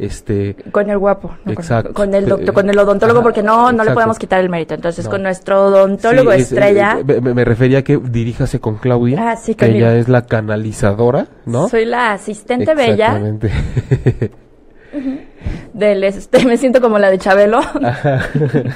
este 0.00 0.56
Con 0.72 0.88
el 0.90 0.98
guapo. 0.98 1.36
no, 1.44 1.52
Exacto. 1.52 1.92
Con, 1.94 2.14
el 2.14 2.26
doctor, 2.26 2.54
con 2.54 2.68
el 2.70 2.78
odontólogo, 2.78 3.18
ajá, 3.20 3.24
porque 3.24 3.42
no, 3.42 3.70
no 3.72 3.84
le 3.84 3.92
podemos 3.92 4.18
quitar 4.18 4.40
el 4.40 4.48
mérito. 4.48 4.74
Entonces, 4.74 5.04
No. 5.04 5.10
con 5.10 5.22
nuestro 5.22 5.66
odontólogo 5.66 6.32
Sí, 6.32 6.40
es- 6.40 6.52
estrella, 6.52 6.98
eh, 7.06 7.20
me, 7.20 7.34
me 7.34 7.44
refería 7.44 7.78
a 7.78 7.82
que 7.82 7.98
diríjase 7.98 8.60
con 8.60 8.76
Claudia. 8.76 9.30
Ah, 9.32 9.36
sí, 9.36 9.54
que 9.54 9.66
ella 9.66 9.94
es 9.96 10.08
la 10.08 10.26
canalizadora, 10.26 11.26
¿no? 11.46 11.68
soy 11.68 11.84
la 11.84 12.12
asistente 12.12 12.74
bella 12.74 13.16
Exactamente. 13.18 13.50
del 15.72 16.04
este, 16.04 16.44
me 16.44 16.56
siento 16.56 16.80
como 16.80 16.98
la 16.98 17.10
de 17.10 17.18
Chabelo, 17.18 17.60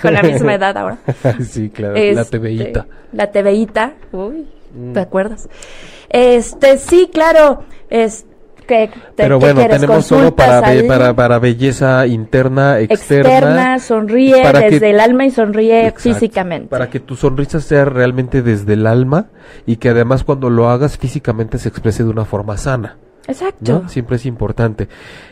con 0.03 0.15
la 0.15 0.23
misma 0.23 0.55
edad 0.55 0.77
ahora. 0.77 0.99
sí, 1.43 1.71
claro. 1.71 1.95
la 1.95 2.01
Este, 2.01 2.39
TVita. 2.39 2.87
La 3.13 3.31
TVita. 3.31 3.93
Uy, 4.13 4.47
Mm. 4.77 4.93
¿te 4.93 4.99
acuerdas? 4.99 5.49
Este, 6.09 6.79
sí, 6.79 7.09
claro. 7.13 7.63
Es 7.91 8.27
que 8.65 8.91
Pero 9.17 9.39
¿qué 9.39 9.53
bueno, 9.53 9.69
tenemos 9.69 10.07
todo 10.09 10.35
para, 10.35 10.61
be- 10.61 10.85
para, 10.85 11.15
para 11.15 11.39
belleza 11.39 12.07
interna, 12.07 12.81
externa. 12.81 13.31
externa, 13.31 13.79
sonríe 13.79 14.43
para 14.43 14.61
que- 14.63 14.71
desde 14.73 14.91
el 14.91 15.01
alma 15.01 15.25
y 15.27 15.31
sonríe 15.31 15.87
Exacto. 15.89 16.01
físicamente. 16.03 16.69
Para 16.69 16.91
que 16.91 17.01
tu 17.01 17.17
sonrisa 17.17 17.61
sea 17.61 17.85
realmente 17.85 18.43
desde 18.43 18.73
el 18.75 18.87
alma 18.87 19.27
y 19.67 19.77
que 19.77 19.91
además 19.91 20.25
cuando 20.25 20.51
lo 20.51 20.69
hagas 20.69 20.99
físicamente 20.99 21.59
se 21.59 21.69
exprese 21.69 22.05
de 22.05 22.11
una 22.11 22.25
forma 22.25 22.57
sana. 22.57 22.97
Exacto. 23.27 23.81
¿no? 23.85 23.89
Siempre 23.89 24.17
es 24.17 24.27
importante. 24.27 24.87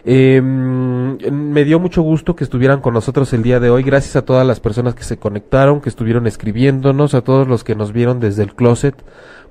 Eh, 0.07 0.41
me 0.43 1.65
dio 1.65 1.79
mucho 1.79 2.01
gusto 2.01 2.35
que 2.35 2.43
estuvieran 2.45 2.81
con 2.81 2.95
nosotros 2.95 3.31
el 3.35 3.43
día 3.43 3.61
de 3.61 3.69
hoy. 3.69 3.83
Gracias 3.83 4.17
a 4.17 4.23
todas 4.25 4.47
las 4.47 4.61
personas 4.61 4.95
que 4.95 5.03
se 5.05 5.19
conectaron, 5.19 5.83
que 5.83 5.91
estuvieron 5.91 6.27
escribiéndonos, 6.27 7.15
a 7.15 7.21
todos 7.21 7.47
los 7.49 7.65
que 7.65 7.75
nos 7.75 7.93
vieron 7.93 8.19
desde 8.19 8.45
el 8.45 8.55
closet. 8.55 8.95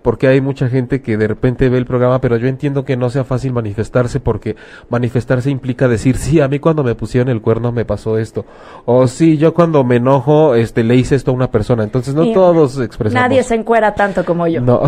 Porque 0.02 0.28
hay 0.28 0.41
mucha 0.41 0.68
gente 0.70 1.02
que 1.02 1.18
de 1.18 1.28
repente 1.28 1.70
ve 1.70 1.78
el 1.78 1.86
programa, 1.86 2.22
pero 2.22 2.38
yo 2.38 2.47
entiendo 2.47 2.86
que 2.86 2.97
no 2.97 3.10
sea 3.10 3.24
fácil 3.24 3.54
manifestarse 3.54 4.20
porque 4.20 4.56
manifestarse 4.89 5.49
implica 5.49 5.88
decir, 5.88 6.18
sí, 6.18 6.39
a 6.41 6.47
mí 6.47 6.60
cuando 6.60 6.84
me 6.84 6.95
pusieron 6.95 7.30
el 7.30 7.41
cuerno 7.41 7.72
me 7.72 7.86
pasó 7.86 8.18
esto. 8.18 8.45
O 8.86 9.08
sí, 9.08 9.38
yo 9.38 9.54
cuando 9.54 9.84
me 9.84 9.97
enojo, 9.97 10.56
este, 10.56 10.84
le 10.84 10.95
hice 10.95 11.16
esto 11.16 11.32
a 11.32 11.34
una 11.34 11.52
persona. 11.52 11.84
Entonces 11.84 12.16
no 12.16 12.24
Y 12.24 12.34
todos 12.34 12.80
expresamos. 12.80 13.22
Nadie 13.22 13.43
se 13.43 13.56
encuera 13.56 13.93
tanto 13.93 14.26
como 14.26 14.47
yo. 14.47 14.62
No. 14.62 14.82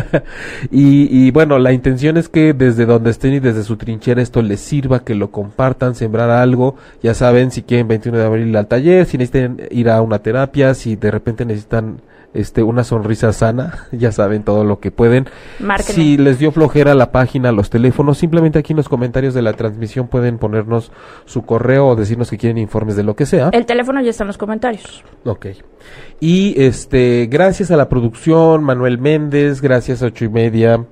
y, 0.70 1.26
y 1.26 1.30
bueno, 1.30 1.58
la 1.58 1.72
intención 1.72 2.16
es 2.16 2.28
que 2.28 2.52
desde 2.52 2.86
donde 2.86 3.10
estén 3.10 3.34
y 3.34 3.40
desde 3.40 3.62
su 3.62 3.76
trinchera 3.76 4.22
esto 4.22 4.42
les 4.42 4.60
sirva, 4.60 5.04
que 5.04 5.14
lo 5.14 5.30
compartan, 5.30 5.94
sembrar 5.94 6.30
algo. 6.30 6.76
Ya 7.02 7.14
saben, 7.14 7.50
si 7.50 7.62
quieren 7.62 7.88
21 7.88 8.18
de 8.18 8.24
abril 8.24 8.56
al 8.56 8.66
taller, 8.66 9.06
si 9.06 9.18
necesitan 9.18 9.60
ir 9.70 9.88
a 9.88 10.02
una 10.02 10.18
terapia, 10.18 10.74
si 10.74 10.96
de 10.96 11.10
repente 11.10 11.44
necesitan 11.44 12.00
este 12.34 12.62
una 12.62 12.84
sonrisa 12.84 13.32
sana, 13.32 13.86
ya 13.92 14.12
saben 14.12 14.42
todo 14.42 14.64
lo 14.64 14.80
que 14.80 14.90
pueden. 14.90 15.26
Márquenme. 15.58 15.92
Si 15.92 16.16
les 16.16 16.38
dio 16.38 16.52
flojera 16.52 16.94
la 16.94 17.12
página, 17.12 17.52
los 17.52 17.70
teléfonos, 17.70 18.18
simplemente 18.18 18.58
aquí 18.58 18.72
en 18.72 18.78
los 18.78 18.88
comentarios 18.88 19.34
de 19.34 19.42
la 19.42 19.52
transmisión 19.52 20.08
pueden 20.08 20.38
ponernos 20.38 20.92
su 21.24 21.42
correo 21.42 21.88
o 21.88 21.96
decirnos 21.96 22.30
que 22.30 22.38
quieren 22.38 22.58
informes 22.58 22.96
de 22.96 23.02
lo 23.02 23.16
que 23.16 23.26
sea. 23.26 23.50
El 23.52 23.66
teléfono 23.66 24.00
ya 24.00 24.10
está 24.10 24.24
en 24.24 24.28
los 24.28 24.38
comentarios. 24.38 25.04
Ok. 25.24 25.46
Y 26.20 26.54
este, 26.62 27.26
gracias 27.30 27.70
a 27.70 27.76
la 27.76 27.88
producción, 27.88 28.64
Manuel 28.64 28.98
Méndez, 28.98 29.60
gracias 29.60 30.02
a 30.02 30.06
ocho 30.06 30.24
y 30.24 30.28
media, 30.28 30.84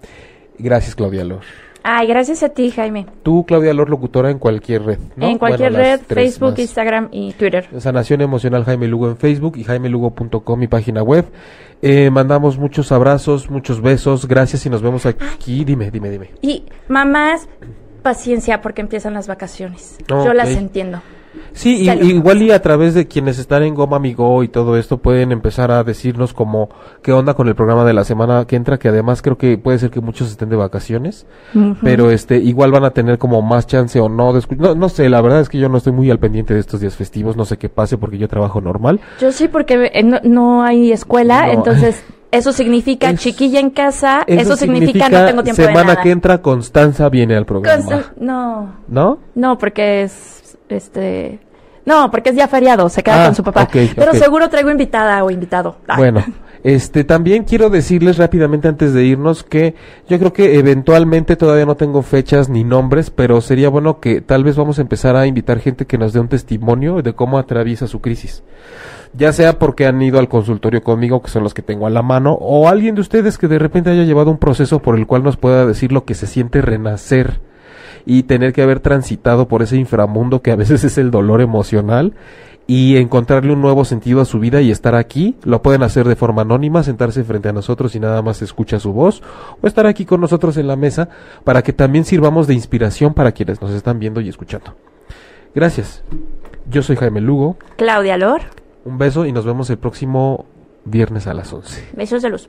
gracias 0.59 0.95
Claudia 0.95 1.25
Lor. 1.25 1.43
Ay, 1.83 2.07
gracias 2.07 2.43
a 2.43 2.51
ti, 2.51 2.71
Jaime. 2.71 3.07
Tú, 3.23 3.45
Claudia 3.47 3.73
Lor, 3.73 3.89
locutora 3.89 4.31
en 4.31 4.39
cualquier 4.39 4.83
red. 4.83 4.99
¿no? 5.17 5.27
En 5.29 5.39
cualquier 5.39 5.73
Bueno, 5.73 5.85
red, 5.85 6.01
Facebook, 6.07 6.51
más. 6.51 6.59
Instagram 6.59 7.09
y 7.11 7.33
Twitter. 7.33 7.69
Sanación 7.79 8.21
Emocional 8.21 8.65
Jaime 8.65 8.87
Lugo 8.87 9.09
en 9.09 9.17
Facebook 9.17 9.57
y 9.57 9.65
jaimelugo.com, 9.65 10.59
mi 10.59 10.69
página 10.69 11.03
web. 11.03 11.27
Eh, 11.83 12.11
mandamos 12.11 12.59
muchos 12.59 12.93
abrazos, 12.93 13.51
muchos 13.51 13.81
besos, 13.81 14.29
gracias 14.29 14.67
y 14.67 14.71
nos 14.71 14.83
vemos 14.83 15.07
aquí. 15.07 15.65
Dime, 15.65 15.91
dime, 15.91 16.11
dime. 16.11 16.31
Y 16.43 16.65
mamás, 16.89 17.49
paciencia 18.03 18.61
porque 18.61 18.83
empiezan 18.83 19.15
las 19.15 19.27
vacaciones. 19.27 19.97
Ok. 20.11 20.27
Yo 20.27 20.35
las 20.35 20.51
entiendo. 20.51 21.01
Sí, 21.53 21.83
y- 21.89 21.91
igual 22.11 22.43
y 22.43 22.51
a 22.53 22.61
través 22.63 22.95
de 22.95 23.07
quienes 23.07 23.39
están 23.39 23.63
en 23.63 23.75
Goma 23.75 23.97
Amigo 23.97 24.43
y 24.43 24.49
todo 24.49 24.77
esto 24.77 24.99
pueden 24.99 25.31
empezar 25.33 25.71
a 25.71 25.85
decirnos 25.85 26.33
como 26.33 26.71
qué 27.03 27.13
onda 27.13 27.35
con 27.35 27.49
el 27.49 27.55
programa 27.55 27.85
de 27.85 27.93
la 27.93 28.05
semana 28.05 28.45
que 28.47 28.57
entra, 28.57 28.79
que 28.79 28.89
además 28.89 29.23
creo 29.23 29.37
que 29.39 29.59
puede 29.59 29.79
ser 29.79 29.91
que 29.91 30.01
muchos 30.01 30.31
estén 30.31 30.49
de 30.49 30.57
vacaciones, 30.57 31.27
pero 31.83 32.11
este 32.11 32.39
igual 32.39 32.71
van 32.73 32.85
a 32.85 32.91
tener 32.91 33.19
como 33.19 33.43
más 33.43 33.67
chance 33.67 34.01
o 34.01 34.09
no 34.09 34.33
de 34.33 34.41
no, 34.57 34.75
no 34.75 34.89
sé, 34.89 35.09
la 35.09 35.21
verdad 35.21 35.41
es 35.41 35.49
que 35.49 35.59
yo 35.59 35.69
no 35.69 35.79
estoy 35.79 35.93
muy 35.93 36.11
al 36.11 36.19
pendiente 36.19 36.55
de 36.55 36.61
estos 36.61 36.81
días 36.81 36.97
festivos, 36.97 37.37
no 37.37 37.45
sé 37.45 37.59
qué 37.59 37.69
pase 37.69 37.97
porque 37.99 38.19
yo 38.19 38.29
trabajo 38.29 38.61
normal. 38.61 39.01
Yo 39.21 39.31
sí, 39.33 39.49
porque 39.49 39.91
eh, 39.93 40.03
no, 40.03 40.19
no 40.25 40.63
hay 40.63 40.93
escuela, 40.93 41.47
No. 41.47 41.53
entonces 41.53 42.03
eso 42.33 42.53
significa 42.53 43.11
Es- 43.11 43.21
chiquilla 43.21 43.61
en 43.61 43.71
casa, 43.71 44.23
eso, 44.27 44.57
significa, 44.57 45.09
no 45.09 45.27
tengo 45.27 45.43
tiempo 45.43 45.63
semana 45.63 45.81
de 45.81 45.87
nada. 45.87 46.03
que 46.03 46.11
entra 46.11 46.43
Constanza 46.43 47.09
viene 47.09 47.37
al 47.37 47.45
programa. 47.47 48.05
No, 48.19 48.75
¿No? 48.89 49.19
no, 49.35 49.59
porque 49.59 50.03
es 50.03 50.40
este. 50.73 51.41
No, 51.87 52.11
porque 52.11 52.31
es 52.31 52.37
ya 52.37 52.47
feriado, 52.47 52.89
se 52.89 53.03
queda 53.03 53.23
Ah, 53.23 53.27
con 53.27 53.35
su 53.35 53.43
papá. 53.43 53.67
Pero 53.73 54.13
seguro 54.13 54.49
traigo 54.49 54.71
invitada 54.71 55.25
o 55.25 55.31
invitado. 55.31 55.77
Bueno, 55.97 56.23
este 56.63 57.05
también 57.05 57.45
quiero 57.45 57.71
decirles 57.71 58.19
rápidamente 58.19 58.69
antes 58.69 58.93
de 58.93 59.05
irnos 59.05 59.43
que 59.43 59.75
yo 60.07 60.19
creo 60.19 60.33
que 60.33 60.59
eventualmente 60.59 61.37
todavía 61.37 61.65
no 61.65 61.77
tengo 61.77 62.03
fechas 62.03 62.51
ni 62.51 62.65
nombres, 62.65 63.11
pero 63.11 63.41
sería 63.41 63.71
bueno 63.71 63.99
que 63.99 64.21
tal 64.21 64.45
vez 64.45 64.57
vamos 64.57 64.79
a 64.79 64.83
empezar 64.83 65.17
a 65.17 65.27
invitar 65.27 65.59
gente 65.59 65.87
que 65.87 65.97
nos 65.97 66.13
dé 66.13 66.21
un 66.21 66.29
testimonio 66.29 67.01
de 67.01 67.15
cómo 67.15 67.39
atraviesa 67.39 67.87
su 67.87 68.01
crisis. 68.01 68.43
Ya 69.15 69.33
sea 69.33 69.59
porque 69.59 69.87
han 69.87 70.01
ido 70.03 70.19
al 70.21 70.29
consultorio 70.29 70.83
conmigo, 70.83 71.23
que 71.23 71.31
son 71.31 71.43
los 71.43 71.55
que 71.55 71.63
tengo 71.63 71.87
a 71.87 71.91
la 71.91 72.03
mano, 72.03 72.35
o 72.35 72.69
alguien 72.69 72.95
de 72.95 73.01
ustedes 73.01 73.39
que 73.39 73.49
de 73.49 73.59
repente 73.59 73.91
haya 73.91 74.05
llevado 74.05 74.31
un 74.31 74.39
proceso 74.39 74.81
por 74.81 74.97
el 74.97 75.07
cual 75.07 75.25
nos 75.25 75.37
pueda 75.39 75.67
decir 75.67 75.91
lo 75.93 76.05
que 76.05 76.15
se 76.15 76.27
siente 76.29 76.61
renacer 76.61 77.41
y 78.07 78.25
tener 78.25 78.53
que 78.53 78.63
haber 78.63 78.81
transitado 78.81 79.49
por 79.49 79.63
ese 79.63 79.77
inframundo 79.77 80.43
que 80.43 80.53
a 80.53 80.57
veces 80.57 80.85
es 80.85 80.99
el 80.99 81.11
dolor 81.11 81.41
emocional 81.41 82.15
y 82.67 82.99
encontrarle 82.99 83.53
un 83.53 83.61
nuevo 83.61 83.85
sentido 83.85 84.21
a 84.21 84.25
su 84.25 84.39
vida 84.39 84.61
y 84.61 84.71
estar 84.71 84.95
aquí. 84.95 85.35
Lo 85.43 85.61
pueden 85.61 85.83
hacer 85.83 86.07
de 86.07 86.15
forma 86.15 86.43
anónima, 86.43 86.85
sentarse 86.85 87.25
frente 87.25 87.49
a 87.49 87.53
nosotros 87.53 87.97
y 87.97 88.01
nada 88.01 88.23
más 88.23 88.43
escucha 88.43 88.79
su 88.79 88.93
voz, 88.93 89.23
o 89.61 89.67
estar 89.67 89.87
aquí 89.87 90.05
con 90.05 90.21
nosotros 90.21 90.57
en 90.57 90.69
la 90.69 90.77
mesa 90.77 91.09
para 91.43 91.63
que 91.63 91.73
también 91.73 92.05
sirvamos 92.05 92.47
de 92.47 92.55
inspiración 92.55 93.13
para 93.13 93.33
quienes 93.33 93.61
nos 93.61 93.73
están 93.73 93.99
viendo 93.99 94.21
y 94.21 94.29
escuchando. 94.29 94.77
Gracias. 95.53 96.05
Yo 96.71 96.83
soy 96.83 96.95
Jaime 96.95 97.21
Lugo. 97.21 97.57
Claudia 97.77 98.17
Lor, 98.17 98.43
Un 98.85 98.99
beso 98.99 99.27
y 99.27 99.33
nos 99.33 99.45
vemos 99.45 99.69
el 99.71 99.79
próximo 99.79 100.47
viernes 100.85 101.27
a 101.27 101.35
las 101.35 101.53
11. 101.53 101.89
besos 101.97 102.23
de 102.23 102.31
luz. 102.31 102.49